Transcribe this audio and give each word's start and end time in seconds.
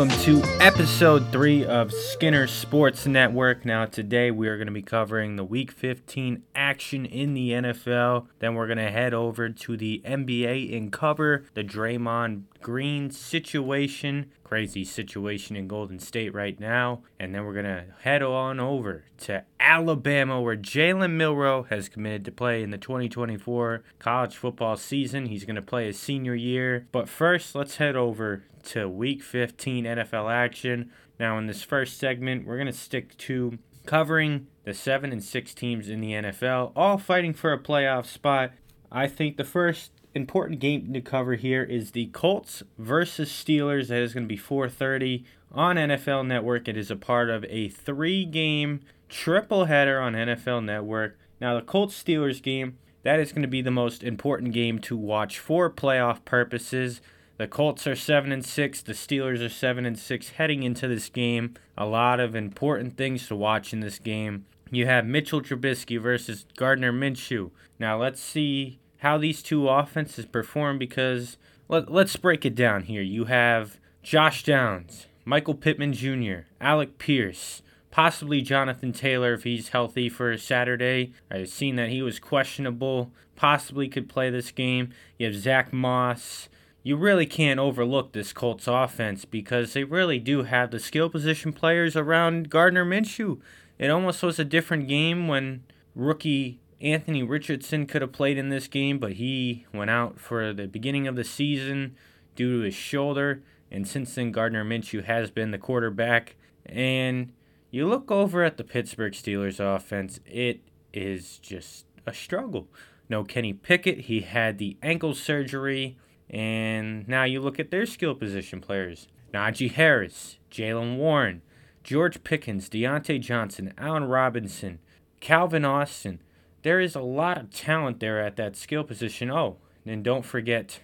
Welcome 0.00 0.18
to 0.20 0.42
episode 0.62 1.30
three 1.30 1.62
of 1.66 1.92
Skinner 1.92 2.46
Sports 2.46 3.06
Network. 3.06 3.66
Now, 3.66 3.84
today 3.84 4.30
we 4.30 4.48
are 4.48 4.56
going 4.56 4.66
to 4.66 4.72
be 4.72 4.80
covering 4.80 5.36
the 5.36 5.44
Week 5.44 5.70
15 5.70 6.42
action 6.54 7.04
in 7.04 7.34
the 7.34 7.50
NFL. 7.50 8.26
Then 8.38 8.54
we're 8.54 8.66
going 8.66 8.78
to 8.78 8.90
head 8.90 9.12
over 9.12 9.50
to 9.50 9.76
the 9.76 10.00
NBA 10.06 10.74
and 10.74 10.90
cover 10.90 11.44
the 11.52 11.62
Draymond 11.62 12.44
Green 12.62 13.10
situation. 13.10 14.30
Crazy 14.42 14.84
situation 14.84 15.54
in 15.54 15.68
Golden 15.68 15.98
State 15.98 16.32
right 16.32 16.58
now. 16.58 17.02
And 17.18 17.34
then 17.34 17.44
we're 17.44 17.52
going 17.52 17.66
to 17.66 17.84
head 18.00 18.22
on 18.22 18.58
over 18.58 19.04
to 19.18 19.44
Alabama, 19.60 20.40
where 20.40 20.56
Jalen 20.56 21.12
Milroe 21.12 21.64
has 21.64 21.88
committed 21.88 22.24
to 22.24 22.32
play 22.32 22.62
in 22.62 22.70
the 22.70 22.78
2024 22.78 23.84
college 23.98 24.34
football 24.34 24.76
season. 24.76 25.26
He's 25.26 25.44
going 25.44 25.56
to 25.56 25.62
play 25.62 25.86
his 25.86 25.98
senior 25.98 26.34
year. 26.34 26.86
But 26.90 27.08
first, 27.08 27.54
let's 27.54 27.76
head 27.76 27.96
over 27.96 28.44
to 28.64 28.88
Week 28.88 29.22
15 29.22 29.84
NFL 29.84 30.32
action. 30.32 30.90
Now, 31.18 31.38
in 31.38 31.46
this 31.46 31.62
first 31.62 31.98
segment, 31.98 32.46
we're 32.46 32.56
going 32.56 32.66
to 32.66 32.72
stick 32.72 33.16
to 33.18 33.58
covering 33.86 34.46
the 34.64 34.74
7 34.74 35.12
and 35.12 35.22
6 35.22 35.54
teams 35.54 35.88
in 35.88 36.00
the 36.00 36.12
NFL, 36.12 36.72
all 36.76 36.98
fighting 36.98 37.34
for 37.34 37.52
a 37.52 37.58
playoff 37.58 38.06
spot. 38.06 38.52
I 38.92 39.06
think 39.06 39.36
the 39.36 39.44
first 39.44 39.92
important 40.14 40.60
game 40.60 40.92
to 40.92 41.00
cover 41.00 41.34
here 41.34 41.62
is 41.62 41.92
the 41.92 42.06
Colts 42.06 42.62
versus 42.78 43.30
Steelers. 43.30 43.88
That 43.88 44.02
is 44.02 44.14
going 44.14 44.24
to 44.24 44.28
be 44.28 44.40
4:30 44.40 45.24
on 45.52 45.76
NFL 45.76 46.26
Network. 46.26 46.68
It 46.68 46.76
is 46.76 46.90
a 46.90 46.96
part 46.96 47.30
of 47.30 47.44
a 47.48 47.68
three-game 47.68 48.80
triple 49.08 49.66
header 49.66 50.00
on 50.00 50.14
NFL 50.14 50.64
Network. 50.64 51.18
Now, 51.40 51.54
the 51.54 51.62
Colts 51.62 52.00
Steelers 52.00 52.42
game 52.42 52.78
that 53.02 53.20
is 53.20 53.32
going 53.32 53.42
to 53.42 53.48
be 53.48 53.62
the 53.62 53.70
most 53.70 54.02
important 54.02 54.52
game 54.52 54.78
to 54.80 54.96
watch 54.96 55.38
for 55.38 55.70
playoff 55.70 56.24
purposes. 56.24 57.00
The 57.40 57.48
Colts 57.48 57.86
are 57.86 57.96
7 57.96 58.32
and 58.32 58.44
6, 58.44 58.82
the 58.82 58.92
Steelers 58.92 59.40
are 59.40 59.48
7 59.48 59.86
and 59.86 59.98
6 59.98 60.28
heading 60.32 60.62
into 60.62 60.86
this 60.86 61.08
game. 61.08 61.54
A 61.74 61.86
lot 61.86 62.20
of 62.20 62.36
important 62.36 62.98
things 62.98 63.28
to 63.28 63.34
watch 63.34 63.72
in 63.72 63.80
this 63.80 63.98
game. 63.98 64.44
You 64.70 64.84
have 64.84 65.06
Mitchell 65.06 65.40
Trubisky 65.40 65.98
versus 65.98 66.44
Gardner 66.58 66.92
Minshew. 66.92 67.50
Now 67.78 67.98
let's 67.98 68.20
see 68.20 68.78
how 68.98 69.16
these 69.16 69.42
two 69.42 69.70
offenses 69.70 70.26
perform 70.26 70.76
because 70.76 71.38
let, 71.66 71.90
let's 71.90 72.14
break 72.14 72.44
it 72.44 72.54
down 72.54 72.82
here. 72.82 73.00
You 73.00 73.24
have 73.24 73.78
Josh 74.02 74.42
Downs, 74.42 75.06
Michael 75.24 75.54
Pittman 75.54 75.94
Jr., 75.94 76.40
Alec 76.60 76.98
Pierce, 76.98 77.62
possibly 77.90 78.42
Jonathan 78.42 78.92
Taylor 78.92 79.32
if 79.32 79.44
he's 79.44 79.70
healthy 79.70 80.10
for 80.10 80.36
Saturday. 80.36 81.14
I've 81.30 81.48
seen 81.48 81.76
that 81.76 81.88
he 81.88 82.02
was 82.02 82.18
questionable, 82.18 83.12
possibly 83.34 83.88
could 83.88 84.10
play 84.10 84.28
this 84.28 84.50
game. 84.50 84.90
You 85.18 85.24
have 85.24 85.36
Zach 85.36 85.72
Moss, 85.72 86.49
you 86.82 86.96
really 86.96 87.26
can't 87.26 87.60
overlook 87.60 88.12
this 88.12 88.32
Colts 88.32 88.66
offense 88.66 89.24
because 89.24 89.72
they 89.72 89.84
really 89.84 90.18
do 90.18 90.44
have 90.44 90.70
the 90.70 90.78
skill 90.78 91.10
position 91.10 91.52
players 91.52 91.96
around 91.96 92.48
Gardner 92.48 92.84
Minshew. 92.84 93.40
It 93.78 93.90
almost 93.90 94.22
was 94.22 94.38
a 94.38 94.44
different 94.44 94.88
game 94.88 95.28
when 95.28 95.64
rookie 95.94 96.60
Anthony 96.80 97.22
Richardson 97.22 97.86
could 97.86 98.00
have 98.00 98.12
played 98.12 98.38
in 98.38 98.48
this 98.48 98.66
game, 98.66 98.98
but 98.98 99.14
he 99.14 99.66
went 99.72 99.90
out 99.90 100.18
for 100.18 100.52
the 100.52 100.66
beginning 100.66 101.06
of 101.06 101.16
the 101.16 101.24
season 101.24 101.96
due 102.34 102.58
to 102.58 102.64
his 102.64 102.74
shoulder. 102.74 103.42
And 103.70 103.86
since 103.86 104.14
then, 104.14 104.32
Gardner 104.32 104.64
Minshew 104.64 105.04
has 105.04 105.30
been 105.30 105.50
the 105.50 105.58
quarterback. 105.58 106.36
And 106.64 107.32
you 107.70 107.86
look 107.86 108.10
over 108.10 108.42
at 108.42 108.56
the 108.56 108.64
Pittsburgh 108.64 109.12
Steelers 109.12 109.60
offense, 109.60 110.20
it 110.24 110.60
is 110.94 111.38
just 111.38 111.84
a 112.06 112.14
struggle. 112.14 112.68
No 113.08 113.24
Kenny 113.24 113.52
Pickett, 113.52 114.02
he 114.02 114.20
had 114.20 114.58
the 114.58 114.76
ankle 114.82 115.14
surgery 115.14 115.98
and 116.30 117.06
now 117.08 117.24
you 117.24 117.40
look 117.40 117.58
at 117.58 117.70
their 117.70 117.84
skill 117.84 118.14
position 118.14 118.60
players 118.60 119.08
Najee 119.34 119.72
Harris, 119.72 120.38
Jaylen 120.50 120.96
Warren, 120.96 121.42
George 121.84 122.22
Pickens, 122.24 122.68
Diontae 122.68 123.20
Johnson, 123.20 123.72
Allen 123.78 124.04
Robinson, 124.04 124.78
Calvin 125.20 125.64
Austin. 125.64 126.20
There 126.62 126.80
is 126.80 126.94
a 126.94 127.00
lot 127.00 127.38
of 127.38 127.50
talent 127.50 128.00
there 128.00 128.20
at 128.20 128.36
that 128.36 128.56
skill 128.56 128.84
position. 128.84 129.30
Oh, 129.30 129.56
and 129.86 130.04
don't 130.04 130.24
forget 130.24 130.80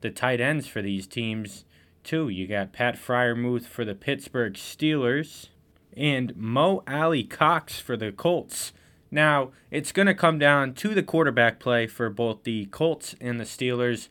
the 0.00 0.10
tight 0.10 0.40
ends 0.40 0.66
for 0.66 0.82
these 0.82 1.06
teams, 1.06 1.64
too. 2.02 2.28
You 2.28 2.46
got 2.46 2.72
Pat 2.72 2.96
Freiermuth 2.96 3.66
for 3.66 3.84
the 3.84 3.94
Pittsburgh 3.94 4.54
Steelers 4.54 5.48
and 5.96 6.34
Mo 6.36 6.82
Alie-Cox 6.86 7.80
for 7.80 7.96
the 7.96 8.12
Colts. 8.12 8.72
Now, 9.10 9.50
it's 9.70 9.92
going 9.92 10.06
to 10.06 10.14
come 10.14 10.38
down 10.38 10.74
to 10.74 10.94
the 10.94 11.02
quarterback 11.02 11.60
play 11.60 11.86
for 11.86 12.10
both 12.10 12.44
the 12.44 12.66
Colts 12.66 13.14
and 13.20 13.38
the 13.38 13.44
Steelers 13.44 14.08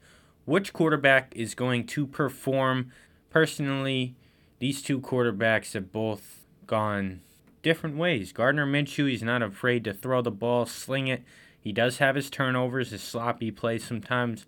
which 0.50 0.74
quarterback 0.74 1.32
is 1.36 1.54
going 1.54 1.86
to 1.86 2.08
perform. 2.08 2.92
Personally, 3.30 4.16
these 4.58 4.82
two 4.82 5.00
quarterbacks 5.00 5.74
have 5.74 5.92
both 5.92 6.46
gone 6.66 7.22
different 7.62 7.98
ways. 7.98 8.32
Gardner 8.32 8.66
Minshew, 8.66 9.08
he's 9.10 9.22
not 9.22 9.44
afraid 9.44 9.84
to 9.84 9.94
throw 9.94 10.24
the 10.24 10.32
ball, 10.32 10.66
sling 10.66 11.08
it. 11.08 11.24
He 11.62 11.72
does 11.72 12.00
have 12.00 12.16
his 12.16 12.32
turnovers, 12.32 12.90
his 12.90 13.04
sloppy 13.04 13.52
plays 13.52 13.84
sometimes, 13.84 14.48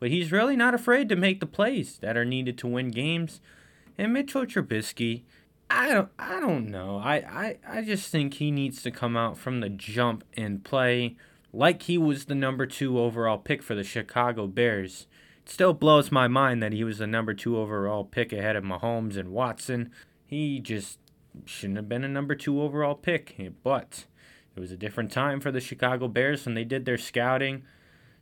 but 0.00 0.10
he's 0.10 0.32
really 0.32 0.56
not 0.56 0.74
afraid 0.74 1.10
to 1.10 1.16
make 1.16 1.40
the 1.40 1.46
plays 1.46 1.98
that 1.98 2.16
are 2.16 2.24
needed 2.24 2.56
to 2.58 2.66
win 2.66 2.90
games. 2.90 3.42
And 3.98 4.14
Mitchell 4.14 4.46
Trubisky, 4.46 5.22
I 5.68 5.88
don't, 5.88 6.08
I 6.18 6.40
don't 6.40 6.70
know. 6.70 6.96
I, 6.96 7.16
I, 7.16 7.58
I 7.68 7.82
just 7.82 8.10
think 8.10 8.34
he 8.34 8.50
needs 8.50 8.82
to 8.82 8.90
come 8.90 9.18
out 9.18 9.36
from 9.36 9.60
the 9.60 9.68
jump 9.68 10.24
and 10.34 10.64
play 10.64 11.16
like 11.52 11.82
he 11.82 11.98
was 11.98 12.24
the 12.24 12.34
number 12.34 12.64
two 12.64 12.98
overall 12.98 13.36
pick 13.36 13.62
for 13.62 13.74
the 13.74 13.84
Chicago 13.84 14.46
Bears 14.46 15.06
still 15.44 15.72
blows 15.72 16.12
my 16.12 16.28
mind 16.28 16.62
that 16.62 16.72
he 16.72 16.84
was 16.84 16.98
the 16.98 17.06
number 17.06 17.34
two 17.34 17.58
overall 17.58 18.04
pick 18.04 18.32
ahead 18.32 18.56
of 18.56 18.64
Mahomes 18.64 19.16
and 19.16 19.30
Watson. 19.30 19.90
He 20.26 20.60
just 20.60 20.98
shouldn't 21.44 21.76
have 21.76 21.88
been 21.88 22.04
a 22.04 22.08
number 22.08 22.34
two 22.34 22.60
overall 22.60 22.94
pick, 22.94 23.36
but 23.62 24.06
it 24.54 24.60
was 24.60 24.70
a 24.70 24.76
different 24.76 25.10
time 25.10 25.40
for 25.40 25.50
the 25.50 25.60
Chicago 25.60 26.08
Bears 26.08 26.44
when 26.44 26.54
they 26.54 26.64
did 26.64 26.84
their 26.84 26.98
scouting. 26.98 27.62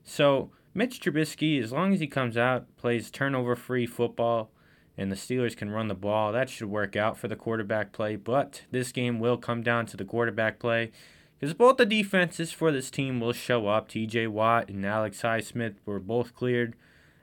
So, 0.05 0.51
Mitch 0.73 1.01
Trubisky, 1.01 1.63
as 1.63 1.73
long 1.73 1.93
as 1.93 2.01
he 2.01 2.07
comes 2.07 2.37
out, 2.37 2.77
plays 2.77 3.11
turnover 3.11 3.57
free 3.57 3.87
football, 3.87 4.51
and 4.97 5.11
the 5.11 5.17
Steelers 5.17 5.57
can 5.57 5.71
run 5.71 5.89
the 5.89 5.95
ball, 5.95 6.33
that 6.33 6.49
should 6.49 6.69
work 6.69 6.95
out 6.95 7.19
for 7.19 7.27
the 7.27 7.37
quarterback 7.37 7.93
play. 7.93 8.17
But 8.17 8.63
this 8.71 8.93
game 8.93 9.19
will 9.19 9.37
come 9.37 9.63
down 9.63 9.87
to 9.87 9.97
the 9.97 10.05
quarterback 10.05 10.59
play 10.59 10.93
because 11.39 11.55
both 11.55 11.79
the 11.79 11.87
defenses 11.87 12.53
for 12.53 12.71
this 12.71 12.91
team 12.91 13.19
will 13.19 13.33
show 13.33 13.67
up. 13.67 13.89
TJ 13.89 14.29
Watt 14.29 14.69
and 14.69 14.85
Alex 14.85 15.23
Highsmith 15.23 15.77
were 15.87 15.99
both 15.99 16.35
cleared 16.35 16.77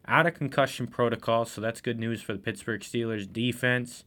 out 0.07 0.25
of 0.25 0.33
concussion 0.33 0.87
protocol, 0.87 1.45
so 1.45 1.61
that's 1.61 1.81
good 1.81 1.99
news 1.99 2.21
for 2.21 2.33
the 2.33 2.39
Pittsburgh 2.39 2.81
Steelers 2.81 3.31
defense. 3.31 4.03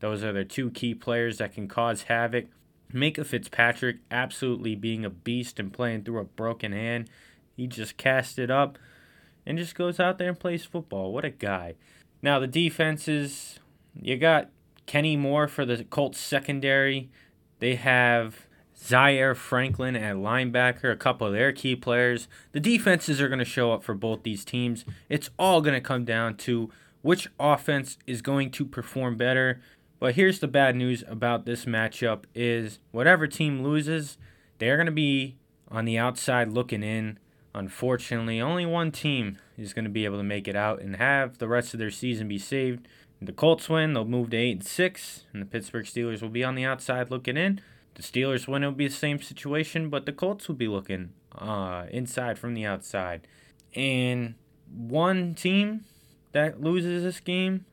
Those 0.00 0.22
are 0.22 0.32
their 0.32 0.44
two 0.44 0.70
key 0.70 0.94
players 0.94 1.38
that 1.38 1.54
can 1.54 1.68
cause 1.68 2.04
havoc. 2.04 2.46
Minkah 2.92 3.26
Fitzpatrick 3.26 3.98
absolutely 4.10 4.74
being 4.74 5.04
a 5.04 5.10
beast 5.10 5.58
and 5.58 5.72
playing 5.72 6.04
through 6.04 6.20
a 6.20 6.24
broken 6.24 6.72
hand. 6.72 7.10
He 7.56 7.66
just 7.66 7.96
cast 7.96 8.38
it 8.38 8.50
up 8.50 8.78
and 9.44 9.58
just 9.58 9.74
goes 9.74 9.98
out 9.98 10.18
there 10.18 10.28
and 10.28 10.38
plays 10.38 10.64
football. 10.64 11.12
What 11.12 11.24
a 11.24 11.30
guy. 11.30 11.74
Now, 12.22 12.38
the 12.38 12.46
defenses, 12.46 13.58
you 14.00 14.16
got 14.16 14.50
Kenny 14.86 15.16
Moore 15.16 15.48
for 15.48 15.64
the 15.64 15.84
Colts 15.84 16.18
secondary. 16.18 17.10
They 17.58 17.76
have 17.76 18.45
Zaire 18.78 19.34
Franklin 19.34 19.96
at 19.96 20.16
linebacker, 20.16 20.92
a 20.92 20.96
couple 20.96 21.26
of 21.26 21.32
their 21.32 21.52
key 21.52 21.74
players. 21.76 22.28
The 22.52 22.60
defenses 22.60 23.20
are 23.20 23.28
going 23.28 23.38
to 23.38 23.44
show 23.44 23.72
up 23.72 23.82
for 23.82 23.94
both 23.94 24.22
these 24.22 24.44
teams. 24.44 24.84
It's 25.08 25.30
all 25.38 25.60
going 25.60 25.74
to 25.74 25.80
come 25.80 26.04
down 26.04 26.36
to 26.38 26.70
which 27.02 27.28
offense 27.40 27.98
is 28.06 28.22
going 28.22 28.50
to 28.50 28.64
perform 28.64 29.16
better. 29.16 29.60
But 29.98 30.14
here's 30.14 30.40
the 30.40 30.48
bad 30.48 30.76
news 30.76 31.04
about 31.08 31.46
this 31.46 31.64
matchup 31.64 32.24
is 32.34 32.78
whatever 32.90 33.26
team 33.26 33.62
loses, 33.62 34.18
they're 34.58 34.76
going 34.76 34.86
to 34.86 34.92
be 34.92 35.36
on 35.68 35.84
the 35.84 35.98
outside 35.98 36.52
looking 36.52 36.82
in. 36.82 37.18
Unfortunately, 37.54 38.40
only 38.40 38.66
one 38.66 38.92
team 38.92 39.38
is 39.56 39.72
going 39.72 39.86
to 39.86 39.90
be 39.90 40.04
able 40.04 40.18
to 40.18 40.22
make 40.22 40.46
it 40.46 40.56
out 40.56 40.82
and 40.82 40.96
have 40.96 41.38
the 41.38 41.48
rest 41.48 41.72
of 41.72 41.78
their 41.78 41.90
season 41.90 42.28
be 42.28 42.38
saved. 42.38 42.86
the 43.22 43.32
Colts 43.32 43.70
win, 43.70 43.94
they'll 43.94 44.04
move 44.04 44.30
to 44.30 44.36
8 44.36 44.50
and 44.52 44.66
6, 44.66 45.24
and 45.32 45.40
the 45.40 45.46
Pittsburgh 45.46 45.86
Steelers 45.86 46.20
will 46.20 46.28
be 46.28 46.44
on 46.44 46.54
the 46.54 46.64
outside 46.66 47.10
looking 47.10 47.38
in. 47.38 47.62
The 47.96 48.02
Steelers 48.02 48.46
win, 48.46 48.62
it 48.62 48.66
would 48.66 48.76
be 48.76 48.88
the 48.88 48.94
same 48.94 49.22
situation, 49.22 49.88
but 49.88 50.04
the 50.04 50.12
Colts 50.12 50.48
would 50.48 50.58
be 50.58 50.68
looking 50.68 51.14
uh, 51.32 51.86
inside 51.90 52.38
from 52.38 52.52
the 52.52 52.66
outside. 52.66 53.26
And 53.74 54.34
one 54.70 55.34
team 55.34 55.86
that 56.32 56.60
loses 56.60 57.02
this 57.02 57.20
game 57.20 57.64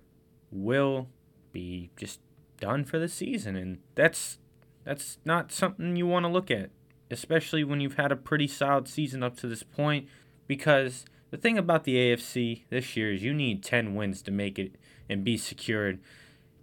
will 0.49 1.09
be 1.51 1.91
just 1.97 2.21
done 2.61 2.85
for 2.85 2.99
the 2.99 3.09
season, 3.09 3.57
and 3.57 3.79
that's 3.95 4.37
that's 4.85 5.17
not 5.25 5.51
something 5.51 5.97
you 5.97 6.07
want 6.07 6.25
to 6.25 6.31
look 6.31 6.49
at, 6.49 6.69
especially 7.11 7.65
when 7.65 7.81
you've 7.81 7.95
had 7.95 8.11
a 8.11 8.17
pretty 8.17 8.47
solid 8.47 8.87
season 8.87 9.23
up 9.23 9.35
to 9.37 9.47
this 9.47 9.63
point. 9.63 10.07
Because 10.47 11.03
the 11.31 11.37
thing 11.37 11.57
about 11.57 11.83
the 11.83 11.95
AFC 11.95 12.63
this 12.69 12.95
year 12.95 13.11
is 13.11 13.23
you 13.23 13.33
need 13.33 13.61
10 13.61 13.95
wins 13.95 14.21
to 14.21 14.31
make 14.31 14.57
it 14.57 14.75
and 15.09 15.23
be 15.23 15.37
secured. 15.37 15.99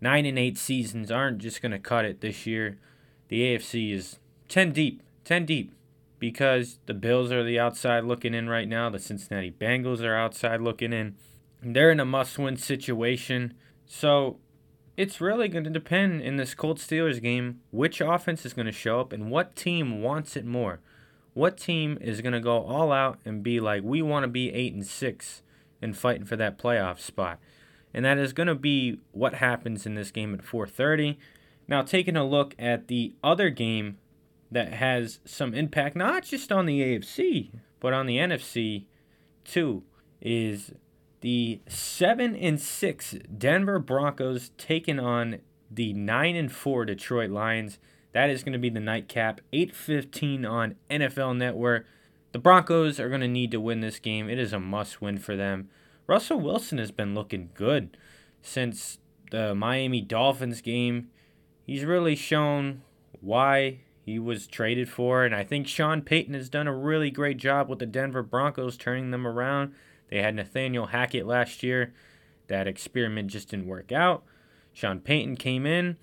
Nine 0.00 0.24
and 0.24 0.38
eight 0.38 0.56
seasons 0.56 1.10
aren't 1.10 1.38
just 1.38 1.60
going 1.60 1.72
to 1.72 1.78
cut 1.78 2.06
it 2.06 2.22
this 2.22 2.46
year 2.46 2.78
the 3.31 3.43
AFC 3.43 3.94
is 3.94 4.19
10 4.49 4.73
deep, 4.73 5.03
10 5.25 5.47
deep, 5.47 5.73
because 6.19 6.81
the 6.87 6.94
Bills 6.94 7.31
are 7.31 7.44
the 7.44 7.61
outside 7.61 8.05
looking 8.05 8.35
in 8.35 8.49
right 8.49 8.69
now. 8.69 8.91
The 8.91 8.99
Cincinnati 8.99 9.53
Bengals 9.53 10.03
are 10.03 10.17
outside 10.17 10.61
looking 10.61 10.93
in. 10.93 11.15
They're 11.62 11.93
in 11.93 12.00
a 12.00 12.05
must 12.05 12.38
win 12.38 12.56
situation. 12.56 13.55
So 13.87 14.38
it's 14.97 15.21
really 15.21 15.47
going 15.49 15.65
to 15.65 15.71
depend 15.71 16.23
in 16.23 16.37
this 16.37 16.55
Colts 16.55 16.85
Steelers 16.85 17.23
game 17.23 17.61
which 17.71 18.00
offense 18.00 18.44
is 18.44 18.53
going 18.53 18.67
to 18.67 18.73
show 18.73 19.00
up 19.00 19.12
and 19.12 19.31
what 19.31 19.55
team 19.55 20.03
wants 20.03 20.37
it 20.37 20.44
more. 20.44 20.81
What 21.32 21.56
team 21.56 21.99
is 22.00 22.21
going 22.21 22.32
to 22.32 22.41
go 22.41 22.65
all 22.65 22.91
out 22.91 23.21
and 23.25 23.44
be 23.44 23.61
like, 23.61 23.85
we 23.85 24.03
want 24.03 24.25
to 24.25 24.29
be 24.29 24.53
8 24.53 24.75
and 24.75 24.87
6 24.87 25.43
and 25.81 25.97
fighting 25.97 26.25
for 26.25 26.37
that 26.37 26.59
playoff 26.59 26.99
spot. 26.99 27.38
And 27.94 28.05
that 28.05 28.19
is 28.19 28.32
going 28.32 28.49
to 28.49 28.56
be 28.56 28.99
what 29.12 29.35
happens 29.35 29.87
in 29.87 29.94
this 29.94 30.11
game 30.11 30.35
at 30.35 30.43
4:30. 30.44 31.17
Now, 31.70 31.82
taking 31.82 32.17
a 32.17 32.26
look 32.26 32.56
at 32.58 32.88
the 32.88 33.14
other 33.22 33.49
game 33.49 33.99
that 34.50 34.75
has 34.75 35.20
some 35.25 35.55
impact 35.55 35.94
not 35.94 36.25
just 36.25 36.50
on 36.50 36.67
the 36.67 36.81
AFC, 36.81 37.52
but 37.78 37.93
on 37.93 38.06
the 38.06 38.17
NFC 38.17 38.87
too 39.44 39.84
is 40.20 40.72
the 41.20 41.61
7 41.69 42.34
and 42.34 42.61
6 42.61 43.17
Denver 43.38 43.78
Broncos 43.78 44.50
taking 44.58 44.99
on 44.99 45.38
the 45.70 45.93
9 45.93 46.37
and 46.37 46.50
4 46.50 46.84
Detroit 46.84 47.31
Lions. 47.31 47.78
That 48.12 48.31
is 48.31 48.43
going 48.43 48.55
to 48.55 48.58
be 48.58 48.70
the 48.70 48.81
nightcap 48.81 49.40
8:15 49.52 50.44
on 50.44 50.75
NFL 50.90 51.37
Network. 51.37 51.87
The 52.32 52.40
Broncos 52.40 52.99
are 52.99 53.08
going 53.08 53.20
to 53.20 53.28
need 53.28 53.52
to 53.52 53.61
win 53.61 53.81
this 53.81 54.00
game. 54.00 54.28
It 54.28 54.38
is 54.38 54.52
a 54.52 54.58
must 54.58 55.00
win 55.00 55.19
for 55.19 55.37
them. 55.37 55.69
Russell 56.08 56.40
Wilson 56.40 56.78
has 56.78 56.90
been 56.90 57.14
looking 57.14 57.50
good 57.55 57.96
since 58.43 58.99
the 59.31 59.55
Miami 59.55 60.00
Dolphins 60.00 60.61
game. 60.61 61.11
He's 61.70 61.84
really 61.84 62.17
shown 62.17 62.82
why 63.20 63.78
he 64.05 64.19
was 64.19 64.49
traded 64.49 64.88
for, 64.88 65.25
and 65.25 65.32
I 65.32 65.44
think 65.44 65.69
Sean 65.69 66.02
Payton 66.02 66.34
has 66.34 66.49
done 66.49 66.67
a 66.67 66.75
really 66.75 67.12
great 67.12 67.37
job 67.37 67.69
with 67.69 67.78
the 67.78 67.87
Denver 67.87 68.25
Broncos 68.25 68.76
turning 68.76 69.12
them 69.12 69.25
around. 69.25 69.72
They 70.08 70.20
had 70.20 70.34
Nathaniel 70.34 70.87
Hackett 70.87 71.28
last 71.28 71.62
year. 71.62 71.94
That 72.49 72.67
experiment 72.67 73.31
just 73.31 73.50
didn't 73.50 73.69
work 73.69 73.93
out. 73.93 74.25
Sean 74.72 74.99
Payton 74.99 75.37
came 75.37 75.64
in. 75.64 75.96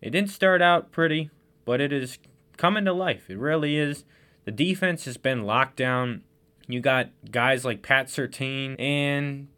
It 0.00 0.10
didn't 0.10 0.30
start 0.30 0.62
out 0.62 0.92
pretty, 0.92 1.28
but 1.64 1.80
it 1.80 1.92
is 1.92 2.20
coming 2.56 2.84
to 2.84 2.92
life. 2.92 3.28
It 3.28 3.36
really 3.36 3.76
is. 3.76 4.04
The 4.44 4.52
defense 4.52 5.06
has 5.06 5.16
been 5.16 5.42
locked 5.42 5.74
down. 5.74 6.22
You 6.68 6.78
got 6.78 7.08
guys 7.32 7.64
like 7.64 7.82
Pat 7.82 8.06
Surtain, 8.06 8.80
and 8.80 9.48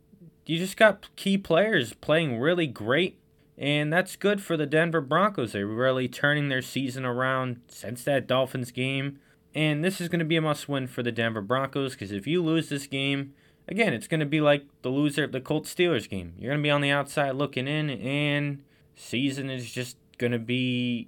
you 0.46 0.56
just 0.56 0.78
got 0.78 1.14
key 1.14 1.36
players 1.36 1.92
playing 1.92 2.40
really 2.40 2.66
great. 2.66 3.18
And 3.62 3.92
that's 3.92 4.16
good 4.16 4.42
for 4.42 4.56
the 4.56 4.66
Denver 4.66 5.00
Broncos. 5.00 5.52
They're 5.52 5.68
really 5.68 6.08
turning 6.08 6.48
their 6.48 6.62
season 6.62 7.04
around 7.04 7.60
since 7.68 8.02
that 8.02 8.26
Dolphins 8.26 8.72
game. 8.72 9.20
And 9.54 9.84
this 9.84 10.00
is 10.00 10.08
going 10.08 10.18
to 10.18 10.24
be 10.24 10.34
a 10.34 10.42
must 10.42 10.68
win 10.68 10.88
for 10.88 11.04
the 11.04 11.12
Denver 11.12 11.40
Broncos 11.40 11.92
because 11.92 12.10
if 12.10 12.26
you 12.26 12.42
lose 12.42 12.68
this 12.68 12.88
game, 12.88 13.34
again, 13.68 13.92
it's 13.92 14.08
going 14.08 14.18
to 14.18 14.26
be 14.26 14.40
like 14.40 14.64
the 14.82 14.88
loser 14.88 15.22
of 15.22 15.30
the 15.30 15.40
Colts 15.40 15.72
Steelers 15.72 16.08
game. 16.08 16.34
You're 16.38 16.50
going 16.50 16.60
to 16.60 16.66
be 16.66 16.72
on 16.72 16.80
the 16.80 16.90
outside 16.90 17.36
looking 17.36 17.68
in, 17.68 17.88
and 17.88 18.64
season 18.96 19.48
is 19.48 19.70
just 19.70 19.96
going 20.18 20.32
to 20.32 20.40
be 20.40 21.06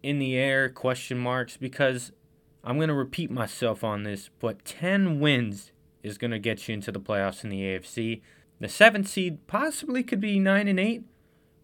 in 0.00 0.20
the 0.20 0.36
air, 0.36 0.68
question 0.68 1.18
marks, 1.18 1.56
because 1.56 2.12
I'm 2.62 2.76
going 2.76 2.88
to 2.88 2.94
repeat 2.94 3.32
myself 3.32 3.82
on 3.82 4.04
this, 4.04 4.30
but 4.38 4.64
10 4.64 5.18
wins 5.18 5.72
is 6.04 6.18
going 6.18 6.30
to 6.30 6.38
get 6.38 6.68
you 6.68 6.74
into 6.74 6.92
the 6.92 7.00
playoffs 7.00 7.42
in 7.42 7.50
the 7.50 7.62
AFC. 7.62 8.20
The 8.60 8.68
seventh 8.68 9.08
seed 9.08 9.44
possibly 9.48 10.04
could 10.04 10.20
be 10.20 10.38
9 10.38 10.68
and 10.68 10.78
8, 10.78 11.02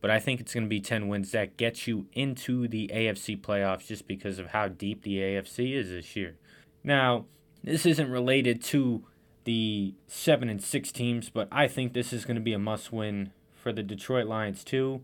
but 0.03 0.11
I 0.11 0.19
think 0.19 0.41
it's 0.41 0.53
going 0.53 0.65
to 0.65 0.69
be 0.69 0.81
10 0.81 1.09
wins 1.09 1.31
that 1.31 1.57
gets 1.57 1.87
you 1.87 2.07
into 2.13 2.67
the 2.69 2.91
AFC 2.93 3.41
playoffs 3.41 3.87
just 3.87 4.07
because 4.07 4.39
of 4.41 4.49
how 4.49 4.67
deep 4.69 5.03
the 5.03 5.19
AFC 5.19 5.75
is 5.75 5.89
this 5.91 6.17
year. 6.17 6.37
Now, 6.83 7.27
this 7.63 7.87
isn't 7.87 8.11
related 8.11 8.61
to 8.65 9.05
the 9.45 9.95
seven 10.09 10.49
and 10.49 10.61
six 10.61 10.91
teams, 10.91 11.31
but 11.31 11.47
I 11.53 11.69
think 11.69 11.93
this 11.93 12.13
is 12.13 12.25
going 12.25 12.35
to 12.35 12.43
be 12.43 12.53
a 12.53 12.59
must 12.59 12.93
win 12.93 13.31
for 13.55 13.73
the 13.73 13.83
Detroit 13.85 14.27
Lions 14.27 14.65
too. 14.65 15.03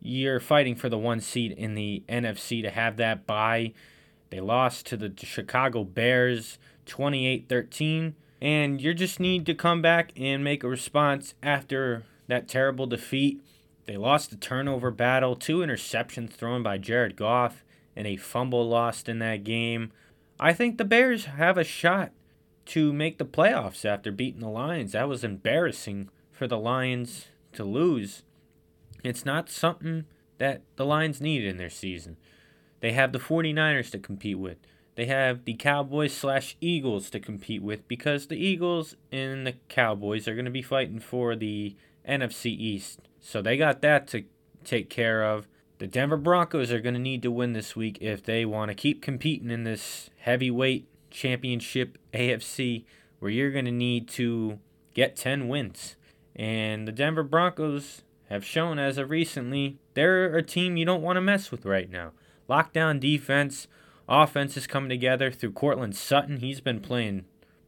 You're 0.00 0.40
fighting 0.40 0.76
for 0.76 0.88
the 0.88 0.98
one 0.98 1.20
seed 1.20 1.52
in 1.52 1.74
the 1.74 2.02
NFC 2.08 2.62
to 2.62 2.70
have 2.70 2.96
that 2.96 3.26
bye. 3.26 3.74
They 4.30 4.40
lost 4.40 4.86
to 4.86 4.96
the 4.96 5.12
Chicago 5.16 5.84
Bears 5.84 6.58
28 6.86 7.48
13, 7.50 8.14
and 8.40 8.80
you 8.80 8.94
just 8.94 9.20
need 9.20 9.44
to 9.44 9.54
come 9.54 9.82
back 9.82 10.12
and 10.16 10.42
make 10.42 10.64
a 10.64 10.68
response 10.68 11.34
after 11.42 12.04
that 12.28 12.48
terrible 12.48 12.86
defeat. 12.86 13.42
They 13.88 13.96
lost 13.96 14.28
the 14.28 14.36
turnover 14.36 14.90
battle, 14.90 15.34
two 15.34 15.60
interceptions 15.60 16.32
thrown 16.32 16.62
by 16.62 16.76
Jared 16.76 17.16
Goff, 17.16 17.64
and 17.96 18.06
a 18.06 18.18
fumble 18.18 18.68
lost 18.68 19.08
in 19.08 19.18
that 19.20 19.44
game. 19.44 19.92
I 20.38 20.52
think 20.52 20.76
the 20.76 20.84
Bears 20.84 21.24
have 21.24 21.56
a 21.56 21.64
shot 21.64 22.12
to 22.66 22.92
make 22.92 23.16
the 23.16 23.24
playoffs 23.24 23.86
after 23.86 24.12
beating 24.12 24.42
the 24.42 24.48
Lions. 24.50 24.92
That 24.92 25.08
was 25.08 25.24
embarrassing 25.24 26.10
for 26.30 26.46
the 26.46 26.58
Lions 26.58 27.28
to 27.52 27.64
lose. 27.64 28.24
It's 29.02 29.24
not 29.24 29.48
something 29.48 30.04
that 30.36 30.60
the 30.76 30.84
Lions 30.84 31.22
need 31.22 31.46
in 31.46 31.56
their 31.56 31.70
season. 31.70 32.18
They 32.80 32.92
have 32.92 33.12
the 33.12 33.18
49ers 33.18 33.90
to 33.92 33.98
compete 33.98 34.38
with. 34.38 34.58
They 34.96 35.06
have 35.06 35.46
the 35.46 35.54
Cowboys 35.54 36.12
slash 36.12 36.58
Eagles 36.60 37.08
to 37.08 37.20
compete 37.20 37.62
with 37.62 37.88
because 37.88 38.26
the 38.26 38.36
Eagles 38.36 38.96
and 39.10 39.46
the 39.46 39.54
Cowboys 39.70 40.28
are 40.28 40.34
going 40.34 40.44
to 40.44 40.50
be 40.50 40.60
fighting 40.60 41.00
for 41.00 41.34
the 41.34 41.74
NFC 42.06 42.50
East. 42.50 43.07
So 43.20 43.42
they 43.42 43.56
got 43.56 43.82
that 43.82 44.06
to 44.08 44.24
take 44.64 44.88
care 44.88 45.22
of. 45.24 45.48
The 45.78 45.86
Denver 45.86 46.16
Broncos 46.16 46.72
are 46.72 46.80
going 46.80 46.94
to 46.94 47.00
need 47.00 47.22
to 47.22 47.30
win 47.30 47.52
this 47.52 47.76
week 47.76 47.98
if 48.00 48.22
they 48.22 48.44
want 48.44 48.70
to 48.70 48.74
keep 48.74 49.00
competing 49.00 49.50
in 49.50 49.64
this 49.64 50.10
heavyweight 50.18 50.88
championship 51.10 51.98
AFC 52.12 52.84
where 53.18 53.30
you're 53.30 53.52
going 53.52 53.64
to 53.64 53.70
need 53.70 54.08
to 54.08 54.58
get 54.94 55.16
10 55.16 55.48
wins. 55.48 55.96
And 56.34 56.86
the 56.86 56.92
Denver 56.92 57.22
Broncos 57.22 58.02
have 58.28 58.44
shown 58.44 58.78
as 58.78 58.98
of 58.98 59.10
recently 59.10 59.78
they're 59.94 60.36
a 60.36 60.42
team 60.42 60.76
you 60.76 60.84
don't 60.84 61.02
want 61.02 61.16
to 61.16 61.20
mess 61.20 61.50
with 61.50 61.64
right 61.64 61.90
now. 61.90 62.12
Lockdown 62.48 63.00
defense, 63.00 63.68
offense 64.08 64.56
is 64.56 64.66
coming 64.66 64.88
together 64.88 65.30
through 65.30 65.52
Courtland 65.52 65.96
Sutton. 65.96 66.38
He's 66.38 66.60
been 66.60 66.80
playing 66.80 67.24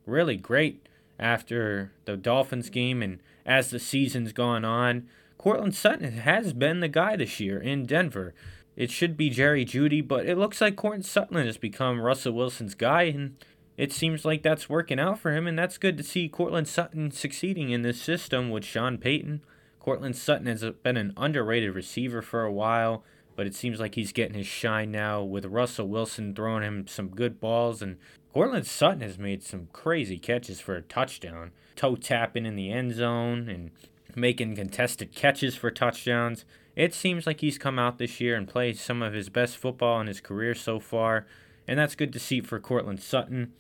really 0.07 0.37
great 0.37 0.87
after 1.19 1.93
the 2.05 2.17
Dolphins 2.17 2.71
game 2.71 3.03
and 3.03 3.21
as 3.45 3.71
the 3.71 3.79
season's 3.79 4.33
gone 4.33 4.65
on. 4.65 5.09
Courtland 5.41 5.75
Sutton 5.75 6.19
has 6.19 6.53
been 6.53 6.81
the 6.81 6.89
guy 6.89 7.17
this 7.17 7.41
year 7.41 7.59
in 7.59 7.87
Denver. 7.87 8.35
It 8.77 8.91
should 8.91 9.17
be 9.17 9.31
Jerry 9.31 9.65
Jeudy, 9.65 10.07
but 10.07 10.27
it 10.27 10.37
looks 10.37 10.61
like 10.61 10.77
Courtland 10.77 11.07
Sutton 11.07 11.39
has 11.39 11.57
become 11.57 12.03
Russell 12.03 12.35
Wilson's 12.35 12.75
guy, 12.75 13.05
and 13.05 13.37
it 13.79 13.91
seems 13.91 14.27
like 14.27 14.43
that's 14.43 14.69
working 14.69 15.01
out 15.01 15.19
for 15.19 15.35
him, 15.35 15.47
and 15.47 15.59
that's 15.59 15.79
good 15.79 15.97
to 15.97 16.03
see 16.03 16.29
Courtland 16.29 16.69
Sutton 16.69 17.11
succeeding 17.11 17.71
in 17.71 17.81
this 17.81 17.99
system 17.99 18.51
with 18.51 18.67
Sean 18.67 18.99
Payton. 18.99 19.41
Courtland 19.79 20.15
Sutton 20.15 20.45
has 20.45 20.63
been 20.83 20.99
an 20.99 21.15
underrated 21.17 21.75
receiver 21.75 22.21
for 22.21 22.43
a 22.43 22.53
while, 22.53 23.03
but 23.35 23.47
it 23.47 23.55
seems 23.55 23.81
like 23.81 23.95
he's 23.95 24.13
getting 24.13 24.37
his 24.37 24.47
shine 24.47 24.91
now 24.91 25.23
with 25.23 25.47
Russell 25.47 25.89
Wilson 25.89 26.35
throwing 26.35 26.63
him 26.63 26.87
some 26.87 27.09
good 27.09 27.41
balls, 27.41 27.81
and 27.81 27.97
Courtland 28.35 28.67
Sutton 28.67 29.01
has 29.01 29.17
made 29.17 29.43
some 29.43 29.69
crazy 29.73 30.19
catches 30.19 30.61
for 30.61 30.77
a 30.77 30.83
touchdown, 30.83 31.53
toe 31.77 31.97
tapping 31.97 32.45
in 32.45 32.57
the 32.57 32.71
end 32.71 32.95
zone, 32.95 33.49
and 33.49 33.71
making 34.17 34.57
contested 34.57 35.15
catches 35.15 35.57
for 35.57 35.71
touchdowns. 35.71 36.45
It 36.77 36.95
seems 36.95 37.27
like 37.27 37.41
he's 37.41 37.59
come 37.59 37.79
out 37.79 37.99
this 37.99 38.21
year 38.21 38.37
and 38.37 38.49
played 38.49 38.79
some 38.79 39.03
of 39.03 39.13
his 39.13 39.29
best 39.29 39.57
football 39.57 40.01
in 40.01 40.07
his 40.07 40.21
career 40.21 40.55
so 40.55 40.81
far, 40.81 41.27
and 41.67 41.79
that's 41.79 41.95
good 41.95 42.13
to 42.13 42.19
see 42.19 42.41
for 42.41 42.61
Courtland 42.61 43.03
Sutton. 43.03 43.53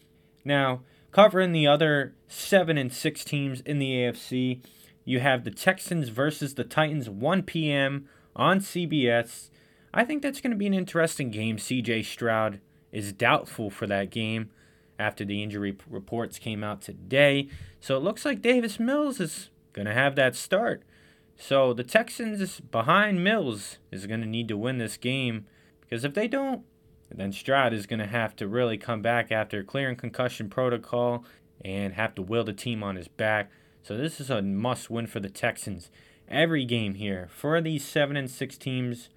Now, 0.44 0.82
covering 1.12 1.52
the 1.52 1.66
other 1.66 2.14
7 2.28 2.78
and 2.78 2.92
6 2.92 3.24
teams 3.24 3.60
in 3.62 3.78
the 3.78 3.92
AFC, 3.92 4.60
you 5.04 5.20
have 5.20 5.44
the 5.44 5.50
Texans 5.50 6.08
versus 6.08 6.54
the 6.54 6.64
Titans 6.64 7.10
1 7.10 7.42
p.m. 7.42 8.08
on 8.36 8.60
CBS. 8.60 9.50
I 9.92 10.04
think 10.04 10.22
that's 10.22 10.40
going 10.40 10.52
to 10.52 10.56
be 10.56 10.66
an 10.66 10.74
interesting 10.74 11.30
game. 11.30 11.56
CJ 11.56 12.04
Stroud 12.04 12.60
is 12.92 13.12
doubtful 13.12 13.70
for 13.70 13.86
that 13.86 14.10
game 14.10 14.50
after 14.98 15.24
the 15.24 15.42
injury 15.42 15.76
reports 15.88 16.38
came 16.38 16.62
out 16.62 16.82
today. 16.82 17.48
So 17.80 17.96
it 17.96 18.02
looks 18.02 18.24
like 18.24 18.42
Davis 18.42 18.78
Mills 18.78 19.18
is 19.20 19.49
going 19.72 19.86
to 19.86 19.94
have 19.94 20.16
that 20.16 20.36
start. 20.36 20.82
So 21.36 21.72
the 21.72 21.84
Texans 21.84 22.60
behind 22.60 23.24
Mills 23.24 23.78
is 23.90 24.06
going 24.06 24.20
to 24.20 24.26
need 24.26 24.48
to 24.48 24.56
win 24.56 24.78
this 24.78 24.96
game 24.96 25.46
because 25.80 26.04
if 26.04 26.14
they 26.14 26.28
don't, 26.28 26.64
then 27.10 27.32
Stroud 27.32 27.72
is 27.72 27.86
going 27.86 27.98
to 27.98 28.06
have 28.06 28.36
to 28.36 28.46
really 28.46 28.78
come 28.78 29.02
back 29.02 29.32
after 29.32 29.64
clearing 29.64 29.96
concussion 29.96 30.48
protocol 30.48 31.24
and 31.64 31.94
have 31.94 32.14
to 32.14 32.22
will 32.22 32.44
the 32.44 32.52
team 32.52 32.82
on 32.82 32.96
his 32.96 33.08
back. 33.08 33.50
So 33.82 33.96
this 33.96 34.20
is 34.20 34.30
a 34.30 34.42
must 34.42 34.90
win 34.90 35.06
for 35.06 35.20
the 35.20 35.30
Texans. 35.30 35.90
Every 36.28 36.64
game 36.64 36.94
here 36.94 37.28
for 37.32 37.60
these 37.60 37.84
7 37.84 38.16
and 38.16 38.30
6 38.30 38.58
teams 38.58 39.08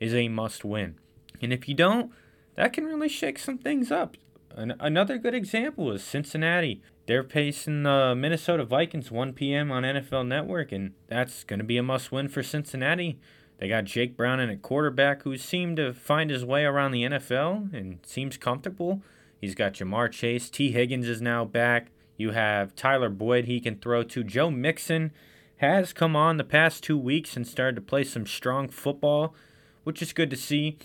is 0.00 0.14
a 0.14 0.28
must 0.28 0.64
win. 0.64 0.96
And 1.40 1.52
if 1.52 1.68
you 1.68 1.74
don't, 1.74 2.10
that 2.56 2.72
can 2.72 2.84
really 2.84 3.08
shake 3.08 3.38
some 3.38 3.58
things 3.58 3.92
up. 3.92 4.16
An- 4.56 4.74
another 4.80 5.18
good 5.18 5.34
example 5.34 5.92
is 5.92 6.02
Cincinnati. 6.02 6.82
They're 7.06 7.22
facing 7.22 7.82
the 7.82 8.14
Minnesota 8.16 8.64
Vikings 8.64 9.10
1 9.10 9.34
p.m. 9.34 9.70
on 9.70 9.82
NFL 9.82 10.26
Network, 10.26 10.72
and 10.72 10.94
that's 11.08 11.44
going 11.44 11.58
to 11.58 11.64
be 11.64 11.76
a 11.76 11.82
must 11.82 12.10
win 12.10 12.28
for 12.28 12.42
Cincinnati. 12.42 13.18
They 13.58 13.68
got 13.68 13.84
Jake 13.84 14.16
Browning 14.16 14.50
at 14.50 14.62
quarterback 14.62 15.22
who 15.22 15.36
seemed 15.36 15.76
to 15.76 15.92
find 15.92 16.30
his 16.30 16.44
way 16.44 16.64
around 16.64 16.92
the 16.92 17.04
NFL 17.04 17.74
and 17.74 17.98
seems 18.04 18.38
comfortable. 18.38 19.02
He's 19.40 19.54
got 19.54 19.74
Ja'Marr 19.74 20.10
Chase. 20.10 20.48
Tee 20.48 20.72
Higgins 20.72 21.06
is 21.06 21.20
now 21.20 21.44
back. 21.44 21.88
You 22.16 22.30
have 22.30 22.74
Tyler 22.74 23.10
Boyd 23.10 23.44
he 23.44 23.60
can 23.60 23.76
throw 23.76 24.02
to. 24.04 24.24
Joe 24.24 24.50
Mixon 24.50 25.12
has 25.58 25.92
come 25.92 26.16
on 26.16 26.38
the 26.38 26.44
past 26.44 26.82
two 26.82 26.98
weeks 26.98 27.36
and 27.36 27.46
started 27.46 27.76
to 27.76 27.82
play 27.82 28.04
some 28.04 28.26
strong 28.26 28.68
football, 28.68 29.34
which 29.84 30.00
is 30.00 30.14
good 30.14 30.30
to 30.30 30.36
see. 30.36 30.78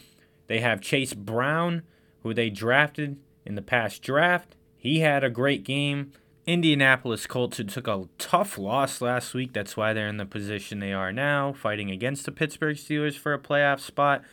They 0.48 0.60
have 0.60 0.82
Chase 0.82 1.14
Brown, 1.14 1.84
who 2.24 2.34
they 2.34 2.50
drafted 2.50 3.18
in 3.46 3.56
the 3.56 3.62
past 3.62 4.02
draft. 4.02 4.56
He 4.78 5.00
had 5.00 5.24
a 5.24 5.30
great 5.30 5.64
game. 5.64 6.12
Indianapolis 6.48 7.28
Colts, 7.28 7.58
who 7.58 7.64
took 7.66 7.88
a 7.88 8.08
tough 8.18 8.58
loss 8.58 9.00
last 9.00 9.34
week. 9.34 9.54
That's 9.54 9.78
why 9.78 9.94
they're 9.94 10.08
in 10.08 10.18
the 10.18 10.26
position 10.26 10.80
they 10.80 10.92
are 10.92 11.12
now, 11.12 11.54
fighting 11.54 11.92
against 11.92 12.26
the 12.26 12.32
Pittsburgh 12.32 12.76
Steelers 12.76 13.16
for 13.16 13.34
a 13.34 13.40
playoff 13.40 13.80
spot. 13.80 14.24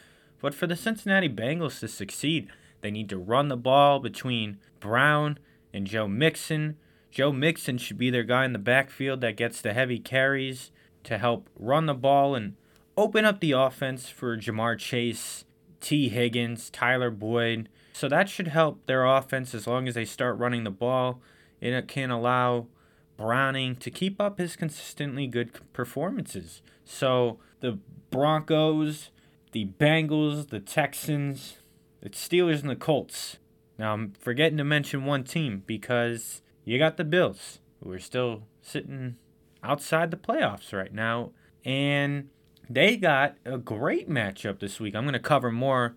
But 0.40 0.54
for 0.54 0.66
the 0.66 0.76
Cincinnati 0.76 1.28
Bengals 1.28 1.80
to 1.80 1.88
succeed, 1.88 2.48
they 2.80 2.90
need 2.90 3.08
to 3.10 3.18
run 3.18 3.48
the 3.48 3.56
ball 3.56 3.98
between 3.98 4.58
Brown 4.80 5.38
and 5.72 5.86
Joe 5.86 6.08
Mixon. 6.08 6.76
Joe 7.10 7.32
Mixon 7.32 7.76
should 7.76 7.98
be 7.98 8.10
their 8.10 8.24
guy 8.24 8.44
in 8.44 8.52
the 8.52 8.58
backfield 8.58 9.20
that 9.20 9.36
gets 9.36 9.60
the 9.60 9.74
heavy 9.74 9.98
carries 9.98 10.70
to 11.04 11.18
help 11.18 11.48
run 11.58 11.86
the 11.86 11.94
ball 11.94 12.34
and 12.34 12.54
open 12.96 13.24
up 13.24 13.40
the 13.40 13.52
offense 13.52 14.08
for 14.08 14.36
Ja'Marr 14.36 14.78
Chase, 14.78 15.44
Tee 15.80 16.08
Higgins, 16.08 16.70
Tyler 16.70 17.10
Boyd. 17.10 17.68
So 17.98 18.08
that 18.08 18.28
should 18.28 18.46
help 18.46 18.86
their 18.86 19.04
offense 19.04 19.56
as 19.56 19.66
long 19.66 19.88
as 19.88 19.96
they 19.96 20.04
start 20.04 20.38
running 20.38 20.62
the 20.62 20.70
ball. 20.70 21.20
And 21.60 21.74
it 21.74 21.88
can 21.88 22.12
allow 22.12 22.68
Browning 23.16 23.74
to 23.74 23.90
keep 23.90 24.20
up 24.20 24.38
his 24.38 24.54
consistently 24.54 25.26
good 25.26 25.50
performances. 25.72 26.62
So 26.84 27.40
the 27.58 27.80
Broncos, 28.12 29.10
the 29.50 29.70
Bengals, 29.80 30.50
the 30.50 30.60
Texans, 30.60 31.56
the 32.00 32.10
Steelers, 32.10 32.60
and 32.60 32.70
the 32.70 32.76
Colts. 32.76 33.38
Now 33.80 33.94
I'm 33.94 34.12
forgetting 34.20 34.58
to 34.58 34.64
mention 34.64 35.04
one 35.04 35.24
team 35.24 35.64
because 35.66 36.40
you 36.64 36.78
got 36.78 36.98
the 36.98 37.04
Bills, 37.04 37.58
who 37.82 37.90
are 37.90 37.98
still 37.98 38.44
sitting 38.62 39.16
outside 39.64 40.12
the 40.12 40.16
playoffs 40.16 40.72
right 40.72 40.94
now. 40.94 41.32
And 41.64 42.28
they 42.70 42.96
got 42.96 43.34
a 43.44 43.58
great 43.58 44.08
matchup 44.08 44.60
this 44.60 44.78
week. 44.78 44.94
I'm 44.94 45.02
going 45.02 45.14
to 45.14 45.18
cover 45.18 45.50
more 45.50 45.96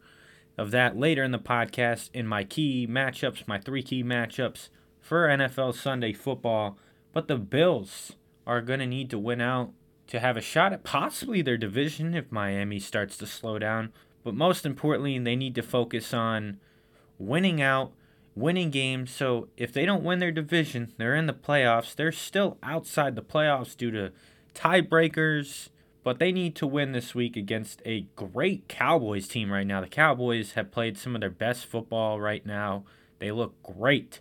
of 0.61 0.69
that 0.69 0.95
later 0.95 1.23
in 1.23 1.31
the 1.31 1.39
podcast 1.39 2.11
in 2.13 2.27
my 2.27 2.43
key 2.43 2.85
matchups, 2.87 3.47
my 3.47 3.57
three 3.57 3.81
key 3.81 4.03
matchups 4.03 4.69
for 4.99 5.27
NFL 5.27 5.73
Sunday 5.73 6.13
football. 6.13 6.77
But 7.13 7.27
the 7.27 7.37
Bills 7.37 8.11
are 8.45 8.61
going 8.61 8.79
to 8.79 8.85
need 8.85 9.09
to 9.09 9.17
win 9.17 9.41
out 9.41 9.71
to 10.05 10.19
have 10.19 10.37
a 10.37 10.41
shot 10.41 10.71
at 10.71 10.83
possibly 10.83 11.41
their 11.41 11.57
division 11.57 12.13
if 12.13 12.31
Miami 12.31 12.77
starts 12.77 13.17
to 13.17 13.25
slow 13.25 13.57
down. 13.57 13.91
But 14.23 14.35
most 14.35 14.63
importantly, 14.63 15.17
they 15.17 15.35
need 15.35 15.55
to 15.55 15.63
focus 15.63 16.13
on 16.13 16.59
winning 17.17 17.59
out, 17.59 17.91
winning 18.35 18.69
games. 18.69 19.09
So 19.09 19.47
if 19.57 19.73
they 19.73 19.83
don't 19.83 20.03
win 20.03 20.19
their 20.19 20.31
division, 20.31 20.93
they're 20.97 21.15
in 21.15 21.25
the 21.25 21.33
playoffs. 21.33 21.95
They're 21.95 22.11
still 22.11 22.59
outside 22.61 23.15
the 23.15 23.23
playoffs 23.23 23.75
due 23.75 23.89
to 23.89 24.11
tiebreakers 24.53 25.69
but 26.03 26.19
they 26.19 26.31
need 26.31 26.55
to 26.55 26.67
win 26.67 26.91
this 26.91 27.13
week 27.13 27.35
against 27.35 27.81
a 27.85 28.07
great 28.15 28.67
Cowboys 28.67 29.27
team 29.27 29.51
right 29.51 29.67
now. 29.67 29.81
The 29.81 29.87
Cowboys 29.87 30.53
have 30.53 30.71
played 30.71 30.97
some 30.97 31.15
of 31.15 31.21
their 31.21 31.29
best 31.29 31.65
football 31.65 32.19
right 32.19 32.45
now. 32.45 32.83
They 33.19 33.31
look 33.31 33.61
great. 33.61 34.19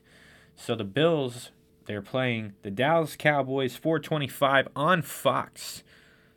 So 0.56 0.74
the 0.74 0.84
Bills, 0.84 1.50
they're 1.86 2.02
playing 2.02 2.52
the 2.62 2.70
Dallas 2.70 3.16
Cowboys 3.16 3.76
425 3.76 4.68
on 4.76 5.02
Fox. 5.02 5.82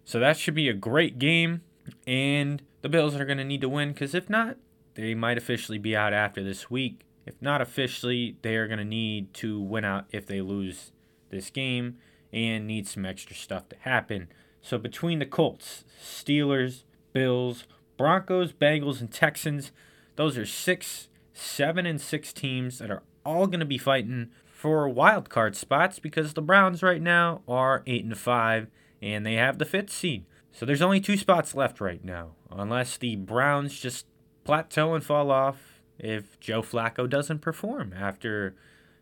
So 0.05 0.19
that 0.19 0.37
should 0.37 0.55
be 0.55 0.69
a 0.69 0.73
great 0.73 1.19
game. 1.19 1.61
And 2.07 2.61
the 2.81 2.89
Bills 2.89 3.15
are 3.15 3.25
going 3.25 3.37
to 3.37 3.43
need 3.43 3.61
to 3.61 3.69
win 3.69 3.89
because 3.89 4.15
if 4.15 4.29
not, 4.29 4.57
they 4.95 5.13
might 5.13 5.37
officially 5.37 5.77
be 5.77 5.95
out 5.95 6.13
after 6.13 6.43
this 6.43 6.69
week. 6.69 7.01
If 7.25 7.41
not 7.41 7.61
officially, 7.61 8.37
they 8.41 8.55
are 8.55 8.67
going 8.67 8.79
to 8.79 8.85
need 8.85 9.33
to 9.35 9.59
win 9.59 9.85
out 9.85 10.05
if 10.11 10.25
they 10.25 10.41
lose 10.41 10.91
this 11.29 11.49
game 11.49 11.97
and 12.31 12.67
need 12.67 12.87
some 12.87 13.05
extra 13.05 13.35
stuff 13.35 13.69
to 13.69 13.75
happen. 13.79 14.27
So 14.63 14.77
between 14.77 15.19
the 15.19 15.25
Colts, 15.25 15.83
Steelers, 16.01 16.83
Bills, 17.11 17.67
Broncos, 17.97 18.53
Bengals, 18.53 19.01
and 19.01 19.11
Texans, 19.11 19.71
those 20.15 20.37
are 20.37 20.45
six, 20.45 21.09
seven, 21.33 21.85
and 21.85 21.99
six 21.99 22.31
teams 22.31 22.79
that 22.79 22.89
are 22.89 23.03
all 23.25 23.45
going 23.45 23.59
to 23.59 23.65
be 23.65 23.77
fighting 23.77 24.31
for 24.45 24.87
wild 24.87 25.29
card 25.29 25.57
spots 25.57 25.99
because 25.99 26.33
the 26.33 26.41
Browns 26.41 26.81
right 26.81 27.01
now 27.01 27.41
are 27.45 27.83
eight 27.85 28.05
and 28.05 28.17
five, 28.17 28.67
and 29.01 29.25
they 29.25 29.33
have 29.33 29.57
the 29.57 29.65
fifth 29.65 29.91
seed. 29.91 30.25
So 30.53 30.65
there's 30.65 30.81
only 30.81 31.01
two 31.01 31.17
spots 31.17 31.53
left 31.53 31.81
right 31.81 32.03
now, 32.03 32.31
unless 32.49 32.95
the 32.95 33.17
Browns 33.17 33.77
just 33.77 34.05
plateau 34.45 34.93
and 34.93 35.03
fall 35.03 35.29
off 35.29 35.81
if 35.99 36.39
Joe 36.39 36.61
Flacco 36.61 37.09
doesn't 37.09 37.39
perform 37.39 37.93
after 37.93 38.55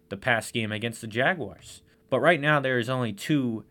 the 0.10 0.18
past 0.18 0.54
game 0.54 0.72
against 0.72 1.02
the 1.02 1.08
Jaguars. 1.08 1.84
But 2.10 2.20
right 2.20 2.42
now 2.42 2.60
there 2.60 2.80
is 2.80 2.90
only 2.90 3.14
two 3.14 3.64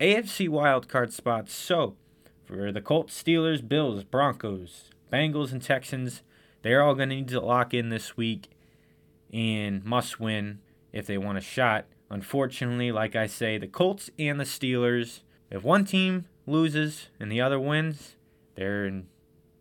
AFC 0.00 0.48
wildcard 0.48 1.10
spots. 1.10 1.54
So, 1.54 1.96
for 2.44 2.70
the 2.70 2.82
Colts, 2.82 3.22
Steelers, 3.22 3.66
Bills, 3.66 4.04
Broncos, 4.04 4.90
Bengals, 5.10 5.52
and 5.52 5.62
Texans, 5.62 6.22
they're 6.62 6.82
all 6.82 6.94
going 6.94 7.08
to 7.08 7.16
need 7.16 7.28
to 7.28 7.40
lock 7.40 7.72
in 7.72 7.88
this 7.88 8.16
week 8.16 8.50
and 9.32 9.84
must 9.84 10.20
win 10.20 10.60
if 10.92 11.06
they 11.06 11.16
want 11.16 11.38
a 11.38 11.40
shot. 11.42 11.86
Unfortunately, 12.10 12.92
like 12.92 13.16
I 13.16 13.26
say, 13.26 13.56
the 13.56 13.66
Colts 13.66 14.10
and 14.18 14.38
the 14.38 14.44
Steelers, 14.44 15.22
if 15.50 15.64
one 15.64 15.84
team 15.84 16.26
loses 16.46 17.08
and 17.18 17.32
the 17.32 17.40
other 17.40 17.58
wins, 17.58 18.16
they're 18.54 18.86
in 18.86 19.06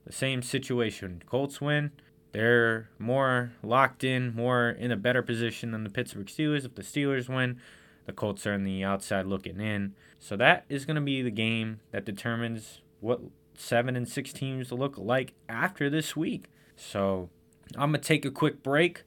the 0.06 0.12
same 0.12 0.42
situation. 0.42 1.24
Colts 1.26 1.62
win, 1.62 1.92
they're 2.34 2.90
more 3.00 3.54
locked 3.64 4.04
in, 4.04 4.36
more 4.36 4.70
in 4.70 4.92
a 4.92 4.98
better 4.98 5.22
position 5.22 5.72
than 5.72 5.86
the 5.86 5.90
Pittsburgh 5.90 6.28
Steelers. 6.28 6.66
If 6.66 6.76
the 6.76 6.82
Steelers 6.82 7.30
win, 7.30 7.60
the 8.06 8.14
Colts 8.14 8.46
are 8.46 8.54
on 8.54 8.64
the 8.64 8.84
outside 8.84 9.26
looking 9.26 9.60
in. 9.60 9.96
So 10.20 10.36
that 10.38 10.66
is 10.70 10.86
going 10.86 10.96
to 10.96 11.02
be 11.02 11.22
the 11.22 11.32
game 11.32 11.80
that 11.92 12.06
determines 12.06 12.82
what 13.00 13.22
seven 13.56 13.96
and 13.96 14.08
six 14.08 14.34
teams 14.34 14.72
look 14.72 14.98
like 14.98 15.34
after 15.48 15.90
this 15.90 16.16
week. 16.16 16.46
So 16.76 17.30
I'm 17.76 17.92
going 17.92 18.02
to 18.02 18.08
take 18.08 18.26
a 18.26 18.32
quick 18.32 18.64
break, 18.64 19.04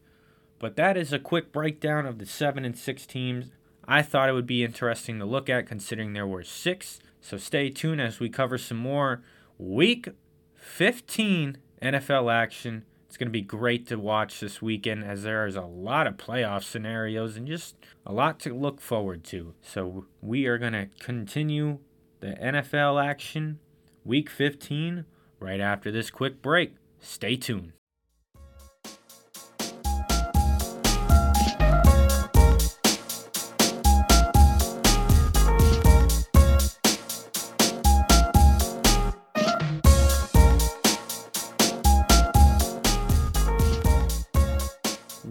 but 0.58 0.76
that 0.76 0.96
is 0.96 1.12
a 1.12 1.18
quick 1.18 1.52
breakdown 1.52 2.06
of 2.06 2.18
the 2.18 2.26
seven 2.26 2.64
and 2.64 2.76
six 2.76 3.06
teams. 3.06 3.46
I 3.86 4.02
thought 4.02 4.28
it 4.28 4.32
would 4.32 4.46
be 4.46 4.64
interesting 4.64 5.18
to 5.18 5.24
look 5.24 5.48
at 5.48 5.66
considering 5.66 6.12
there 6.12 6.26
were 6.26 6.44
six. 6.44 7.00
So 7.20 7.36
stay 7.36 7.70
tuned 7.70 8.00
as 8.00 8.20
we 8.20 8.28
cover 8.28 8.58
some 8.58 8.76
more 8.76 9.22
week 9.56 10.08
15 10.56 11.58
NFL 11.82 12.32
action. 12.32 12.84
It's 13.08 13.16
going 13.16 13.28
to 13.28 13.32
be 13.32 13.40
great 13.40 13.86
to 13.86 13.96
watch 13.96 14.38
this 14.38 14.60
weekend 14.60 15.02
as 15.02 15.22
there 15.22 15.46
is 15.46 15.56
a 15.56 15.62
lot 15.62 16.06
of 16.06 16.18
playoff 16.18 16.62
scenarios 16.62 17.38
and 17.38 17.46
just 17.46 17.74
a 18.04 18.12
lot 18.12 18.38
to 18.40 18.54
look 18.54 18.82
forward 18.82 19.24
to. 19.24 19.54
So 19.62 20.04
we 20.20 20.44
are 20.46 20.58
going 20.58 20.74
to 20.74 20.88
continue 21.00 21.78
the 22.20 22.34
NFL 22.34 23.02
action 23.02 23.60
week 24.04 24.28
15 24.28 25.06
right 25.40 25.60
after 25.60 25.90
this 25.90 26.10
quick 26.10 26.42
break. 26.42 26.74
Stay 27.00 27.36
tuned. 27.36 27.72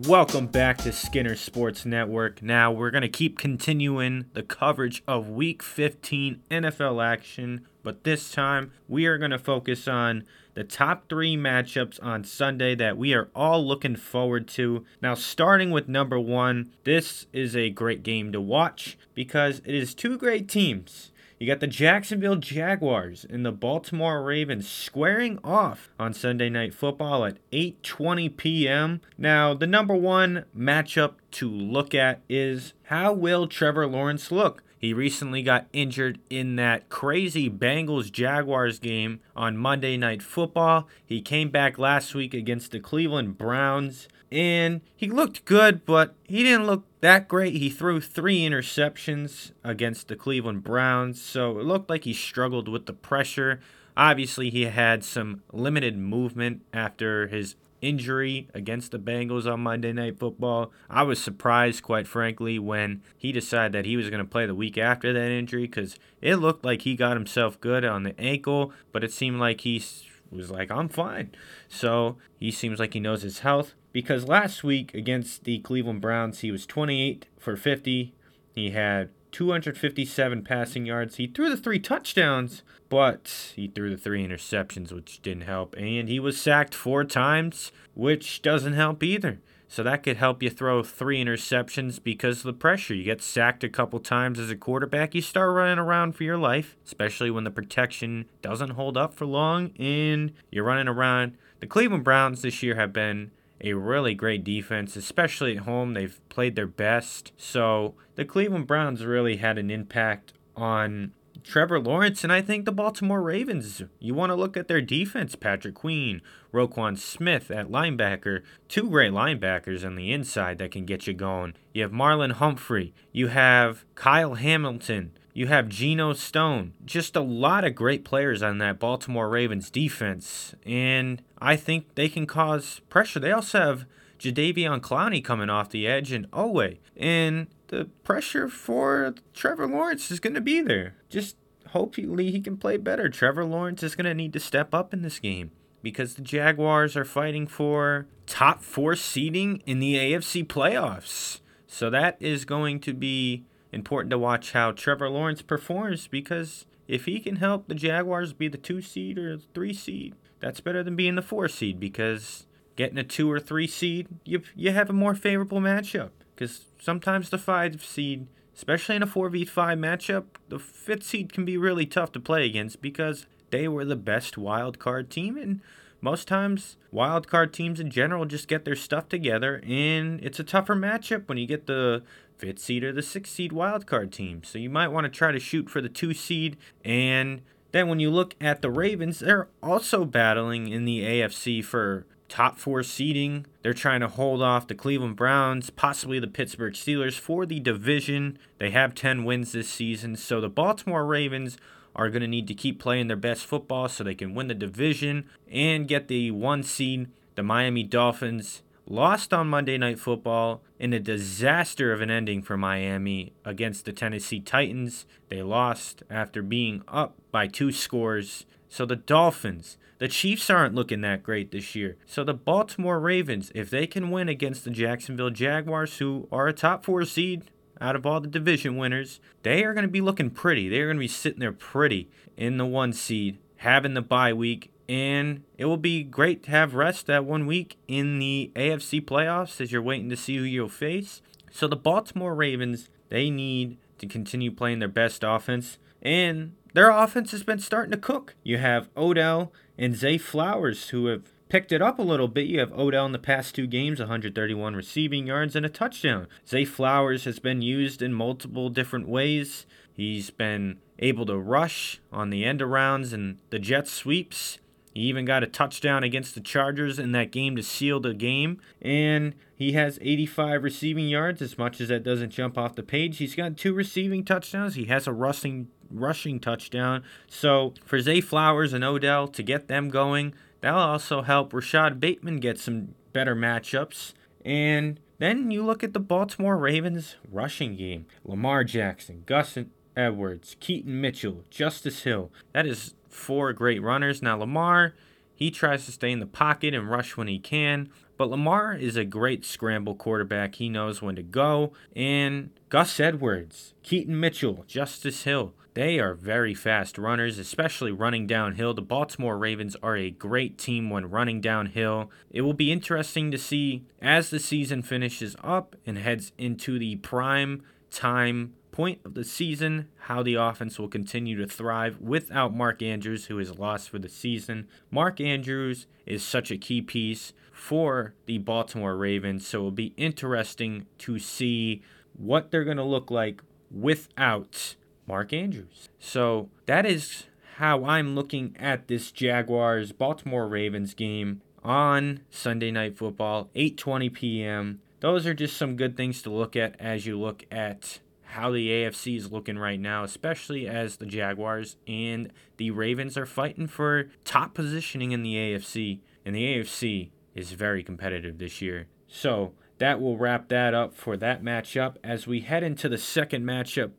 Welcome 0.07 0.47
back 0.47 0.77
to 0.79 0.93
Skinner 0.93 1.35
Sports 1.35 1.85
Network. 1.85 2.41
Now, 2.41 2.71
we're 2.71 2.91
going 2.91 3.01
to 3.01 3.09
keep 3.09 3.37
continuing 3.37 4.27
the 4.31 4.41
coverage 4.41 5.03
of 5.05 5.27
Week 5.27 5.61
15 5.61 6.43
NFL 6.49 7.05
action, 7.05 7.67
but 7.83 8.05
this 8.05 8.31
time 8.31 8.71
we 8.87 9.05
are 9.05 9.17
going 9.17 9.31
to 9.31 9.37
focus 9.37 9.85
on 9.85 10.23
the 10.53 10.63
top 10.63 11.09
three 11.09 11.35
matchups 11.35 12.01
on 12.01 12.23
Sunday 12.23 12.73
that 12.75 12.97
we 12.97 13.13
are 13.13 13.27
all 13.35 13.67
looking 13.67 13.97
forward 13.97 14.47
to. 14.47 14.85
Now, 15.01 15.13
starting 15.13 15.71
with 15.71 15.89
number 15.89 16.17
one, 16.17 16.71
this 16.85 17.25
is 17.33 17.53
a 17.53 17.69
great 17.69 18.01
game 18.01 18.31
to 18.31 18.39
watch 18.39 18.97
because 19.13 19.61
it 19.65 19.75
is 19.75 19.93
two 19.93 20.17
great 20.17 20.47
teams 20.47 21.11
you 21.39 21.45
got 21.45 21.59
the 21.59 21.67
Jacksonville 21.67 22.37
Jaguars 22.37 23.25
and 23.29 23.45
the 23.45 23.51
Baltimore 23.51 24.23
Ravens 24.23 24.67
squaring 24.67 25.39
off 25.43 25.89
on 25.99 26.13
Sunday 26.13 26.49
Night 26.49 26.73
Football 26.73 27.25
at 27.25 27.37
8:20 27.51 28.35
p.m. 28.37 29.01
Now, 29.17 29.53
the 29.53 29.67
number 29.67 29.93
one 29.95 30.45
matchup 30.57 31.13
to 31.31 31.49
look 31.49 31.93
at 31.93 32.21
is 32.27 32.73
how 32.85 33.13
will 33.13 33.47
Trevor 33.47 33.85
Lawrence 33.85 34.31
look? 34.31 34.63
He 34.79 34.93
recently 34.93 35.41
got 35.41 35.67
injured 35.73 36.19
in 36.29 36.55
that 36.57 36.89
crazy 36.89 37.49
Bengals 37.49 38.11
Jaguars 38.11 38.79
game 38.79 39.19
on 39.35 39.57
Monday 39.57 39.97
Night 39.97 40.21
Football. 40.21 40.87
He 41.05 41.21
came 41.21 41.49
back 41.49 41.77
last 41.77 42.13
week 42.13 42.33
against 42.33 42.71
the 42.71 42.79
Cleveland 42.79 43.37
Browns 43.37 44.07
and 44.31 44.81
he 44.95 45.09
looked 45.09 45.45
good, 45.45 45.85
but 45.85 46.15
he 46.25 46.43
didn't 46.43 46.67
look 46.67 46.83
that 47.01 47.27
great. 47.27 47.55
He 47.55 47.69
threw 47.69 48.01
three 48.01 48.41
interceptions 48.41 49.51
against 49.63 50.07
the 50.07 50.15
Cleveland 50.15 50.63
Browns, 50.63 51.21
so 51.21 51.59
it 51.59 51.65
looked 51.65 51.89
like 51.89 52.03
he 52.03 52.13
struggled 52.13 52.67
with 52.67 52.85
the 52.85 52.93
pressure. 52.93 53.59
Obviously, 53.95 54.49
he 54.49 54.63
had 54.63 55.03
some 55.03 55.43
limited 55.51 55.97
movement 55.97 56.61
after 56.73 57.27
his 57.27 57.55
injury 57.81 58.49
against 58.53 58.91
the 58.91 58.99
Bengals 58.99 59.51
on 59.51 59.61
Monday 59.61 59.93
Night 59.93 60.19
Football. 60.19 60.71
I 60.89 61.03
was 61.03 61.21
surprised, 61.21 61.83
quite 61.83 62.07
frankly, 62.07 62.59
when 62.59 63.01
he 63.17 63.31
decided 63.31 63.73
that 63.73 63.85
he 63.85 63.97
was 63.97 64.09
going 64.09 64.23
to 64.23 64.29
play 64.29 64.45
the 64.45 64.55
week 64.55 64.77
after 64.77 65.13
that 65.13 65.31
injury 65.31 65.63
because 65.63 65.97
it 66.21 66.37
looked 66.37 66.65
like 66.65 66.83
he 66.83 66.95
got 66.95 67.17
himself 67.17 67.59
good 67.61 67.85
on 67.85 68.03
the 68.03 68.19
ankle, 68.19 68.73
but 68.91 69.03
it 69.03 69.11
seemed 69.11 69.39
like 69.39 69.61
he 69.61 69.83
was 70.31 70.51
like, 70.51 70.71
I'm 70.71 70.89
fine. 70.89 71.31
So 71.67 72.17
he 72.37 72.51
seems 72.51 72.79
like 72.79 72.93
he 72.93 72.99
knows 72.99 73.21
his 73.21 73.39
health 73.39 73.73
because 73.91 74.27
last 74.27 74.63
week 74.63 74.93
against 74.93 75.43
the 75.43 75.59
Cleveland 75.59 76.01
Browns, 76.01 76.39
he 76.39 76.51
was 76.51 76.65
28 76.65 77.25
for 77.37 77.55
50. 77.55 78.13
He 78.53 78.71
had 78.71 79.09
257 79.31 80.43
passing 80.43 80.85
yards. 80.85 81.17
He 81.17 81.27
threw 81.27 81.49
the 81.49 81.57
three 81.57 81.79
touchdowns, 81.79 82.63
but 82.89 83.53
he 83.55 83.67
threw 83.67 83.89
the 83.89 83.97
three 83.97 84.25
interceptions, 84.25 84.91
which 84.91 85.21
didn't 85.21 85.43
help. 85.43 85.75
And 85.75 86.09
he 86.09 86.19
was 86.19 86.39
sacked 86.39 86.73
four 86.73 87.03
times, 87.03 87.71
which 87.93 88.41
doesn't 88.41 88.73
help 88.73 89.03
either. 89.03 89.39
So 89.67 89.83
that 89.83 90.03
could 90.03 90.17
help 90.17 90.41
you 90.41 90.49
throw 90.49 90.81
three 90.81 91.23
interceptions 91.23 92.01
because 92.01 92.37
of 92.37 92.43
the 92.43 92.53
pressure. 92.53 92.93
You 92.93 93.03
get 93.03 93.21
sacked 93.21 93.63
a 93.65 93.69
couple 93.69 93.99
times 93.99 94.39
as 94.39 94.49
a 94.49 94.55
quarterback, 94.55 95.13
you 95.13 95.21
start 95.21 95.53
running 95.53 95.77
around 95.77 96.13
for 96.13 96.23
your 96.23 96.37
life, 96.37 96.77
especially 96.85 97.29
when 97.29 97.43
the 97.43 97.51
protection 97.51 98.25
doesn't 98.41 98.71
hold 98.71 98.97
up 98.97 99.13
for 99.13 99.25
long 99.25 99.71
and 99.77 100.31
you're 100.51 100.63
running 100.63 100.87
around. 100.87 101.37
The 101.59 101.67
Cleveland 101.67 102.05
Browns 102.05 102.41
this 102.41 102.63
year 102.63 102.75
have 102.75 102.93
been 102.93 103.31
a 103.59 103.73
really 103.73 104.13
great 104.13 104.43
defense, 104.43 104.95
especially 104.95 105.57
at 105.57 105.63
home. 105.63 105.93
They've 105.93 106.19
played 106.29 106.55
their 106.55 106.67
best. 106.67 107.33
So 107.37 107.95
the 108.15 108.23
Cleveland 108.25 108.67
Browns 108.67 109.03
really 109.03 109.37
had 109.37 109.57
an 109.57 109.69
impact 109.69 110.33
on 110.55 111.11
Trevor 111.47 111.79
Lawrence, 111.79 112.25
and 112.25 112.33
I 112.33 112.41
think 112.41 112.65
the 112.65 112.73
Baltimore 112.73 113.21
Ravens. 113.21 113.81
You 113.99 114.13
want 114.13 114.31
to 114.31 114.35
look 114.35 114.57
at 114.57 114.67
their 114.67 114.81
defense 114.81 115.35
Patrick 115.35 115.75
Queen, 115.75 116.21
Roquan 116.53 116.97
Smith 116.97 117.49
at 117.49 117.71
linebacker, 117.71 118.43
two 118.67 118.89
great 118.89 119.13
linebackers 119.13 119.85
on 119.85 119.95
the 119.95 120.11
inside 120.11 120.57
that 120.57 120.71
can 120.71 120.85
get 120.85 121.07
you 121.07 121.13
going. 121.13 121.53
You 121.73 121.83
have 121.83 121.93
Marlon 121.93 122.33
Humphrey, 122.33 122.93
you 123.13 123.27
have 123.27 123.85
Kyle 123.95 124.33
Hamilton, 124.33 125.13
you 125.33 125.47
have 125.47 125.69
Geno 125.69 126.11
Stone. 126.11 126.73
Just 126.83 127.15
a 127.15 127.21
lot 127.21 127.63
of 127.63 127.75
great 127.75 128.03
players 128.03 128.43
on 128.43 128.57
that 128.57 128.77
Baltimore 128.77 129.29
Ravens 129.29 129.69
defense, 129.69 130.53
and 130.65 131.21
I 131.39 131.55
think 131.55 131.95
they 131.95 132.09
can 132.09 132.25
cause 132.25 132.81
pressure. 132.89 133.21
They 133.21 133.31
also 133.31 133.59
have 133.59 133.85
Jadeveon 134.19 134.81
Clowney 134.81 135.23
coming 135.23 135.49
off 135.49 135.69
the 135.69 135.87
edge 135.87 136.11
and 136.11 136.29
Oweh. 136.31 136.77
And 136.97 137.47
the 137.67 137.85
pressure 138.03 138.47
for 138.47 139.13
Trevor 139.33 139.67
Lawrence 139.67 140.11
is 140.11 140.19
going 140.19 140.33
to 140.33 140.41
be 140.41 140.61
there. 140.61 140.95
Just 141.09 141.35
hopefully 141.67 142.31
he 142.31 142.41
can 142.41 142.57
play 142.57 142.77
better. 142.77 143.09
Trevor 143.09 143.45
Lawrence 143.45 143.83
is 143.83 143.95
going 143.95 144.05
to 144.05 144.13
need 144.13 144.33
to 144.33 144.39
step 144.39 144.73
up 144.73 144.93
in 144.93 145.01
this 145.01 145.19
game 145.19 145.51
because 145.81 146.15
the 146.15 146.21
Jaguars 146.21 146.95
are 146.95 147.05
fighting 147.05 147.47
for 147.47 148.07
top 148.25 148.63
four 148.63 148.95
seeding 148.95 149.61
in 149.65 149.79
the 149.79 149.95
AFC 149.95 150.45
playoffs. 150.45 151.41
So 151.67 151.89
that 151.89 152.17
is 152.19 152.45
going 152.45 152.79
to 152.81 152.93
be 152.93 153.45
important 153.71 154.11
to 154.11 154.17
watch 154.17 154.53
how 154.53 154.71
Trevor 154.71 155.09
Lawrence 155.09 155.41
performs 155.41 156.07
because 156.07 156.65
if 156.87 157.05
he 157.05 157.19
can 157.19 157.37
help 157.37 157.67
the 157.67 157.75
Jaguars 157.75 158.33
be 158.33 158.47
the 158.47 158.57
two 158.57 158.81
seed 158.81 159.17
or 159.17 159.37
three 159.53 159.73
seed, 159.73 160.15
that's 160.39 160.61
better 160.61 160.83
than 160.83 160.95
being 160.95 161.15
the 161.15 161.21
four 161.21 161.47
seed 161.47 161.79
because 161.79 162.47
getting 162.75 162.97
a 162.97 163.03
two 163.03 163.29
or 163.29 163.39
three 163.39 163.67
seed, 163.67 164.07
you 164.23 164.41
you 164.55 164.71
have 164.71 164.89
a 164.89 164.93
more 164.93 165.15
favorable 165.15 165.59
matchup. 165.59 166.11
Because 166.37 166.65
sometimes 166.79 167.31
the 167.31 167.39
five 167.39 167.83
seed, 167.83 168.27
especially 168.55 168.95
in 168.95 169.03
a 169.03 169.07
four 169.07 169.27
v 169.29 169.43
five 169.43 169.79
matchup, 169.79 170.25
the 170.49 170.59
fifth 170.59 171.03
seed 171.03 171.33
can 171.33 171.45
be 171.45 171.57
really 171.57 171.87
tough 171.87 172.11
to 172.11 172.19
play 172.19 172.45
against 172.45 172.79
because 172.79 173.25
they 173.49 173.67
were 173.67 173.83
the 173.83 173.95
best 173.95 174.37
wild 174.37 174.77
card 174.77 175.09
team 175.09 175.35
and 175.35 175.61
most 175.99 176.27
times 176.27 176.77
wild 176.91 177.27
card 177.27 177.51
teams 177.51 177.79
in 177.79 177.89
general 177.89 178.25
just 178.25 178.47
get 178.47 178.65
their 178.65 178.75
stuff 178.75 179.09
together 179.09 179.63
and 179.67 180.23
it's 180.23 180.39
a 180.39 180.43
tougher 180.43 180.75
matchup 180.75 181.27
when 181.27 181.39
you 181.39 181.47
get 181.47 181.65
the 181.65 182.03
fifth 182.37 182.59
seed 182.59 182.83
or 182.83 182.93
the 182.93 183.01
sixth 183.01 183.33
seed 183.33 183.51
wild 183.51 183.87
card 183.87 184.11
team. 184.11 184.43
So 184.43 184.59
you 184.59 184.69
might 184.69 184.89
want 184.89 185.05
to 185.05 185.09
try 185.09 185.31
to 185.31 185.39
shoot 185.39 185.71
for 185.71 185.81
the 185.81 185.89
two 185.89 186.13
seed 186.13 186.55
and 186.85 187.41
then 187.71 187.87
when 187.87 187.99
you 187.99 188.11
look 188.11 188.35
at 188.39 188.61
the 188.61 188.69
ravens 188.69 189.19
they're 189.19 189.47
also 189.63 190.05
battling 190.05 190.67
in 190.67 190.85
the 190.85 191.01
afc 191.01 191.63
for 191.65 192.05
top 192.29 192.57
four 192.57 192.83
seeding. 192.83 193.45
They're 193.61 193.73
trying 193.73 194.01
to 194.01 194.07
hold 194.07 194.41
off 194.41 194.67
the 194.67 194.75
Cleveland 194.75 195.15
Browns, 195.15 195.69
possibly 195.69 196.19
the 196.19 196.27
Pittsburgh 196.27 196.73
Steelers 196.73 197.19
for 197.19 197.45
the 197.45 197.59
division. 197.59 198.37
They 198.57 198.71
have 198.71 198.95
10 198.95 199.23
wins 199.23 199.51
this 199.51 199.69
season, 199.69 200.15
so 200.15 200.41
the 200.41 200.49
Baltimore 200.49 201.05
Ravens 201.05 201.57
are 201.95 202.09
going 202.09 202.21
to 202.21 202.27
need 202.27 202.47
to 202.47 202.53
keep 202.53 202.79
playing 202.79 203.07
their 203.07 203.17
best 203.17 203.45
football 203.45 203.89
so 203.89 204.03
they 204.03 204.15
can 204.15 204.35
win 204.35 204.47
the 204.47 204.53
division 204.53 205.25
and 205.51 205.87
get 205.87 206.07
the 206.07 206.31
one 206.31 206.63
seed. 206.63 207.09
The 207.35 207.43
Miami 207.43 207.83
Dolphins 207.83 208.61
lost 208.87 209.33
on 209.33 209.47
Monday 209.47 209.77
Night 209.77 209.99
Football 209.99 210.61
in 210.79 210.93
a 210.93 210.99
disaster 210.99 211.91
of 211.91 212.01
an 212.01 212.09
ending 212.09 212.41
for 212.41 212.55
Miami 212.55 213.33
against 213.43 213.85
the 213.85 213.91
Tennessee 213.91 214.39
Titans. 214.39 215.05
They 215.29 215.41
lost 215.41 216.03
after 216.09 216.41
being 216.41 216.83
up 216.87 217.15
by 217.31 217.47
two 217.47 217.71
scores. 217.71 218.45
So 218.69 218.85
the 218.85 218.95
Dolphins, 218.95 219.77
the 219.99 220.07
Chiefs 220.07 220.49
aren't 220.49 220.75
looking 220.75 221.01
that 221.01 221.23
great 221.23 221.51
this 221.51 221.75
year. 221.75 221.97
So 222.05 222.23
the 222.23 222.33
Baltimore 222.33 222.99
Ravens, 222.99 223.51
if 223.55 223.69
they 223.69 223.87
can 223.87 224.11
win 224.11 224.29
against 224.29 224.63
the 224.63 224.69
Jacksonville 224.69 225.29
Jaguars, 225.29 225.97
who 225.97 226.27
are 226.31 226.47
a 226.47 226.53
top 226.53 226.85
four 226.85 227.03
seed 227.05 227.43
out 227.81 227.95
of 227.95 228.05
all 228.05 228.19
the 228.19 228.27
division 228.27 228.77
winners, 228.77 229.19
they 229.43 229.63
are 229.63 229.73
going 229.73 229.85
to 229.85 229.91
be 229.91 230.01
looking 230.01 230.29
pretty. 230.29 230.69
They 230.69 230.81
are 230.81 230.87
going 230.87 230.97
to 230.97 231.01
be 231.01 231.07
sitting 231.07 231.39
there 231.39 231.51
pretty 231.51 232.09
in 232.35 232.57
the 232.57 232.65
one 232.65 232.93
seed, 232.93 233.39
having 233.57 233.93
the 233.93 234.01
bye 234.01 234.33
week. 234.33 234.71
And 234.87 235.43
it 235.57 235.65
will 235.65 235.77
be 235.77 236.03
great 236.03 236.43
to 236.43 236.51
have 236.51 236.75
rest 236.75 237.07
that 237.07 237.25
one 237.25 237.45
week 237.45 237.77
in 237.87 238.19
the 238.19 238.51
AFC 238.55 239.03
playoffs 239.03 239.59
as 239.59 239.71
you're 239.71 239.81
waiting 239.81 240.09
to 240.09 240.17
see 240.17 240.37
who 240.37 240.43
you'll 240.43 240.69
face. 240.69 241.21
So 241.51 241.67
the 241.67 241.75
Baltimore 241.75 242.35
Ravens, 242.35 242.89
they 243.09 243.29
need 243.29 243.77
to 243.97 244.07
continue 244.07 244.51
playing 244.51 244.79
their 244.79 244.87
best 244.87 245.23
offense. 245.25 245.77
And 246.01 246.53
their 246.73 246.89
offense 246.89 247.31
has 247.31 247.43
been 247.43 247.59
starting 247.59 247.91
to 247.91 247.97
cook. 247.97 248.35
You 248.43 248.57
have 248.57 248.89
Odell 248.95 249.51
and 249.77 249.95
Zay 249.95 250.17
Flowers, 250.17 250.89
who 250.89 251.07
have 251.07 251.33
picked 251.49 251.71
it 251.71 251.81
up 251.81 251.99
a 251.99 252.03
little 252.03 252.27
bit. 252.27 252.47
You 252.47 252.59
have 252.59 252.73
Odell 252.73 253.05
in 253.05 253.11
the 253.11 253.19
past 253.19 253.55
two 253.55 253.67
games, 253.67 253.99
131 253.99 254.75
receiving 254.75 255.27
yards 255.27 255.55
and 255.55 255.65
a 255.65 255.69
touchdown. 255.69 256.27
Zay 256.47 256.65
Flowers 256.65 257.25
has 257.25 257.39
been 257.39 257.61
used 257.61 258.01
in 258.01 258.13
multiple 258.13 258.69
different 258.69 259.07
ways. 259.07 259.65
He's 259.93 260.29
been 260.29 260.79
able 260.99 261.25
to 261.25 261.37
rush 261.37 261.99
on 262.11 262.29
the 262.29 262.43
end 262.43 262.59
arounds 262.59 263.13
and 263.13 263.37
the 263.49 263.59
jet 263.59 263.87
sweeps. 263.87 264.59
He 264.97 265.03
even 265.03 265.25
got 265.25 265.43
a 265.43 265.47
touchdown 265.47 266.03
against 266.03 266.33
the 266.33 266.41
Chargers 266.41 266.97
in 266.97 267.11
that 267.11 267.29
game 267.29 267.55
to 267.55 267.61
seal 267.61 267.99
the 267.99 268.15
game. 268.15 268.59
And 268.81 269.35
he 269.55 269.73
has 269.73 269.99
85 270.01 270.63
receiving 270.63 271.07
yards, 271.07 271.39
as 271.39 271.55
much 271.55 271.79
as 271.79 271.89
that 271.89 272.01
doesn't 272.01 272.31
jump 272.31 272.57
off 272.57 272.73
the 272.73 272.81
page. 272.81 273.19
He's 273.19 273.35
got 273.35 273.57
two 273.57 273.75
receiving 273.75 274.25
touchdowns. 274.25 274.73
He 274.73 274.85
has 274.85 275.05
a 275.05 275.13
rushing 275.13 275.67
rushing 275.91 276.39
touchdown. 276.39 277.03
So 277.27 277.75
for 277.85 278.01
Zay 278.01 278.21
Flowers 278.21 278.73
and 278.73 278.83
Odell 278.83 279.27
to 279.27 279.43
get 279.43 279.67
them 279.67 279.89
going, 279.89 280.33
that'll 280.61 280.79
also 280.79 281.21
help 281.21 281.53
Rashod 281.53 281.99
Bateman 281.99 282.39
get 282.39 282.57
some 282.57 282.95
better 283.13 283.35
matchups. 283.35 284.13
And 284.43 284.99
then 285.19 285.51
you 285.51 285.63
look 285.63 285.83
at 285.83 285.93
the 285.93 285.99
Baltimore 285.99 286.57
Ravens 286.57 287.17
rushing 287.31 287.75
game. 287.75 288.07
Lamar 288.25 288.63
Jackson, 288.63 289.21
Gus 289.27 289.59
Edwards, 289.95 290.57
Keaton 290.59 290.99
Mitchell, 290.99 291.43
Justice 291.51 292.01
Hill. 292.01 292.31
That 292.53 292.65
is 292.65 292.95
four 293.09 293.53
great 293.53 293.81
runners. 293.81 294.21
Now 294.21 294.37
Lamar, 294.37 294.93
he 295.33 295.51
tries 295.51 295.85
to 295.85 295.91
stay 295.91 296.11
in 296.11 296.19
the 296.19 296.25
pocket 296.25 296.73
and 296.73 296.89
rush 296.89 297.15
when 297.15 297.27
he 297.27 297.39
can. 297.39 297.89
But 298.17 298.29
Lamar 298.29 298.73
is 298.73 298.95
a 298.95 299.05
great 299.05 299.45
scramble 299.45 299.93
quarterback. 299.93 300.55
He 300.55 300.69
knows 300.69 301.01
when 301.01 301.15
to 301.15 301.23
go. 301.23 301.73
And 301.95 302.49
Gus 302.69 302.99
Edwards, 302.99 303.75
Keaton 303.83 304.19
Mitchell, 304.19 304.65
Justice 304.67 305.23
Hill, 305.23 305.53
they 305.75 305.99
are 305.99 306.15
very 306.15 306.55
fast 306.55 306.97
runners, 306.97 307.37
especially 307.37 307.91
running 307.91 308.25
downhill. 308.25 308.73
The 308.73 308.81
Baltimore 308.81 309.37
Ravens 309.37 309.75
are 309.83 309.95
a 309.95 310.09
great 310.09 310.57
team 310.57 310.89
when 310.89 311.11
running 311.11 311.39
downhill. 311.39 312.09
It 312.31 312.41
will 312.41 312.53
be 312.53 312.71
interesting 312.71 313.29
to 313.29 313.37
see 313.37 313.83
as 314.01 314.31
the 314.31 314.39
season 314.39 314.81
finishes 314.81 315.35
up 315.43 315.75
and 315.85 315.99
heads 315.99 316.31
into 316.39 316.79
the 316.79 316.95
prime 316.95 317.61
time 317.91 318.53
point 318.77 319.01
of 319.03 319.15
the 319.15 319.23
season 319.23 319.87
how 320.01 320.21
the 320.21 320.35
offense 320.35 320.77
will 320.77 320.87
continue 320.87 321.35
to 321.35 321.47
thrive 321.47 321.99
without 321.99 322.53
Mark 322.53 322.83
Andrews, 322.83 323.25
who 323.25 323.39
is 323.39 323.57
lost 323.57 323.89
for 323.89 323.97
the 323.97 324.07
season. 324.07 324.67
Mark 324.91 325.19
Andrews 325.19 325.87
is 326.05 326.23
such 326.23 326.51
a 326.51 326.59
key 326.59 326.83
piece 326.83 327.33
for 327.51 328.13
the 328.27 328.37
Baltimore 328.37 328.95
Ravens, 328.95 329.47
so 329.47 329.61
it 329.61 329.63
will 329.63 329.71
be 329.71 329.95
interesting 329.97 330.85
to 330.99 331.17
see 331.17 331.81
what 332.13 332.51
they're 332.51 332.63
going 332.63 332.77
to 332.77 332.83
look 332.83 333.09
like 333.09 333.41
without 333.71 334.75
Mark 335.07 335.33
Andrews. 335.33 335.89
So 335.97 336.51
that 336.67 336.85
is 336.85 337.23
how 337.55 337.83
I'm 337.83 338.13
looking 338.13 338.55
at 338.59 338.87
this 338.87 339.09
Jaguars 339.09 339.91
Baltimore 339.91 340.47
Ravens 340.47 340.93
game 340.93 341.41
on 341.63 342.19
Sunday 342.29 342.69
Night 342.69 342.95
Football, 342.95 343.49
8:20 343.55 344.13
p.m. 344.13 344.81
Those 344.99 345.25
are 345.25 345.33
just 345.33 345.57
some 345.57 345.77
good 345.77 345.97
things 345.97 346.21
to 346.21 346.29
look 346.29 346.55
at 346.55 346.79
as 346.79 347.07
you 347.07 347.19
look 347.19 347.43
at 347.49 348.01
how 348.27 348.51
the 348.51 348.69
AFC 348.69 349.17
is 349.17 349.31
looking 349.31 349.57
right 349.57 349.79
now, 349.79 350.03
especially 350.03 350.67
as 350.67 350.97
the 350.97 351.05
Jaguars 351.05 351.77
and 351.87 352.31
the 352.57 352.71
Ravens 352.71 353.17
are 353.17 353.25
fighting 353.25 353.67
for 353.67 354.09
top 354.25 354.53
positioning 354.53 355.11
in 355.11 355.23
the 355.23 355.35
AFC. 355.35 355.99
And 356.25 356.35
the 356.35 356.43
AFC 356.43 357.11
is 357.35 357.53
very 357.53 357.83
competitive 357.83 358.37
this 358.37 358.61
year. 358.61 358.87
So 359.07 359.53
that 359.77 360.01
will 360.01 360.17
wrap 360.17 360.49
that 360.49 360.73
up 360.73 360.93
for 360.93 361.15
that 361.17 361.41
matchup. 361.41 361.95
As 362.03 362.27
we 362.27 362.41
head 362.41 362.63
into 362.63 362.89
the 362.89 362.97
second 362.97 363.45
matchup, 363.45 363.91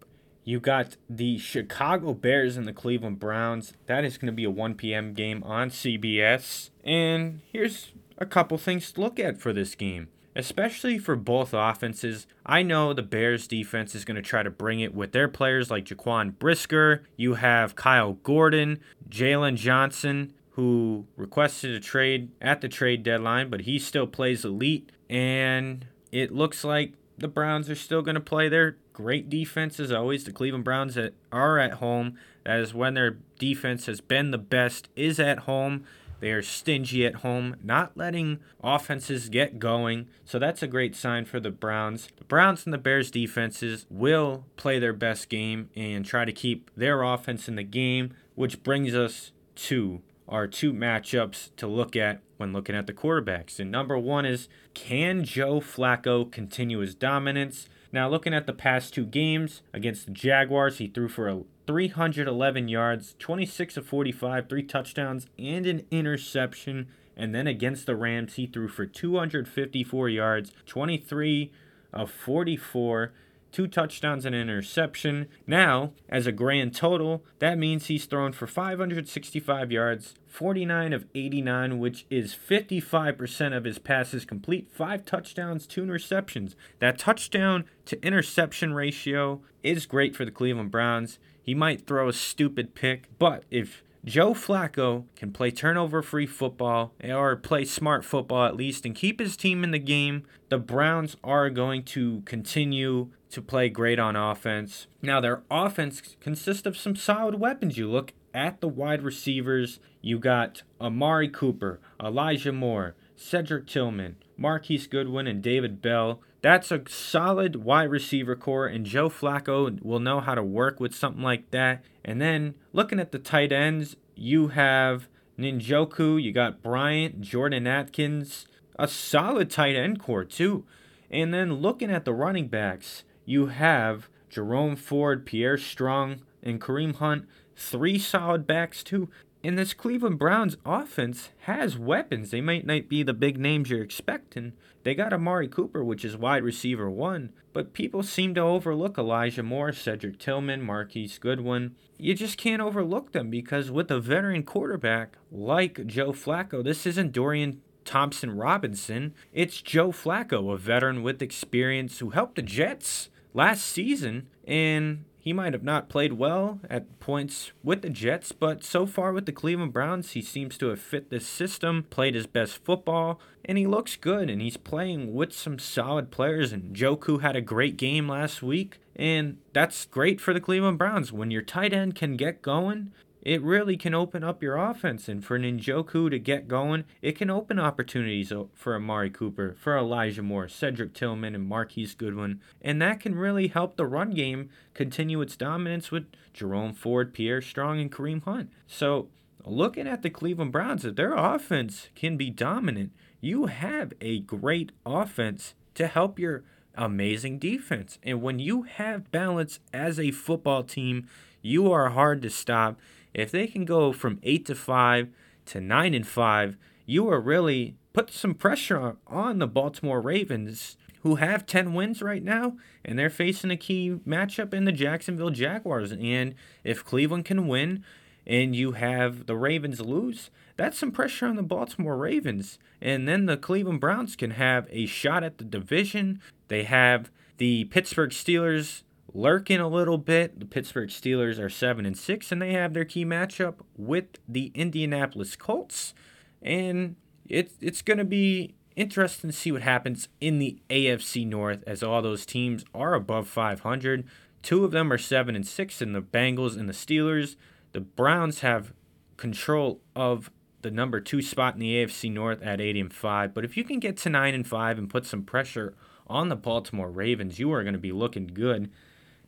you 0.44 0.60
got 0.60 0.96
the 1.08 1.38
Chicago 1.38 2.12
Bears 2.12 2.56
and 2.56 2.66
the 2.66 2.72
Cleveland 2.72 3.18
Browns. 3.18 3.72
That 3.86 4.04
is 4.04 4.18
going 4.18 4.26
to 4.26 4.32
be 4.32 4.44
a 4.44 4.50
1 4.50 4.74
p.m. 4.74 5.14
game 5.14 5.42
on 5.42 5.70
CBS. 5.70 6.70
And 6.84 7.40
here's 7.50 7.92
a 8.18 8.26
couple 8.26 8.58
things 8.58 8.92
to 8.92 9.00
look 9.00 9.18
at 9.18 9.38
for 9.38 9.52
this 9.52 9.74
game 9.74 10.08
especially 10.38 10.98
for 10.98 11.16
both 11.16 11.52
offenses. 11.52 12.28
I 12.46 12.62
know 12.62 12.92
the 12.92 13.02
Bears 13.02 13.48
defense 13.48 13.96
is 13.96 14.04
going 14.04 14.14
to 14.14 14.22
try 14.22 14.44
to 14.44 14.50
bring 14.50 14.78
it 14.78 14.94
with 14.94 15.10
their 15.10 15.26
players 15.26 15.68
like 15.68 15.84
Jaquan 15.84 16.38
Brisker. 16.38 17.02
You 17.16 17.34
have 17.34 17.74
Kyle 17.74 18.12
Gordon, 18.12 18.78
Jaylon 19.10 19.56
Johnson, 19.56 20.32
who 20.50 21.06
requested 21.16 21.74
a 21.74 21.80
trade 21.80 22.30
at 22.40 22.60
the 22.60 22.68
trade 22.68 23.02
deadline, 23.02 23.50
but 23.50 23.62
he 23.62 23.80
still 23.80 24.06
plays 24.06 24.44
elite. 24.44 24.92
And 25.10 25.86
it 26.12 26.32
looks 26.32 26.62
like 26.62 26.92
the 27.18 27.28
Browns 27.28 27.68
are 27.68 27.74
still 27.74 28.02
going 28.02 28.14
to 28.14 28.20
play 28.20 28.48
their 28.48 28.76
great 28.92 29.28
defense 29.28 29.80
as 29.80 29.90
always. 29.90 30.22
The 30.22 30.32
Cleveland 30.32 30.64
Browns 30.64 30.94
that 30.94 31.14
are 31.32 31.58
at 31.58 31.74
home. 31.74 32.16
That 32.44 32.60
is 32.60 32.72
when 32.72 32.94
their 32.94 33.18
defense 33.40 33.86
has 33.86 34.00
been 34.00 34.30
the 34.30 34.38
best, 34.38 34.88
is 34.94 35.18
at 35.18 35.40
home. 35.40 35.84
They 36.20 36.32
are 36.32 36.42
stingy 36.42 37.06
at 37.06 37.16
home, 37.16 37.56
not 37.62 37.96
letting 37.96 38.40
offenses 38.62 39.28
get 39.28 39.58
going. 39.58 40.08
So 40.24 40.38
that's 40.38 40.62
a 40.62 40.66
great 40.66 40.96
sign 40.96 41.24
for 41.24 41.40
the 41.40 41.50
Browns. 41.50 42.08
The 42.16 42.24
Browns 42.24 42.64
and 42.64 42.72
the 42.72 42.78
Bears 42.78 43.10
defenses 43.10 43.86
will 43.88 44.44
play 44.56 44.78
their 44.78 44.92
best 44.92 45.28
game 45.28 45.70
and 45.76 46.04
try 46.04 46.24
to 46.24 46.32
keep 46.32 46.70
their 46.76 47.02
offense 47.02 47.48
in 47.48 47.56
the 47.56 47.62
game, 47.62 48.14
which 48.34 48.62
brings 48.62 48.94
us 48.94 49.32
to 49.56 50.02
our 50.28 50.46
two 50.46 50.72
matchups 50.72 51.50
to 51.56 51.66
look 51.66 51.96
at 51.96 52.20
when 52.36 52.52
looking 52.52 52.74
at 52.74 52.86
the 52.86 52.92
quarterbacks. 52.92 53.58
And 53.58 53.70
number 53.70 53.98
one 53.98 54.26
is 54.26 54.48
can 54.74 55.24
Joe 55.24 55.60
Flacco 55.60 56.30
continue 56.30 56.78
his 56.78 56.94
dominance? 56.94 57.68
Now, 57.90 58.08
looking 58.08 58.34
at 58.34 58.46
the 58.46 58.52
past 58.52 58.92
two 58.92 59.06
games 59.06 59.62
against 59.72 60.06
the 60.06 60.12
Jaguars, 60.12 60.76
he 60.76 60.88
threw 60.88 61.08
for 61.08 61.28
a 61.28 61.42
311 61.68 62.66
yards, 62.68 63.14
26 63.18 63.76
of 63.76 63.86
45, 63.86 64.48
three 64.48 64.62
touchdowns, 64.62 65.26
and 65.38 65.66
an 65.66 65.84
interception. 65.90 66.88
And 67.14 67.34
then 67.34 67.46
against 67.46 67.84
the 67.84 67.94
Rams, 67.94 68.36
he 68.36 68.46
threw 68.46 68.68
for 68.68 68.86
254 68.86 70.08
yards, 70.08 70.50
23 70.64 71.52
of 71.92 72.10
44, 72.10 73.12
two 73.52 73.66
touchdowns 73.66 74.24
and 74.24 74.34
an 74.34 74.40
interception. 74.40 75.26
Now, 75.46 75.92
as 76.08 76.26
a 76.26 76.32
grand 76.32 76.74
total, 76.74 77.22
that 77.38 77.58
means 77.58 77.86
he's 77.86 78.06
thrown 78.06 78.32
for 78.32 78.46
565 78.46 79.70
yards, 79.70 80.14
49 80.26 80.94
of 80.94 81.04
89, 81.14 81.78
which 81.78 82.06
is 82.08 82.34
55% 82.34 83.54
of 83.54 83.64
his 83.64 83.78
passes 83.78 84.24
complete, 84.24 84.70
five 84.72 85.04
touchdowns, 85.04 85.66
two 85.66 85.82
interceptions. 85.82 86.54
That 86.78 86.98
touchdown 86.98 87.66
to 87.84 88.02
interception 88.02 88.72
ratio 88.72 89.42
is 89.62 89.84
great 89.84 90.16
for 90.16 90.24
the 90.24 90.30
Cleveland 90.30 90.70
Browns. 90.70 91.18
He 91.48 91.54
might 91.54 91.86
throw 91.86 92.10
a 92.10 92.12
stupid 92.12 92.74
pick, 92.74 93.08
but 93.18 93.44
if 93.50 93.82
Joe 94.04 94.34
Flacco 94.34 95.04
can 95.16 95.32
play 95.32 95.50
turnover 95.50 96.02
free 96.02 96.26
football 96.26 96.92
or 97.02 97.36
play 97.36 97.64
smart 97.64 98.04
football 98.04 98.44
at 98.44 98.54
least 98.54 98.84
and 98.84 98.94
keep 98.94 99.18
his 99.18 99.34
team 99.34 99.64
in 99.64 99.70
the 99.70 99.78
game. 99.78 100.24
The 100.50 100.58
Browns 100.58 101.16
are 101.24 101.48
going 101.48 101.84
to 101.84 102.20
continue 102.26 103.08
to 103.30 103.40
play 103.40 103.70
great 103.70 103.98
on 103.98 104.14
offense. 104.14 104.88
Now, 105.00 105.22
their 105.22 105.42
offense 105.50 106.16
consists 106.20 106.66
of 106.66 106.76
some 106.76 106.94
solid 106.94 107.36
weapons. 107.36 107.78
You 107.78 107.90
look 107.90 108.12
at 108.34 108.60
the 108.60 108.68
wide 108.68 109.00
receivers, 109.00 109.80
you 110.02 110.18
got 110.18 110.64
Amari 110.78 111.30
Cooper, 111.30 111.80
Elijah 111.98 112.52
Moore, 112.52 112.94
Cedric 113.16 113.66
Tillman, 113.66 114.16
Marquise 114.36 114.86
Goodwin, 114.86 115.26
and 115.26 115.42
David 115.42 115.80
Bell. 115.80 116.20
That's 116.40 116.70
a 116.70 116.82
solid 116.88 117.56
wide 117.56 117.90
receiver 117.90 118.36
core, 118.36 118.66
and 118.66 118.86
Joe 118.86 119.08
Flacco 119.08 119.82
will 119.82 119.98
know 119.98 120.20
how 120.20 120.34
to 120.34 120.42
work 120.42 120.78
with 120.78 120.94
something 120.94 121.22
like 121.22 121.50
that. 121.50 121.84
And 122.04 122.20
then 122.20 122.54
looking 122.72 123.00
at 123.00 123.10
the 123.10 123.18
tight 123.18 123.50
ends, 123.50 123.96
you 124.14 124.48
have 124.48 125.08
Njoku, 125.38 126.22
you 126.22 126.32
got 126.32 126.62
Bryant, 126.62 127.20
Jordan 127.20 127.66
Akins, 127.66 128.46
a 128.78 128.86
solid 128.86 129.50
tight 129.50 129.74
end 129.74 130.00
core 130.00 130.24
too. 130.24 130.64
And 131.10 131.34
then 131.34 131.54
looking 131.54 131.90
at 131.90 132.04
the 132.04 132.12
running 132.12 132.48
backs, 132.48 133.04
you 133.24 133.46
have 133.46 134.08
Jerome 134.28 134.76
Ford, 134.76 135.26
Pierre 135.26 135.58
Strong, 135.58 136.22
and 136.42 136.60
Kareem 136.60 136.94
Hunt, 136.96 137.26
three 137.56 137.98
solid 137.98 138.46
backs 138.46 138.84
too. 138.84 139.08
And 139.42 139.58
this 139.58 139.72
Cleveland 139.72 140.18
Browns 140.18 140.56
offense 140.66 141.30
has 141.42 141.78
weapons. 141.78 142.30
They 142.30 142.40
might 142.40 142.66
not 142.66 142.88
be 142.88 143.02
the 143.02 143.14
big 143.14 143.38
names 143.38 143.70
you're 143.70 143.82
expecting. 143.82 144.52
They 144.88 144.94
got 144.94 145.12
Amari 145.12 145.48
Cooper, 145.48 145.84
which 145.84 146.02
is 146.02 146.16
wide 146.16 146.42
receiver 146.42 146.88
one, 146.88 147.34
but 147.52 147.74
people 147.74 148.02
seem 148.02 148.34
to 148.36 148.40
overlook 148.40 148.96
Elijah 148.96 149.42
Moore, 149.42 149.70
Cedric 149.70 150.18
Tillman, 150.18 150.62
Marquise 150.62 151.18
Goodwin. 151.18 151.74
You 151.98 152.14
just 152.14 152.38
can't 152.38 152.62
overlook 152.62 153.12
them 153.12 153.28
because 153.28 153.70
with 153.70 153.90
a 153.90 154.00
veteran 154.00 154.44
quarterback 154.44 155.18
like 155.30 155.86
Joe 155.86 156.12
Flacco, 156.12 156.64
this 156.64 156.86
isn't 156.86 157.12
Dorian 157.12 157.60
Thompson 157.84 158.30
Robinson. 158.30 159.12
It's 159.34 159.60
Joe 159.60 159.92
Flacco, 159.92 160.54
a 160.54 160.56
veteran 160.56 161.02
with 161.02 161.20
experience 161.20 161.98
who 161.98 162.08
helped 162.08 162.36
the 162.36 162.42
Jets 162.42 163.10
last 163.34 163.66
season 163.66 164.26
and 164.46 165.04
he 165.28 165.34
might 165.34 165.52
have 165.52 165.62
not 165.62 165.90
played 165.90 166.14
well 166.14 166.58
at 166.70 167.00
points 167.00 167.52
with 167.62 167.82
the 167.82 167.90
Jets, 167.90 168.32
but 168.32 168.64
so 168.64 168.86
far 168.86 169.12
with 169.12 169.26
the 169.26 169.30
Cleveland 169.32 169.74
Browns, 169.74 170.12
he 170.12 170.22
seems 170.22 170.56
to 170.56 170.68
have 170.68 170.80
fit 170.80 171.10
this 171.10 171.26
system, 171.26 171.84
played 171.90 172.14
his 172.14 172.26
best 172.26 172.64
football, 172.64 173.20
and 173.44 173.58
he 173.58 173.66
looks 173.66 173.94
good. 173.94 174.30
And 174.30 174.40
he's 174.40 174.56
playing 174.56 175.12
with 175.12 175.34
some 175.34 175.58
solid 175.58 176.10
players. 176.10 176.50
And 176.50 176.74
Njoku 176.74 177.20
had 177.20 177.36
a 177.36 177.42
great 177.42 177.76
game 177.76 178.08
last 178.08 178.42
week, 178.42 178.78
and 178.96 179.36
that's 179.52 179.84
great 179.84 180.18
for 180.18 180.32
the 180.32 180.40
Cleveland 180.40 180.78
Browns. 180.78 181.12
When 181.12 181.30
your 181.30 181.42
tight 181.42 181.74
end 181.74 181.94
can 181.94 182.16
get 182.16 182.40
going, 182.40 182.92
it 183.28 183.42
really 183.42 183.76
can 183.76 183.92
open 183.92 184.24
up 184.24 184.42
your 184.42 184.56
offense. 184.56 185.06
And 185.06 185.22
for 185.22 185.38
Njoku 185.38 186.08
to 186.08 186.18
get 186.18 186.48
going, 186.48 186.84
it 187.02 187.12
can 187.12 187.28
open 187.28 187.58
opportunities 187.58 188.32
for 188.54 188.74
Amari 188.74 189.10
Cooper, 189.10 189.54
for 189.58 189.76
Elijah 189.76 190.22
Moore, 190.22 190.48
Cedric 190.48 190.94
Tillman, 190.94 191.34
and 191.34 191.46
Marquise 191.46 191.94
Goodwin. 191.94 192.40
And 192.62 192.80
that 192.80 193.00
can 193.00 193.14
really 193.14 193.48
help 193.48 193.76
the 193.76 193.84
run 193.84 194.12
game 194.12 194.48
continue 194.72 195.20
its 195.20 195.36
dominance 195.36 195.90
with 195.90 196.06
Jerome 196.32 196.72
Ford, 196.72 197.12
Pierre 197.12 197.42
Strong, 197.42 197.80
and 197.80 197.92
Kareem 197.92 198.24
Hunt. 198.24 198.48
So, 198.66 199.10
looking 199.44 199.86
at 199.86 200.00
the 200.00 200.08
Cleveland 200.08 200.52
Browns, 200.52 200.86
if 200.86 200.96
their 200.96 201.12
offense 201.12 201.90
can 201.94 202.16
be 202.16 202.30
dominant, 202.30 202.92
you 203.20 203.44
have 203.44 203.92
a 204.00 204.20
great 204.20 204.72
offense 204.86 205.54
to 205.74 205.86
help 205.86 206.18
your 206.18 206.44
amazing 206.74 207.38
defense. 207.38 207.98
And 208.02 208.22
when 208.22 208.38
you 208.38 208.62
have 208.62 209.10
balance 209.10 209.60
as 209.70 210.00
a 210.00 210.12
football 210.12 210.62
team, 210.62 211.06
you 211.42 211.70
are 211.70 211.90
hard 211.90 212.22
to 212.22 212.30
stop 212.30 212.78
if 213.14 213.30
they 213.30 213.46
can 213.46 213.64
go 213.64 213.92
from 213.92 214.20
8 214.22 214.46
to 214.46 214.54
5 214.54 215.08
to 215.46 215.60
9 215.60 215.94
and 215.94 216.06
5, 216.06 216.56
you 216.86 217.08
are 217.08 217.20
really 217.20 217.76
put 217.92 218.10
some 218.10 218.34
pressure 218.34 218.78
on 218.78 218.96
on 219.06 219.38
the 219.38 219.46
Baltimore 219.46 220.00
Ravens 220.00 220.76
who 221.02 221.16
have 221.16 221.46
10 221.46 221.74
wins 221.74 222.02
right 222.02 222.22
now 222.22 222.56
and 222.84 222.98
they're 222.98 223.10
facing 223.10 223.50
a 223.50 223.56
key 223.56 224.00
matchup 224.06 224.52
in 224.52 224.64
the 224.64 224.72
Jacksonville 224.72 225.30
Jaguars 225.30 225.92
and 225.92 226.34
if 226.64 226.84
Cleveland 226.84 227.24
can 227.24 227.48
win 227.48 227.84
and 228.28 228.54
you 228.54 228.72
have 228.72 229.26
the 229.26 229.36
Ravens 229.36 229.80
lose, 229.80 230.30
that's 230.56 230.78
some 230.78 230.92
pressure 230.92 231.26
on 231.26 231.36
the 231.36 231.42
Baltimore 231.42 231.96
Ravens. 231.96 232.58
And 232.80 233.08
then 233.08 233.24
the 233.24 233.38
Cleveland 233.38 233.80
Browns 233.80 234.16
can 234.16 234.32
have 234.32 234.68
a 234.70 234.84
shot 234.84 235.24
at 235.24 235.38
the 235.38 235.44
division. 235.44 236.20
They 236.48 236.64
have 236.64 237.10
the 237.38 237.64
Pittsburgh 237.64 238.10
Steelers 238.10 238.82
lurking 239.12 239.60
a 239.60 239.68
little 239.68 239.98
bit. 239.98 240.38
The 240.38 240.46
Pittsburgh 240.46 240.88
Steelers 240.88 241.38
are 241.38 241.48
7 241.48 241.86
and 241.86 241.96
6 241.96 242.32
and 242.32 242.42
they 242.42 242.52
have 242.52 242.74
their 242.74 242.84
key 242.84 243.04
matchup 243.04 243.56
with 243.76 244.06
the 244.28 244.50
Indianapolis 244.54 245.36
Colts. 245.36 245.94
And 246.42 246.96
it's 247.26 247.54
it's 247.60 247.82
going 247.82 247.98
to 247.98 248.04
be 248.04 248.54
interesting 248.76 249.28
to 249.28 249.36
see 249.36 249.50
what 249.50 249.62
happens 249.62 250.08
in 250.20 250.38
the 250.38 250.58
AFC 250.70 251.26
North 251.26 251.64
as 251.66 251.82
all 251.82 252.00
those 252.00 252.24
teams 252.24 252.64
are 252.74 252.94
above 252.94 253.28
500. 253.28 254.04
Two 254.42 254.64
of 254.64 254.70
them 254.70 254.92
are 254.92 254.98
7 254.98 255.34
and 255.34 255.46
6 255.46 255.82
in 255.82 255.92
the 255.92 256.00
Bengals 256.00 256.56
and 256.56 256.68
the 256.68 256.72
Steelers. 256.72 257.36
The 257.72 257.80
Browns 257.80 258.40
have 258.40 258.72
control 259.16 259.80
of 259.96 260.30
the 260.62 260.70
number 260.70 261.00
2 261.00 261.22
spot 261.22 261.54
in 261.54 261.60
the 261.60 261.74
AFC 261.74 262.10
North 262.12 262.40
at 262.42 262.60
8 262.60 262.76
and 262.76 262.92
5, 262.92 263.34
but 263.34 263.44
if 263.44 263.56
you 263.56 263.64
can 263.64 263.80
get 263.80 263.96
to 263.98 264.10
9 264.10 264.34
and 264.34 264.46
5 264.46 264.78
and 264.78 264.90
put 264.90 265.06
some 265.06 265.22
pressure 265.22 265.74
on 266.06 266.28
the 266.28 266.36
Baltimore 266.36 266.90
Ravens, 266.90 267.38
you 267.38 267.52
are 267.52 267.62
going 267.62 267.74
to 267.74 267.78
be 267.78 267.92
looking 267.92 268.28
good. 268.28 268.70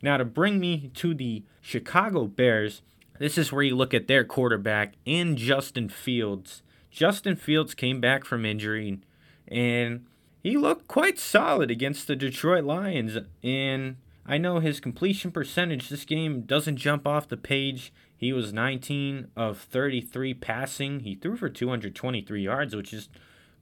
Now, 0.03 0.17
to 0.17 0.25
bring 0.25 0.59
me 0.59 0.91
to 0.95 1.15
the 1.15 1.45
Chicago 1.61 2.27
Bears, 2.27 2.83
this 3.19 3.37
is 3.37 3.53
where 3.53 3.63
you 3.63 3.77
look 3.77 3.93
at 3.93 4.07
their 4.09 4.25
quarterback 4.25 4.95
in 5.05 5.37
Justin 5.37 5.89
Fields. 5.89 6.63
Justin 6.91 7.37
Fields 7.37 7.75
came 7.75 8.01
back 8.01 8.25
from 8.25 8.45
injury 8.45 8.99
and 9.47 10.07
he 10.43 10.57
looked 10.57 10.89
quite 10.89 11.19
solid 11.19 11.71
against 11.71 12.07
the 12.07 12.17
Detroit 12.17 12.65
Lions. 12.65 13.19
And 13.43 13.97
I 14.27 14.39
know 14.39 14.59
his 14.59 14.81
completion 14.81 15.31
percentage 15.31 15.89
this 15.89 16.05
game 16.05 16.43
doesn't 16.43 16.77
jump 16.77 17.07
off 17.07 17.29
the 17.29 17.37
page. 17.37 17.93
He 18.17 18.33
was 18.33 18.53
19 18.53 19.29
of 19.37 19.59
33 19.59 20.35
passing. 20.35 21.01
He 21.01 21.15
threw 21.15 21.37
for 21.37 21.49
223 21.49 22.43
yards, 22.43 22.75
which 22.75 22.93
is 22.93 23.09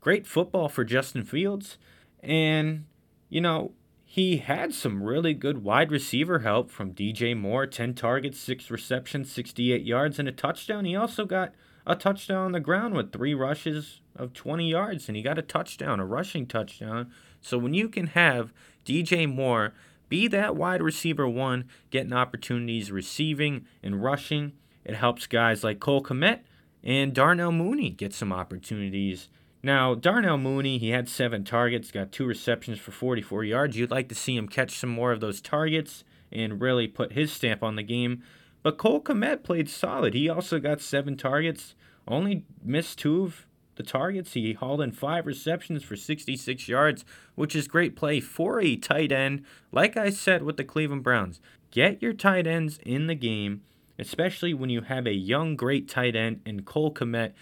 great 0.00 0.26
football 0.26 0.68
for 0.68 0.84
Justin 0.84 1.24
Fields. 1.24 1.78
And, 2.22 2.84
you 3.28 3.40
know, 3.40 3.72
he 4.10 4.38
had 4.38 4.72
some 4.72 5.02
really 5.02 5.34
good 5.34 5.62
wide 5.62 5.90
receiver 5.90 6.38
help 6.38 6.70
from 6.70 6.94
DJ 6.94 7.36
Moore 7.36 7.66
10 7.66 7.92
targets, 7.92 8.40
6 8.40 8.70
receptions, 8.70 9.30
68 9.30 9.84
yards, 9.84 10.18
and 10.18 10.26
a 10.26 10.32
touchdown. 10.32 10.86
He 10.86 10.96
also 10.96 11.26
got 11.26 11.52
a 11.86 11.94
touchdown 11.94 12.46
on 12.46 12.52
the 12.52 12.58
ground 12.58 12.94
with 12.94 13.12
three 13.12 13.34
rushes 13.34 14.00
of 14.16 14.32
20 14.32 14.66
yards, 14.66 15.08
and 15.08 15.16
he 15.16 15.22
got 15.22 15.38
a 15.38 15.42
touchdown, 15.42 16.00
a 16.00 16.06
rushing 16.06 16.46
touchdown. 16.46 17.12
So 17.42 17.58
when 17.58 17.74
you 17.74 17.90
can 17.90 18.06
have 18.06 18.54
DJ 18.86 19.30
Moore 19.30 19.74
be 20.08 20.26
that 20.28 20.56
wide 20.56 20.80
receiver 20.80 21.28
one, 21.28 21.66
getting 21.90 22.14
opportunities 22.14 22.90
receiving 22.90 23.66
and 23.82 24.02
rushing, 24.02 24.52
it 24.86 24.94
helps 24.94 25.26
guys 25.26 25.62
like 25.62 25.80
Cole 25.80 26.02
Kmet 26.02 26.40
and 26.82 27.12
Darnell 27.12 27.52
Mooney 27.52 27.90
get 27.90 28.14
some 28.14 28.32
opportunities 28.32 29.28
now, 29.68 29.94
Darnell 29.94 30.38
Mooney, 30.38 30.78
he 30.78 30.88
had 30.88 31.10
seven 31.10 31.44
targets, 31.44 31.90
got 31.90 32.10
two 32.10 32.24
receptions 32.24 32.78
for 32.78 32.90
44 32.90 33.44
yards. 33.44 33.76
You'd 33.76 33.90
like 33.90 34.08
to 34.08 34.14
see 34.14 34.34
him 34.34 34.48
catch 34.48 34.78
some 34.78 34.88
more 34.88 35.12
of 35.12 35.20
those 35.20 35.42
targets 35.42 36.04
and 36.32 36.58
really 36.58 36.88
put 36.88 37.12
his 37.12 37.30
stamp 37.30 37.62
on 37.62 37.76
the 37.76 37.82
game. 37.82 38.22
But 38.62 38.78
Cole 38.78 39.02
Kmet 39.02 39.42
played 39.42 39.68
solid. 39.68 40.14
He 40.14 40.26
also 40.26 40.58
got 40.58 40.80
seven 40.80 41.18
targets, 41.18 41.74
only 42.06 42.46
missed 42.64 42.98
two 43.00 43.24
of 43.24 43.46
the 43.74 43.82
targets. 43.82 44.32
He 44.32 44.54
hauled 44.54 44.80
in 44.80 44.90
five 44.90 45.26
receptions 45.26 45.84
for 45.84 45.96
66 45.96 46.66
yards, 46.66 47.04
which 47.34 47.54
is 47.54 47.68
great 47.68 47.94
play 47.94 48.20
for 48.20 48.62
a 48.62 48.74
tight 48.74 49.12
end. 49.12 49.44
Like 49.70 49.98
I 49.98 50.08
said 50.08 50.44
with 50.44 50.56
the 50.56 50.64
Cleveland 50.64 51.02
Browns, 51.02 51.42
get 51.70 52.00
your 52.00 52.14
tight 52.14 52.46
ends 52.46 52.78
in 52.86 53.06
the 53.06 53.14
game, 53.14 53.60
especially 53.98 54.54
when 54.54 54.70
you 54.70 54.80
have 54.80 55.06
a 55.06 55.12
young, 55.12 55.56
great 55.56 55.90
tight 55.90 56.16
end 56.16 56.40
in 56.46 56.62
Cole 56.62 56.94
Kmet 56.94 57.32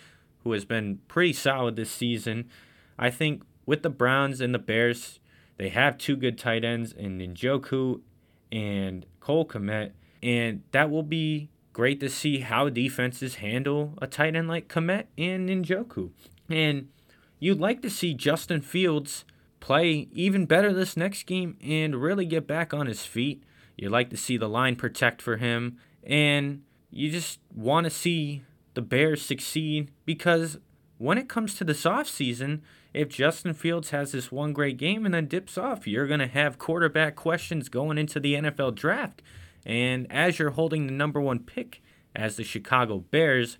who 0.46 0.52
has 0.52 0.64
been 0.64 1.00
pretty 1.08 1.32
solid 1.32 1.74
this 1.74 1.90
season. 1.90 2.48
I 2.96 3.10
think 3.10 3.42
with 3.66 3.82
the 3.82 3.90
Browns 3.90 4.40
and 4.40 4.54
the 4.54 4.60
Bears, 4.60 5.18
they 5.56 5.70
have 5.70 5.98
two 5.98 6.14
good 6.14 6.38
tight 6.38 6.64
ends 6.64 6.92
in 6.92 7.18
Njoku 7.18 8.00
and 8.52 9.04
Cole 9.18 9.44
Kmet, 9.44 9.90
and 10.22 10.62
that 10.70 10.88
will 10.88 11.02
be 11.02 11.50
great 11.72 11.98
to 11.98 12.08
see 12.08 12.38
how 12.38 12.68
defenses 12.68 13.34
handle 13.36 13.94
a 14.00 14.06
tight 14.06 14.36
end 14.36 14.46
like 14.46 14.68
Kmet 14.68 15.06
and 15.18 15.48
Njoku. 15.48 16.10
And 16.48 16.90
you'd 17.40 17.58
like 17.58 17.82
to 17.82 17.90
see 17.90 18.14
Justin 18.14 18.60
Fields 18.60 19.24
play 19.58 20.06
even 20.12 20.46
better 20.46 20.72
this 20.72 20.96
next 20.96 21.24
game 21.26 21.56
and 21.60 22.00
really 22.00 22.24
get 22.24 22.46
back 22.46 22.72
on 22.72 22.86
his 22.86 23.04
feet. 23.04 23.42
You'd 23.76 23.90
like 23.90 24.10
to 24.10 24.16
see 24.16 24.36
the 24.36 24.48
line 24.48 24.76
protect 24.76 25.20
for 25.20 25.38
him, 25.38 25.78
and 26.04 26.62
you 26.88 27.10
just 27.10 27.40
want 27.52 27.82
to 27.82 27.90
see 27.90 28.44
the 28.76 28.82
Bears 28.82 29.22
succeed 29.22 29.90
because 30.04 30.58
when 30.98 31.18
it 31.18 31.28
comes 31.28 31.54
to 31.54 31.64
this 31.64 31.84
offseason, 31.84 32.60
if 32.94 33.08
Justin 33.08 33.54
Fields 33.54 33.90
has 33.90 34.12
this 34.12 34.30
one 34.30 34.52
great 34.52 34.76
game 34.76 35.04
and 35.04 35.14
then 35.14 35.26
dips 35.26 35.58
off, 35.58 35.86
you're 35.86 36.06
going 36.06 36.20
to 36.20 36.26
have 36.26 36.58
quarterback 36.58 37.16
questions 37.16 37.68
going 37.68 37.98
into 37.98 38.20
the 38.20 38.34
NFL 38.34 38.74
draft. 38.74 39.22
And 39.64 40.06
as 40.12 40.38
you're 40.38 40.50
holding 40.50 40.86
the 40.86 40.92
number 40.92 41.20
one 41.20 41.40
pick 41.40 41.82
as 42.14 42.36
the 42.36 42.44
Chicago 42.44 42.98
Bears, 42.98 43.58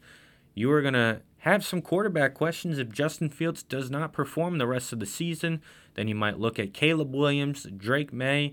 you 0.55 0.71
are 0.71 0.83
going 0.83 0.95
to 0.95 1.23
have 1.39 1.65
some 1.65 1.81
quarterback 1.81 2.35
questions. 2.35 2.79
If 2.79 2.91
Justin 2.91 3.31
Fields 3.31 3.63
does 3.63 3.91
not 3.91 4.13
perform 4.13 4.59
the 4.59 4.67
rest 4.67 4.93
of 4.93 5.01
the 5.01 5.07
season, 5.07 5.63
then 5.95 6.09
you 6.09 6.15
might 6.15 6.39
look 6.39 6.59
at 6.59 6.75
Caleb 6.75 7.15
Williams, 7.15 7.67
Drake 7.77 8.13
Maye. 8.13 8.53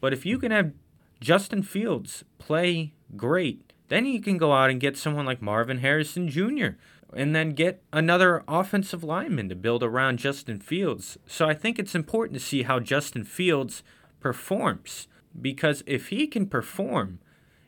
But 0.00 0.12
if 0.12 0.26
you 0.26 0.38
can 0.38 0.52
have 0.52 0.72
Justin 1.20 1.62
Fields 1.62 2.22
play 2.38 2.92
great 3.16 3.71
then 3.92 4.06
you 4.06 4.22
can 4.22 4.38
go 4.38 4.54
out 4.54 4.70
and 4.70 4.80
get 4.80 4.96
someone 4.96 5.26
like 5.26 5.42
Marvin 5.42 5.80
Harrison 5.80 6.26
Jr. 6.26 6.78
and 7.14 7.36
then 7.36 7.50
get 7.50 7.82
another 7.92 8.42
offensive 8.48 9.04
lineman 9.04 9.50
to 9.50 9.54
build 9.54 9.82
around 9.82 10.18
Justin 10.18 10.60
Fields. 10.60 11.18
So 11.26 11.46
I 11.46 11.52
think 11.52 11.78
it's 11.78 11.94
important 11.94 12.38
to 12.38 12.44
see 12.44 12.62
how 12.62 12.80
Justin 12.80 13.24
Fields 13.24 13.82
performs 14.18 15.08
because 15.38 15.82
if 15.86 16.08
he 16.08 16.26
can 16.26 16.46
perform, 16.46 17.18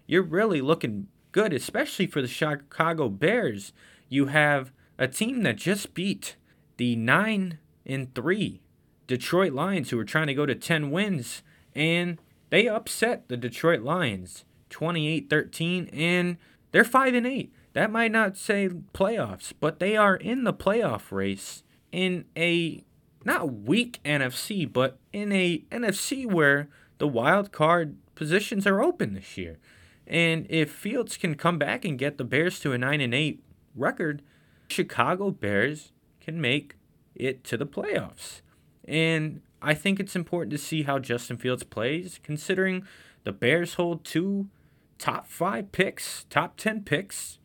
you're 0.06 0.22
really 0.22 0.62
looking 0.62 1.08
good, 1.30 1.52
especially 1.52 2.06
for 2.06 2.22
the 2.22 2.28
Chicago 2.28 3.10
Bears. 3.10 3.74
You 4.08 4.26
have 4.26 4.72
a 4.98 5.06
team 5.06 5.42
that 5.42 5.56
just 5.56 5.92
beat 5.92 6.36
the 6.78 6.96
9 6.96 7.58
and 7.84 8.14
3 8.14 8.62
Detroit 9.06 9.52
Lions 9.52 9.90
who 9.90 9.98
were 9.98 10.04
trying 10.04 10.28
to 10.28 10.34
go 10.34 10.46
to 10.46 10.54
10 10.54 10.90
wins 10.90 11.42
and 11.74 12.18
they 12.48 12.66
upset 12.66 13.28
the 13.28 13.36
Detroit 13.36 13.82
Lions. 13.82 14.46
28 14.74 15.30
13, 15.30 15.88
and 15.92 16.36
they're 16.72 16.82
5 16.82 17.14
and 17.14 17.26
8. 17.28 17.52
That 17.74 17.92
might 17.92 18.10
not 18.10 18.36
say 18.36 18.68
playoffs, 18.92 19.52
but 19.60 19.78
they 19.78 19.96
are 19.96 20.16
in 20.16 20.42
the 20.42 20.52
playoff 20.52 21.12
race 21.12 21.62
in 21.92 22.24
a 22.36 22.84
not 23.24 23.52
weak 23.52 24.00
NFC, 24.04 24.70
but 24.70 24.98
in 25.12 25.30
a 25.30 25.58
NFC 25.70 26.26
where 26.26 26.68
the 26.98 27.06
wild 27.06 27.52
card 27.52 27.96
positions 28.16 28.66
are 28.66 28.82
open 28.82 29.14
this 29.14 29.38
year. 29.38 29.58
And 30.08 30.44
if 30.50 30.72
Fields 30.72 31.16
can 31.16 31.36
come 31.36 31.56
back 31.56 31.84
and 31.84 31.96
get 31.96 32.18
the 32.18 32.24
Bears 32.24 32.58
to 32.60 32.72
a 32.72 32.78
9 32.78 33.00
and 33.00 33.14
8 33.14 33.44
record, 33.76 34.22
Chicago 34.68 35.30
Bears 35.30 35.92
can 36.20 36.40
make 36.40 36.74
it 37.14 37.44
to 37.44 37.56
the 37.56 37.66
playoffs. 37.66 38.40
And 38.86 39.40
I 39.62 39.74
think 39.74 40.00
it's 40.00 40.16
important 40.16 40.50
to 40.50 40.58
see 40.58 40.82
how 40.82 40.98
Justin 40.98 41.36
Fields 41.36 41.62
plays, 41.62 42.18
considering 42.24 42.84
the 43.22 43.32
Bears 43.32 43.74
hold 43.74 44.04
two 44.04 44.48
top 45.04 45.26
five 45.26 45.70
picks, 45.70 46.24
top 46.30 46.56
10 46.56 46.82
picks, 46.82 47.38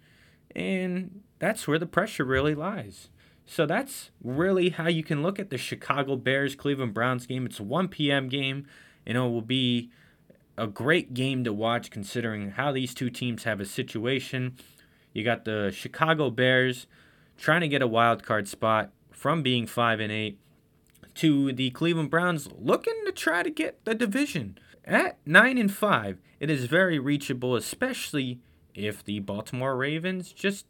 and 0.56 1.20
that's 1.40 1.68
where 1.68 1.78
the 1.78 1.86
pressure 1.86 2.24
really 2.24 2.56
lies. 2.56 3.10
So 3.46 3.66
that's 3.66 4.12
really 4.24 4.70
how 4.70 4.88
you 4.88 5.04
can 5.04 5.22
look 5.22 5.40
at 5.40 5.50
the 5.50 5.58
Chicago 5.58 6.16
Bears 6.16 6.56
Cleveland 6.56 6.94
Browns 6.94 7.26
game. 7.26 7.46
It's 7.46 7.60
a 7.60 7.64
1 7.64 7.90
p.m. 7.90 8.30
game, 8.30 8.66
and 9.06 9.18
it 9.18 9.20
will 9.20 9.42
be 9.42 9.90
a 10.58 10.68
great 10.68 11.14
game 11.14 11.44
to 11.44 11.52
watch 11.52 11.92
considering 11.92 12.52
how 12.52 12.72
these 12.72 12.94
two 12.94 13.10
teams 13.10 13.44
have 13.44 13.60
a 13.60 13.66
situation. 13.66 14.56
You 15.12 15.26
got 15.26 15.44
the 15.44 15.70
Chicago 15.76 16.30
Bears 16.30 16.88
trying 17.38 17.60
to 17.60 17.68
get 17.68 17.82
a 17.82 17.88
wild 17.88 18.24
card 18.24 18.48
spot 18.48 18.92
from 19.12 19.44
being 19.44 19.68
5 19.68 20.00
and 20.00 20.14
8 20.14 20.40
to 21.16 21.52
the 21.52 21.72
Cleveland 21.72 22.10
Browns 22.10 22.48
looking 22.58 23.04
to 23.06 23.12
try 23.12 23.44
to 23.44 23.50
get 23.50 23.84
the 23.84 23.96
division. 23.96 24.58
At 24.86 25.18
9 25.26 25.58
and 25.58 25.72
5, 25.72 26.20
it 26.40 26.50
is 26.50 26.66
very 26.66 27.00
reachable, 27.00 27.56
especially 27.56 28.40
if 28.74 29.04
the 29.04 29.20
Baltimore 29.20 29.76
Ravens 29.76 30.32
just 30.32 30.66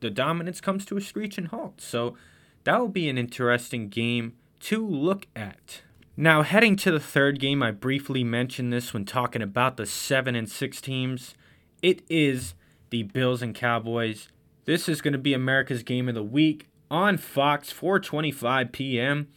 the 0.00 0.10
dominance 0.10 0.60
comes 0.60 0.84
to 0.86 0.96
a 0.96 1.00
screeching 1.00 1.46
halt. 1.46 1.80
So 1.80 2.16
that 2.64 2.78
will 2.78 2.88
be 2.88 3.08
an 3.08 3.18
interesting 3.18 3.88
game 3.88 4.34
to 4.60 4.86
look 4.86 5.26
at. 5.34 5.82
Now, 6.16 6.42
heading 6.42 6.76
to 6.76 6.90
the 6.90 7.00
third 7.00 7.40
game, 7.40 7.62
I 7.62 7.70
briefly 7.70 8.24
mentioned 8.24 8.72
this 8.72 8.92
when 8.92 9.04
talking 9.04 9.42
about 9.42 9.76
the 9.76 9.86
7 9.86 10.34
and 10.34 10.48
6 10.50 10.80
teams. 10.80 11.34
It 11.82 12.02
is 12.10 12.54
the 12.90 13.04
Bills 13.04 13.40
and 13.40 13.54
Cowboys. 13.54 14.28
This 14.66 14.88
is 14.88 15.00
going 15.00 15.12
to 15.12 15.18
be 15.18 15.32
America's 15.32 15.82
game 15.82 16.08
of 16.08 16.14
the 16.14 16.22
week 16.22 16.68
on 16.90 17.16
Fox 17.16 17.72
4:25 17.72 18.72
p.m. 18.72 19.28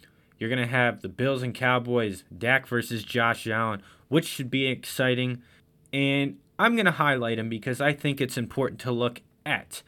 You're 0.43 0.49
going 0.49 0.59
to 0.59 0.75
have 0.75 0.99
the 0.99 1.07
Bills 1.07 1.41
and 1.41 1.55
Cowboys, 1.55 2.25
Dak 2.37 2.67
versus 2.67 3.01
Josh 3.01 3.47
Allen, 3.47 3.81
which 4.09 4.25
should 4.25 4.51
be 4.51 4.65
exciting. 4.65 5.41
And 5.93 6.37
I'm 6.59 6.75
going 6.75 6.85
to 6.85 6.91
highlight 6.91 7.37
them 7.37 7.47
because 7.47 7.79
I 7.79 7.93
think 7.93 8.19
it's 8.19 8.37
important 8.37 8.81
to 8.81 8.91
look 8.91 9.21
at 9.45 9.83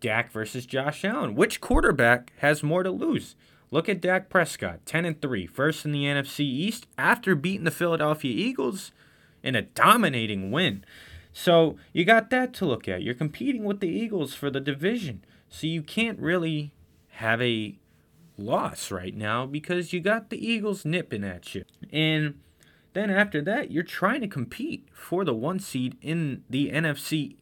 Dak 0.00 0.30
versus 0.30 0.66
Josh 0.66 1.06
Allen. 1.06 1.34
Which 1.34 1.62
quarterback 1.62 2.34
has 2.40 2.62
more 2.62 2.82
to 2.82 2.90
lose? 2.90 3.34
Look 3.70 3.88
at 3.88 4.02
Dak 4.02 4.28
Prescott, 4.28 4.84
10 4.84 5.06
and 5.06 5.22
3, 5.22 5.46
first 5.46 5.86
in 5.86 5.92
the 5.92 6.04
NFC 6.04 6.40
East 6.40 6.86
after 6.98 7.34
beating 7.34 7.64
the 7.64 7.70
Philadelphia 7.70 8.30
Eagles 8.30 8.92
in 9.42 9.56
a 9.56 9.62
dominating 9.62 10.50
win. 10.50 10.84
So 11.32 11.78
you 11.94 12.04
got 12.04 12.28
that 12.28 12.52
to 12.56 12.66
look 12.66 12.88
at. 12.88 13.02
You're 13.02 13.14
competing 13.14 13.64
with 13.64 13.80
the 13.80 13.88
Eagles 13.88 14.34
for 14.34 14.50
the 14.50 14.60
division. 14.60 15.24
So 15.48 15.66
you 15.66 15.80
can't 15.80 16.18
really 16.18 16.74
have 17.12 17.40
a 17.40 17.78
loss 18.36 18.90
right 18.90 19.16
now 19.16 19.46
because 19.46 19.92
you 19.92 20.00
got 20.00 20.30
the 20.30 20.46
Eagles 20.46 20.84
nipping 20.84 21.24
at 21.24 21.54
you. 21.54 21.64
And 21.92 22.40
then 22.92 23.10
after 23.10 23.42
that, 23.42 23.70
you're 23.70 23.82
trying 23.82 24.20
to 24.20 24.28
compete 24.28 24.88
for 24.92 25.24
the 25.24 25.34
one 25.34 25.58
seed 25.58 25.96
in 26.00 26.44
the 26.48 26.70
NFC 26.70 27.36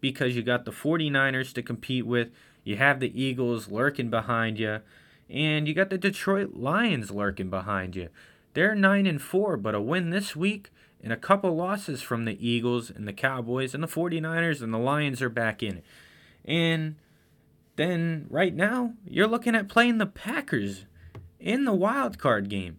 because 0.00 0.36
you 0.36 0.42
got 0.42 0.64
the 0.64 0.72
49ers 0.72 1.52
to 1.54 1.62
compete 1.62 2.06
with, 2.06 2.28
you 2.64 2.76
have 2.76 3.00
the 3.00 3.20
Eagles 3.20 3.68
lurking 3.68 4.10
behind 4.10 4.58
you, 4.58 4.80
and 5.28 5.66
you 5.66 5.74
got 5.74 5.90
the 5.90 5.98
Detroit 5.98 6.54
Lions 6.54 7.10
lurking 7.10 7.50
behind 7.50 7.96
you. 7.96 8.08
They're 8.54 8.74
9 8.74 9.06
and 9.06 9.20
4, 9.20 9.56
but 9.56 9.74
a 9.74 9.80
win 9.80 10.10
this 10.10 10.34
week 10.34 10.70
and 11.02 11.12
a 11.12 11.16
couple 11.16 11.54
losses 11.54 12.02
from 12.02 12.24
the 12.24 12.46
Eagles 12.46 12.90
and 12.90 13.06
the 13.06 13.12
Cowboys 13.12 13.74
and 13.74 13.82
the 13.82 13.88
49ers 13.88 14.62
and 14.62 14.72
the 14.72 14.78
Lions 14.78 15.22
are 15.22 15.28
back 15.28 15.62
in 15.62 15.78
it. 15.78 15.84
And 16.44 16.96
then 17.78 18.26
right 18.28 18.54
now, 18.54 18.92
you're 19.06 19.26
looking 19.26 19.54
at 19.54 19.68
playing 19.68 19.96
the 19.96 20.06
Packers 20.06 20.84
in 21.40 21.64
the 21.64 21.72
wild 21.72 22.18
card 22.18 22.50
game. 22.50 22.78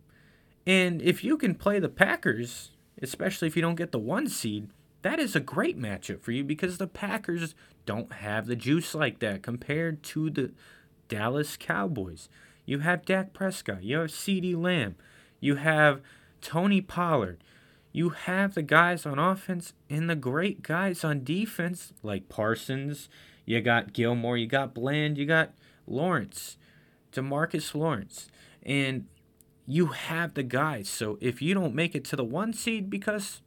And 0.67 1.01
if 1.01 1.23
you 1.23 1.38
can 1.38 1.55
play 1.55 1.79
the 1.79 1.89
Packers, 1.89 2.71
especially 3.01 3.47
if 3.47 3.55
you 3.55 3.62
don't 3.63 3.75
get 3.75 3.91
the 3.91 3.97
one 3.97 4.27
seed, 4.27 4.69
that 5.01 5.19
is 5.19 5.35
a 5.35 5.39
great 5.39 5.79
matchup 5.79 6.21
for 6.21 6.31
you 6.31 6.43
because 6.43 6.77
the 6.77 6.85
Packers 6.85 7.55
don't 7.85 8.12
have 8.13 8.45
the 8.45 8.55
juice 8.55 8.93
like 8.93 9.19
that 9.19 9.41
compared 9.41 10.03
to 10.03 10.29
the 10.29 10.51
Dallas 11.07 11.57
Cowboys. 11.57 12.29
You 12.65 12.79
have 12.79 13.05
Dak 13.05 13.33
Prescott. 13.33 13.83
You 13.83 13.99
have 13.99 14.12
CeeDee 14.12 14.55
Lamb. 14.55 14.95
You 15.39 15.55
have 15.55 16.01
Tony 16.41 16.81
Pollard. 16.81 17.43
You 17.91 18.09
have 18.09 18.53
the 18.53 18.62
guys 18.62 19.05
on 19.05 19.17
offense 19.17 19.73
and 19.89 20.09
the 20.09 20.15
great 20.15 20.62
guys 20.62 21.03
on 21.03 21.23
defense 21.23 21.93
like 22.03 22.29
Parsons. 22.29 23.09
You 23.49 23.62
got 23.62 23.93
Gilmore. 23.93 24.38
You 24.38 24.45
got 24.45 24.75
Bland. 24.75 25.17
You 25.17 25.25
got 25.25 25.53
Lawrence. 25.88 26.57
Demarcus 27.12 27.73
Lawrence. 27.73 28.27
And 28.62 29.07
you 29.65 29.88
have 29.88 30.35
the 30.35 30.43
guys. 30.43 30.88
So 30.88 31.17
if 31.19 31.41
you 31.41 31.55
don't 31.55 31.73
make 31.73 31.95
it 31.95 32.05
to 32.05 32.15
the 32.15 32.23
one 32.23 32.53
seed 32.53 32.91
because 32.91 33.41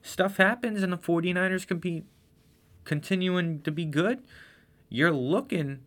stuff 0.00 0.38
happens 0.38 0.82
and 0.82 0.90
the 0.90 0.96
49ers 0.96 1.66
compete 1.66 2.06
continuing 2.84 3.60
to 3.60 3.70
be 3.70 3.84
good, 3.84 4.22
you're 4.88 5.12
looking 5.12 5.80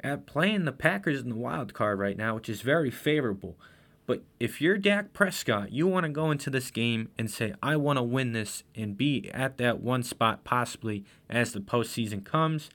at 0.00 0.26
playing 0.26 0.64
the 0.64 0.72
Packers 0.72 1.20
in 1.20 1.28
the 1.28 1.36
wild 1.36 1.74
card 1.74 2.00
right 2.00 2.16
now, 2.16 2.34
which 2.34 2.48
is 2.48 2.62
very 2.62 2.90
favorable. 2.90 3.56
But 4.06 4.24
if 4.40 4.60
you're 4.60 4.78
Dak 4.78 5.12
Prescott, 5.12 5.70
you 5.70 5.86
want 5.86 6.06
to 6.06 6.10
go 6.10 6.32
into 6.32 6.50
this 6.50 6.72
game 6.72 7.10
and 7.16 7.30
say, 7.30 7.54
I 7.62 7.76
want 7.76 7.98
to 7.98 8.02
win 8.02 8.32
this 8.32 8.64
and 8.74 8.98
be 8.98 9.30
at 9.32 9.58
that 9.58 9.78
one 9.80 10.02
spot 10.02 10.42
possibly 10.42 11.04
as 11.30 11.52
the 11.52 11.60
postseason 11.60 12.24
comes. 12.24 12.68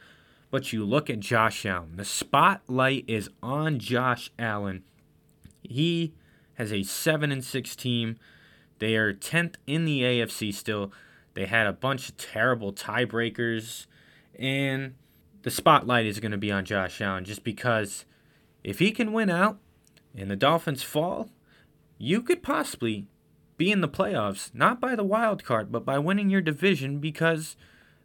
But 0.51 0.73
you 0.73 0.85
look 0.85 1.09
at 1.09 1.21
Josh 1.21 1.65
Allen. 1.65 1.95
The 1.95 2.05
spotlight 2.05 3.05
is 3.07 3.29
on 3.41 3.79
Josh 3.79 4.29
Allen. 4.37 4.83
He 5.63 6.13
has 6.55 6.73
a 6.73 6.83
7 6.83 7.31
and 7.31 7.43
6 7.43 7.75
team. 7.75 8.17
They 8.79 8.95
are 8.97 9.13
10th 9.13 9.55
in 9.65 9.85
the 9.85 10.01
AFC 10.01 10.53
still. 10.53 10.91
They 11.33 11.45
had 11.45 11.67
a 11.67 11.73
bunch 11.73 12.09
of 12.09 12.17
terrible 12.17 12.73
tiebreakers. 12.73 13.87
And 14.37 14.95
the 15.43 15.51
spotlight 15.51 16.05
is 16.05 16.19
going 16.19 16.31
to 16.31 16.37
be 16.37 16.51
on 16.51 16.65
Josh 16.65 16.99
Allen 16.99 17.23
just 17.23 17.45
because 17.45 18.05
if 18.63 18.79
he 18.79 18.91
can 18.91 19.13
win 19.13 19.29
out 19.29 19.57
and 20.15 20.29
the 20.29 20.35
Dolphins 20.35 20.83
fall, 20.83 21.29
you 21.97 22.21
could 22.21 22.43
possibly 22.43 23.07
be 23.57 23.71
in 23.71 23.81
the 23.81 23.87
playoffs, 23.87 24.53
not 24.53 24.81
by 24.81 24.95
the 24.95 25.03
wild 25.03 25.43
card, 25.43 25.71
but 25.71 25.85
by 25.85 25.97
winning 25.97 26.29
your 26.29 26.41
division 26.41 26.99
because 26.99 27.55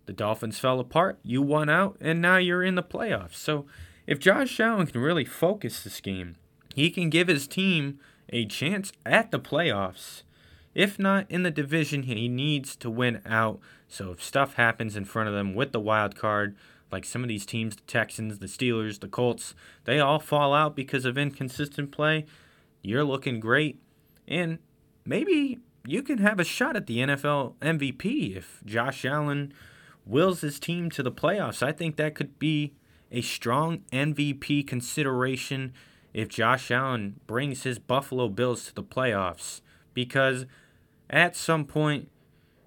the 0.06 0.12
Dolphins 0.12 0.58
fell 0.58 0.80
apart, 0.80 1.18
you 1.22 1.42
won 1.42 1.68
out, 1.68 1.96
and 2.00 2.20
now 2.22 2.36
you're 2.36 2.62
in 2.62 2.74
the 2.74 2.82
playoffs. 2.82 3.34
So 3.34 3.66
if 4.06 4.18
Josh 4.18 4.58
Allen 4.60 4.86
can 4.86 5.00
really 5.00 5.24
focus 5.24 5.82
this 5.82 6.00
game, 6.00 6.36
he 6.74 6.90
can 6.90 7.10
give 7.10 7.28
his 7.28 7.46
team 7.46 7.98
a 8.30 8.46
chance 8.46 8.92
at 9.04 9.30
the 9.30 9.40
playoffs. 9.40 10.22
If 10.74 10.98
not 10.98 11.30
in 11.30 11.42
the 11.42 11.50
division, 11.50 12.02
he 12.02 12.28
needs 12.28 12.76
to 12.76 12.90
win 12.90 13.22
out. 13.24 13.60
So 13.88 14.12
if 14.12 14.22
stuff 14.22 14.54
happens 14.54 14.94
in 14.94 15.04
front 15.04 15.28
of 15.28 15.34
them 15.34 15.54
with 15.54 15.72
the 15.72 15.80
wild 15.80 16.16
card, 16.16 16.54
like 16.92 17.04
some 17.04 17.22
of 17.22 17.28
these 17.28 17.46
teams, 17.46 17.76
the 17.76 17.82
Texans, 17.82 18.38
the 18.38 18.46
Steelers, 18.46 19.00
the 19.00 19.08
Colts, 19.08 19.54
they 19.84 19.98
all 19.98 20.18
fall 20.18 20.54
out 20.54 20.76
because 20.76 21.04
of 21.04 21.16
inconsistent 21.16 21.92
play. 21.92 22.26
You're 22.82 23.04
looking 23.04 23.40
great. 23.40 23.80
And 24.28 24.58
maybe 25.04 25.60
you 25.86 26.02
can 26.02 26.18
have 26.18 26.38
a 26.38 26.44
shot 26.44 26.76
at 26.76 26.86
the 26.86 26.98
NFL 26.98 27.54
MVP 27.60 28.36
if 28.36 28.60
Josh 28.64 29.04
Allen 29.04 29.52
wills 30.06 30.40
his 30.40 30.60
team 30.60 30.88
to 30.90 31.02
the 31.02 31.12
playoffs. 31.12 31.62
I 31.62 31.72
think 31.72 31.96
that 31.96 32.14
could 32.14 32.38
be 32.38 32.74
a 33.10 33.20
strong 33.20 33.78
MVP 33.92 34.66
consideration 34.66 35.72
if 36.14 36.28
Josh 36.28 36.70
Allen 36.70 37.20
brings 37.26 37.64
his 37.64 37.78
Buffalo 37.78 38.28
Bills 38.28 38.66
to 38.66 38.74
the 38.74 38.82
playoffs 38.82 39.60
because 39.92 40.46
at 41.10 41.36
some 41.36 41.64
point 41.64 42.08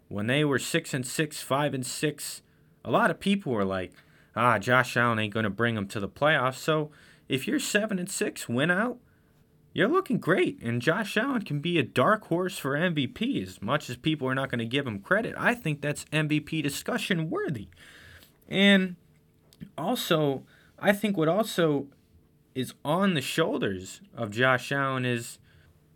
when 0.08 0.28
they 0.28 0.43
were 0.43 0.60
6 0.60 0.93
and 0.93 1.06
6, 1.06 1.41
5 1.41 1.73
and 1.73 1.86
6, 1.86 2.41
a 2.84 2.91
lot 2.91 3.12
of 3.12 3.19
people 3.19 3.54
were 3.54 3.65
like, 3.65 3.93
ah, 4.36 4.60
Josh 4.60 4.95
Allen 4.97 5.19
ain't 5.19 5.34
going 5.34 5.45
to 5.45 5.49
bring 5.49 5.75
them 5.75 5.88
to 5.88 5.99
the 5.99 6.10
playoffs. 6.10 6.58
So 6.58 6.91
if 7.28 7.47
you're 7.47 7.60
7 7.60 7.99
and 7.99 8.10
6, 8.10 8.49
win 8.49 8.71
out, 8.71 8.97
you're 9.79 9.87
looking 9.87 10.17
great. 10.17 10.61
And 10.61 10.81
Josh 10.81 11.15
Allen 11.15 11.43
can 11.43 11.61
be 11.61 11.79
a 11.79 11.83
dark 11.83 12.27
horse 12.27 12.57
for 12.57 12.71
MVP 12.71 13.41
as 13.41 13.61
much 13.61 13.89
as 13.89 13.95
people 13.95 14.27
are 14.27 14.35
not 14.35 14.51
going 14.51 14.59
to 14.59 14.65
give 14.65 14.85
him 14.85 14.99
credit. 14.99 15.33
I 15.37 15.55
think 15.55 15.79
that's 15.79 16.03
MVP 16.11 16.61
discussion 16.61 17.29
worthy. 17.29 17.69
And 18.49 18.97
also, 19.77 20.43
I 20.77 20.91
think 20.91 21.15
what 21.15 21.29
also 21.29 21.87
is 22.53 22.73
on 22.83 23.13
the 23.13 23.21
shoulders 23.21 24.01
of 24.13 24.31
Josh 24.31 24.69
Allen 24.73 25.05
is 25.05 25.39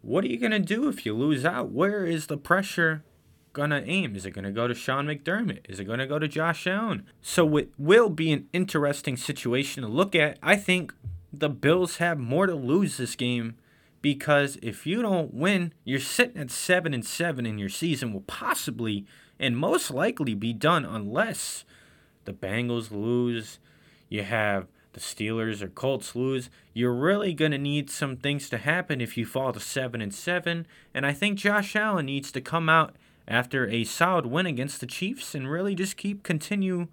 what 0.02 0.24
are 0.24 0.28
you 0.28 0.38
going 0.38 0.54
to 0.54 0.60
do 0.60 0.88
if 0.88 1.06
you 1.06 1.14
lose 1.14 1.44
out? 1.44 1.72
Where 1.72 2.06
is 2.06 2.28
the 2.28 2.38
pressure 2.38 3.04
gonna 3.52 3.84
aim? 3.86 4.16
Is 4.16 4.26
it 4.26 4.32
gonna 4.32 4.52
go 4.52 4.68
to 4.68 4.74
Sean 4.74 5.06
McDermott? 5.06 5.70
Is 5.70 5.80
it 5.80 5.84
gonna 5.84 6.08
go 6.08 6.18
to 6.18 6.28
Josh 6.28 6.66
Allen? 6.66 7.06
So 7.22 7.56
it 7.58 7.70
will 7.78 8.10
be 8.10 8.32
an 8.32 8.48
interesting 8.52 9.16
situation 9.16 9.84
to 9.84 9.90
look 9.90 10.16
at. 10.16 10.40
I 10.42 10.56
think 10.56 10.92
the 11.32 11.50
Bills 11.50 11.98
have 11.98 12.18
more 12.18 12.48
to 12.48 12.56
lose 12.56 12.98
this 12.98 13.16
game 13.16 13.56
because 14.04 14.60
if 14.62 14.86
you 14.86 15.02
don't 15.02 15.34
win, 15.34 15.74
you're 15.86 15.98
sitting 15.98 16.38
at 16.38 16.52
seven 16.52 16.94
and 16.94 17.06
seven, 17.06 17.48
and 17.48 17.58
your 17.58 17.70
season 17.70 18.14
will 18.14 18.26
possibly 18.28 19.08
and 19.40 19.58
most 19.58 19.90
likely 19.90 20.36
be 20.36 20.54
done 20.54 20.86
unless 20.86 21.64
the 22.26 22.34
Bengals 22.34 22.92
lose. 22.92 23.60
You 24.10 24.24
have 24.24 24.68
the 24.92 25.00
Steelers 25.00 25.62
or 25.62 25.70
Colts 25.70 26.16
lose, 26.16 26.50
you're 26.74 26.94
really 26.94 27.34
going 27.34 27.52
to 27.52 27.58
need 27.58 27.90
some 27.90 28.16
things 28.16 28.48
to 28.50 28.60
happen 28.60 29.02
if 29.02 29.18
you 29.18 29.26
fall 29.26 29.52
to 29.52 29.60
7 29.60 30.02
and 30.02 30.14
7, 30.14 30.68
and 30.94 31.06
I 31.06 31.14
think 31.14 31.40
Josh 31.40 31.76
Allen 31.76 32.06
needs 32.06 32.32
to 32.34 32.42
come 32.42 32.70
out 32.70 32.96
after 33.28 33.68
a 33.68 33.86
solid 33.86 34.28
win 34.28 34.46
against 34.46 34.82
the 34.82 34.86
Chiefs 34.86 35.34
and 35.34 35.50
really 35.50 35.74
just 35.74 35.98
keep 35.98 36.22
continue 36.22 36.90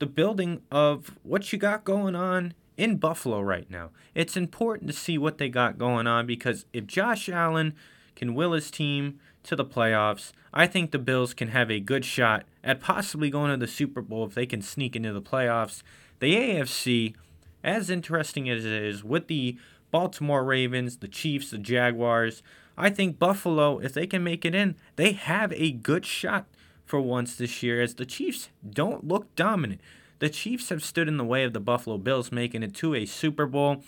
the 0.00 0.06
building 0.06 0.62
of 0.72 1.12
what 1.22 1.52
you 1.52 1.58
got 1.58 1.84
going 1.84 2.16
on 2.16 2.54
in 2.76 2.96
Buffalo 2.96 3.40
right 3.40 3.70
now. 3.70 3.90
It's 4.14 4.36
important 4.36 4.90
to 4.90 4.96
see 4.96 5.18
what 5.18 5.38
they 5.38 5.48
got 5.48 5.78
going 5.78 6.06
on 6.06 6.26
because 6.26 6.66
if 6.72 6.86
Josh 6.86 7.28
Allen 7.28 7.74
can 8.16 8.34
will 8.34 8.52
his 8.52 8.70
team 8.70 9.18
to 9.44 9.56
the 9.56 9.64
playoffs, 9.64 10.32
I 10.52 10.66
think 10.66 10.90
the 10.90 10.98
Bills 10.98 11.34
can 11.34 11.48
have 11.48 11.70
a 11.70 11.80
good 11.80 12.04
shot 12.04 12.44
at 12.62 12.80
possibly 12.80 13.30
going 13.30 13.50
to 13.50 13.56
the 13.56 13.66
Super 13.66 14.02
Bowl 14.02 14.24
if 14.24 14.34
they 14.34 14.46
can 14.46 14.62
sneak 14.62 14.96
into 14.96 15.12
the 15.12 15.22
playoffs. 15.22 15.82
The 16.20 16.34
AFC, 16.34 17.14
as 17.62 17.90
interesting 17.90 18.48
as 18.48 18.64
it 18.64 18.72
is, 18.72 19.04
with 19.04 19.28
the 19.28 19.58
Baltimore 19.90 20.44
Ravens, 20.44 20.98
the 20.98 21.08
Chiefs, 21.08 21.50
the 21.50 21.58
Jaguars, 21.58 22.42
I 22.76 22.90
think 22.90 23.18
Buffalo, 23.18 23.78
if 23.78 23.92
they 23.92 24.06
can 24.06 24.24
make 24.24 24.44
it 24.44 24.54
in, 24.54 24.76
they 24.96 25.12
have 25.12 25.52
a 25.52 25.70
good 25.70 26.04
shot 26.04 26.46
for 26.84 27.00
once 27.00 27.36
this 27.36 27.62
year 27.62 27.80
as 27.80 27.94
the 27.94 28.06
Chiefs 28.06 28.48
don't 28.68 29.06
look 29.06 29.34
dominant. 29.36 29.80
The 30.18 30.28
Chiefs 30.28 30.68
have 30.68 30.82
stood 30.82 31.08
in 31.08 31.16
the 31.16 31.24
way 31.24 31.44
of 31.44 31.52
the 31.52 31.60
Buffalo 31.60 31.98
Bills 31.98 32.32
making 32.32 32.62
it 32.62 32.74
to 32.76 32.94
a 32.94 33.06
Super 33.06 33.46
Bowl. 33.46 33.82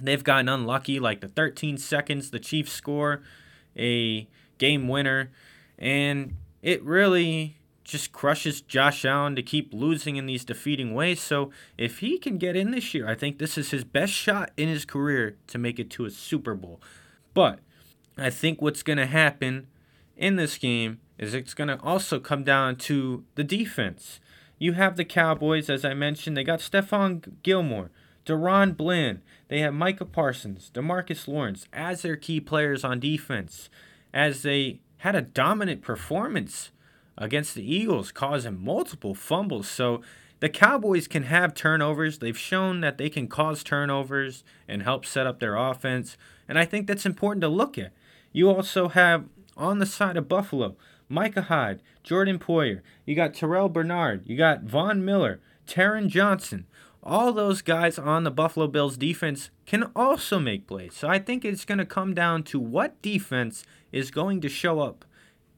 They've 0.00 0.22
gotten 0.22 0.48
unlucky, 0.48 0.98
like 1.00 1.20
the 1.20 1.28
13 1.28 1.78
seconds 1.78 2.30
the 2.30 2.38
Chiefs 2.38 2.72
score 2.72 3.22
a 3.76 4.28
game 4.58 4.88
winner, 4.88 5.30
and 5.78 6.36
it 6.62 6.82
really 6.82 7.56
just 7.84 8.12
crushes 8.12 8.62
Josh 8.62 9.04
Allen 9.04 9.36
to 9.36 9.42
keep 9.42 9.72
losing 9.72 10.16
in 10.16 10.26
these 10.26 10.44
defeating 10.44 10.94
ways. 10.94 11.20
So 11.20 11.50
if 11.76 11.98
he 11.98 12.18
can 12.18 12.38
get 12.38 12.56
in 12.56 12.70
this 12.70 12.94
year, 12.94 13.06
I 13.08 13.14
think 13.14 13.38
this 13.38 13.58
is 13.58 13.70
his 13.70 13.84
best 13.84 14.12
shot 14.12 14.50
in 14.56 14.68
his 14.68 14.84
career 14.84 15.36
to 15.48 15.58
make 15.58 15.78
it 15.78 15.90
to 15.90 16.06
a 16.06 16.10
Super 16.10 16.54
Bowl. 16.54 16.80
But 17.34 17.58
I 18.16 18.30
think 18.30 18.62
what's 18.62 18.82
going 18.82 18.96
to 18.96 19.06
happen 19.06 19.66
in 20.16 20.36
this 20.36 20.56
game 20.56 21.00
is 21.18 21.34
it's 21.34 21.54
going 21.54 21.68
to 21.68 21.80
also 21.82 22.18
come 22.18 22.42
down 22.42 22.76
to 22.76 23.24
the 23.34 23.44
defense. 23.44 24.18
You 24.58 24.72
have 24.72 24.96
the 24.96 25.04
Cowboys, 25.04 25.68
as 25.68 25.84
I 25.84 25.94
mentioned, 25.94 26.36
they 26.36 26.44
got 26.44 26.60
Stephon 26.60 27.42
Gilmore, 27.42 27.90
DaRon 28.24 28.76
Bland. 28.76 29.20
they 29.48 29.60
have 29.60 29.74
Micah 29.74 30.04
Parsons, 30.04 30.70
Demarcus 30.72 31.28
Lawrence 31.28 31.66
as 31.72 32.02
their 32.02 32.16
key 32.16 32.40
players 32.40 32.84
on 32.84 33.00
defense, 33.00 33.68
as 34.12 34.42
they 34.42 34.80
had 34.98 35.14
a 35.14 35.22
dominant 35.22 35.82
performance 35.82 36.70
against 37.18 37.54
the 37.54 37.74
Eagles, 37.74 38.10
causing 38.12 38.64
multiple 38.64 39.14
fumbles. 39.14 39.68
So 39.68 40.00
the 40.40 40.48
Cowboys 40.48 41.06
can 41.08 41.24
have 41.24 41.54
turnovers. 41.54 42.18
They've 42.18 42.38
shown 42.38 42.80
that 42.80 42.98
they 42.98 43.08
can 43.08 43.28
cause 43.28 43.62
turnovers 43.62 44.44
and 44.66 44.82
help 44.82 45.04
set 45.06 45.26
up 45.26 45.40
their 45.40 45.56
offense. 45.56 46.16
And 46.48 46.58
I 46.58 46.64
think 46.64 46.86
that's 46.86 47.06
important 47.06 47.42
to 47.42 47.48
look 47.48 47.78
at. 47.78 47.92
You 48.32 48.50
also 48.50 48.88
have 48.88 49.26
on 49.56 49.78
the 49.78 49.86
side 49.86 50.16
of 50.16 50.28
Buffalo, 50.28 50.76
Micah 51.08 51.42
Hyde, 51.42 51.82
Jordan 52.02 52.38
Poyer. 52.38 52.80
You 53.04 53.14
got 53.14 53.34
Terrell 53.34 53.68
Bernard. 53.68 54.26
You 54.26 54.36
got 54.36 54.62
Von 54.62 55.04
Miller, 55.04 55.40
Taron 55.66 56.08
Johnson. 56.08 56.66
All 57.02 57.32
those 57.32 57.60
guys 57.60 57.98
on 57.98 58.24
the 58.24 58.30
Buffalo 58.30 58.66
Bills 58.66 58.96
defense 58.96 59.50
can 59.66 59.90
also 59.94 60.38
make 60.38 60.66
plays. 60.66 60.94
So 60.94 61.08
I 61.08 61.18
think 61.18 61.44
it's 61.44 61.66
going 61.66 61.78
to 61.78 61.84
come 61.84 62.14
down 62.14 62.42
to 62.44 62.58
what 62.58 63.00
defense 63.02 63.64
is 63.92 64.10
going 64.10 64.40
to 64.40 64.48
show 64.48 64.80
up 64.80 65.04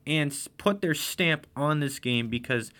and 0.06 0.36
put 0.58 0.80
their 0.80 0.94
stamp 0.94 1.46
on 1.54 1.80
this 1.80 1.98
game 1.98 2.28
because 2.28 2.70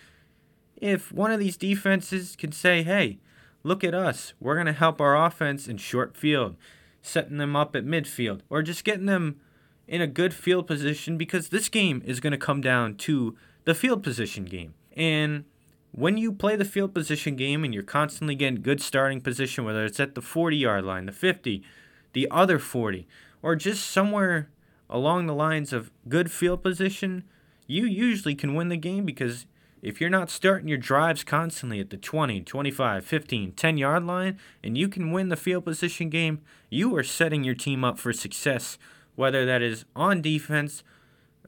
if 0.75 1.11
one 1.11 1.31
of 1.31 1.39
these 1.39 1.57
defenses 1.57 2.35
can 2.35 2.51
say, 2.51 2.83
hey, 2.83 3.19
look 3.63 3.83
at 3.83 3.93
us, 3.93 4.33
we're 4.39 4.55
going 4.55 4.67
to 4.67 4.73
help 4.73 5.01
our 5.01 5.25
offense 5.25 5.67
in 5.67 5.77
short 5.77 6.15
field, 6.15 6.55
setting 7.01 7.37
them 7.37 7.55
up 7.55 7.75
at 7.75 7.85
midfield, 7.85 8.41
or 8.49 8.61
just 8.61 8.83
getting 8.83 9.07
them 9.07 9.39
in 9.87 10.01
a 10.01 10.07
good 10.07 10.33
field 10.33 10.67
position 10.67 11.17
because 11.17 11.49
this 11.49 11.69
game 11.69 12.01
is 12.05 12.19
going 12.19 12.31
to 12.31 12.37
come 12.37 12.61
down 12.61 12.95
to 12.95 13.35
the 13.65 13.73
field 13.73 14.03
position 14.03 14.45
game. 14.45 14.73
And 14.95 15.45
when 15.91 16.17
you 16.17 16.31
play 16.31 16.55
the 16.55 16.65
field 16.65 16.93
position 16.93 17.35
game 17.35 17.63
and 17.63 17.73
you're 17.73 17.83
constantly 17.83 18.35
getting 18.35 18.61
good 18.61 18.81
starting 18.81 19.21
position, 19.21 19.65
whether 19.65 19.85
it's 19.85 19.99
at 19.99 20.15
the 20.15 20.21
40 20.21 20.57
yard 20.57 20.85
line, 20.85 21.05
the 21.05 21.11
50, 21.11 21.63
the 22.13 22.27
other 22.29 22.59
40, 22.59 23.07
or 23.41 23.55
just 23.55 23.89
somewhere 23.89 24.49
along 24.89 25.25
the 25.25 25.33
lines 25.33 25.73
of 25.73 25.91
good 26.07 26.31
field 26.31 26.63
position, 26.63 27.23
you 27.65 27.85
usually 27.85 28.35
can 28.35 28.55
win 28.55 28.69
the 28.69 28.77
game 28.77 29.05
because 29.05 29.45
if 29.81 30.01
you're 30.01 30.09
not 30.09 30.29
starting 30.29 30.67
your 30.67 30.77
drives 30.77 31.23
constantly 31.23 31.79
at 31.79 31.89
the 31.89 31.97
20, 31.97 32.41
25, 32.41 33.05
15, 33.05 33.51
10 33.51 33.77
yard 33.77 34.03
line, 34.03 34.37
and 34.63 34.77
you 34.77 34.87
can 34.87 35.11
win 35.11 35.29
the 35.29 35.35
field 35.35 35.65
position 35.65 36.09
game, 36.09 36.41
you 36.69 36.95
are 36.95 37.03
setting 37.03 37.43
your 37.43 37.55
team 37.55 37.83
up 37.83 37.99
for 37.99 38.11
success, 38.11 38.77
whether 39.17 39.45
that 39.45 39.61
is 39.61 39.83
on 39.95 40.21
defense 40.21 40.83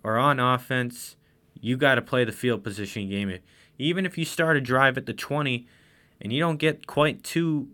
or 0.03 0.17
on 0.17 0.39
offense. 0.39 1.15
You 1.61 1.77
got 1.77 1.95
to 1.95 2.01
play 2.01 2.25
the 2.25 2.31
field 2.31 2.63
position 2.63 3.07
game. 3.07 3.37
Even 3.77 4.05
if 4.05 4.17
you 4.17 4.25
start 4.25 4.57
a 4.57 4.61
drive 4.61 4.97
at 4.97 5.05
the 5.05 5.13
20 5.13 5.67
and 6.19 6.33
you 6.33 6.39
don't 6.39 6.57
get 6.57 6.87
quite 6.87 7.23
too 7.23 7.69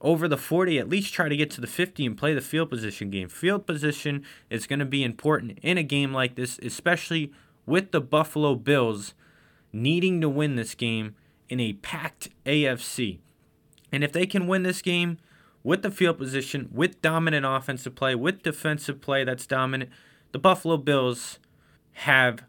over 0.00 0.28
the 0.28 0.38
40, 0.38 0.78
at 0.78 0.88
least 0.88 1.12
try 1.12 1.28
to 1.28 1.36
get 1.36 1.50
to 1.50 1.60
the 1.60 1.66
50 1.66 2.06
and 2.06 2.16
play 2.16 2.32
the 2.32 2.40
field 2.40 2.70
position 2.70 3.10
game. 3.10 3.28
Field 3.28 3.66
position 3.66 4.24
is 4.48 4.66
going 4.66 4.78
to 4.78 4.86
be 4.86 5.02
important 5.02 5.58
in 5.62 5.76
a 5.76 5.82
game 5.82 6.14
like 6.14 6.36
this, 6.36 6.58
especially 6.62 7.32
with 7.66 7.90
the 7.90 8.00
Buffalo 8.00 8.54
Bills 8.54 9.14
needing 9.72 10.20
to 10.20 10.28
win 10.28 10.54
this 10.54 10.74
game 10.74 11.16
in 11.48 11.58
a 11.58 11.72
packed 11.74 12.28
AFC. 12.46 13.18
And 13.90 14.04
if 14.04 14.12
they 14.12 14.26
can 14.26 14.46
win 14.46 14.62
this 14.62 14.80
game 14.80 15.18
with 15.62 15.82
the 15.82 15.90
field 15.90 16.18
position, 16.18 16.68
with 16.72 17.02
dominant 17.02 17.46
offensive 17.46 17.94
play, 17.94 18.14
with 18.14 18.42
defensive 18.42 19.00
play 19.00 19.24
that's 19.24 19.46
dominant, 19.46 19.90
the 20.32 20.38
Buffalo 20.38 20.76
Bills 20.76 21.38
have 21.92 22.44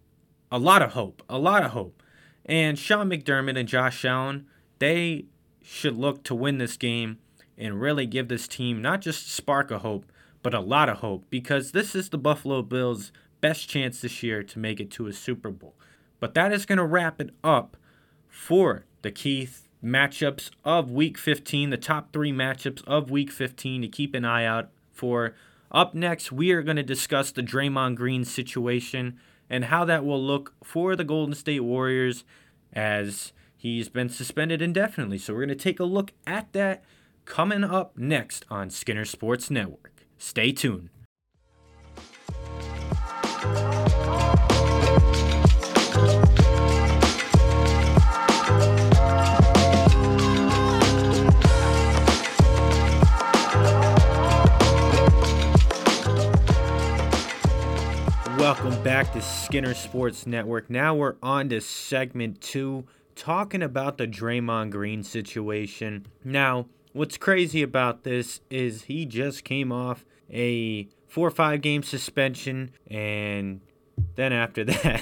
a 0.51 0.59
lot 0.59 0.81
of 0.81 0.91
hope, 0.91 1.23
a 1.29 1.37
lot 1.37 1.63
of 1.63 1.71
hope. 1.71 2.01
And 2.45 2.77
Sean 2.77 3.09
McDermott 3.09 3.57
and 3.57 3.67
Josh 3.67 4.03
Allen, 4.05 4.47
they 4.79 5.25
should 5.61 5.97
look 5.97 6.23
to 6.23 6.35
win 6.35 6.57
this 6.57 6.77
game 6.77 7.19
and 7.57 7.79
really 7.79 8.05
give 8.05 8.27
this 8.27 8.47
team 8.47 8.81
not 8.81 9.01
just 9.01 9.31
spark 9.31 9.71
of 9.71 9.81
hope, 9.81 10.05
but 10.41 10.53
a 10.53 10.59
lot 10.59 10.89
of 10.89 10.97
hope 10.97 11.25
because 11.29 11.71
this 11.71 11.95
is 11.95 12.09
the 12.09 12.17
Buffalo 12.17 12.61
Bills' 12.61 13.11
best 13.41 13.69
chance 13.69 14.01
this 14.01 14.23
year 14.23 14.41
to 14.43 14.59
make 14.59 14.79
it 14.79 14.89
to 14.91 15.07
a 15.07 15.13
Super 15.13 15.51
Bowl. 15.51 15.75
But 16.19 16.33
that 16.33 16.51
is 16.51 16.65
going 16.65 16.77
to 16.77 16.85
wrap 16.85 17.21
it 17.21 17.31
up 17.43 17.77
for 18.27 18.85
the 19.01 19.11
Keith 19.11 19.67
matchups 19.83 20.51
of 20.63 20.91
Week 20.91 21.17
15, 21.17 21.69
the 21.69 21.77
top 21.77 22.13
three 22.13 22.31
matchups 22.31 22.83
of 22.85 23.09
Week 23.09 23.31
15 23.31 23.81
to 23.81 23.87
keep 23.87 24.13
an 24.13 24.25
eye 24.25 24.45
out 24.45 24.69
for. 24.91 25.33
Up 25.71 25.95
next, 25.95 26.31
we 26.31 26.51
are 26.51 26.61
going 26.61 26.77
to 26.77 26.83
discuss 26.83 27.31
the 27.31 27.41
Draymond 27.41 27.95
Green 27.95 28.25
situation 28.25 29.17
and 29.49 29.65
how 29.65 29.85
that 29.85 30.05
will 30.05 30.21
look 30.21 30.53
for 30.63 30.95
the 30.95 31.03
Golden 31.03 31.33
State 31.33 31.61
Warriors 31.61 32.23
as 32.73 33.33
he's 33.57 33.89
been 33.89 34.09
suspended 34.09 34.61
indefinitely. 34.61 35.17
So 35.17 35.33
we're 35.33 35.45
going 35.45 35.57
to 35.57 35.63
take 35.63 35.79
a 35.79 35.85
look 35.85 36.11
at 36.27 36.51
that 36.53 36.83
coming 37.25 37.63
up 37.63 37.97
next 37.97 38.45
on 38.49 38.69
Skinner 38.69 39.05
Sports 39.05 39.49
Network. 39.49 40.05
Stay 40.17 40.51
tuned. 40.51 40.89
Back 59.01 59.13
to 59.13 59.21
Skinner 59.23 59.73
Sports 59.73 60.27
Network. 60.27 60.69
Now 60.69 60.93
we're 60.93 61.15
on 61.23 61.49
to 61.49 61.59
segment 61.59 62.39
two, 62.39 62.85
talking 63.15 63.63
about 63.63 63.97
the 63.97 64.05
Draymond 64.05 64.69
Green 64.69 65.01
situation. 65.01 66.05
Now, 66.23 66.67
what's 66.93 67.17
crazy 67.17 67.63
about 67.63 68.03
this 68.03 68.41
is 68.51 68.83
he 68.83 69.07
just 69.07 69.43
came 69.43 69.71
off 69.71 70.05
a 70.31 70.87
four 71.07 71.27
or 71.27 71.31
five 71.31 71.61
game 71.61 71.81
suspension, 71.81 72.73
and 72.91 73.61
then 74.17 74.33
after 74.33 74.63
that, 74.65 75.01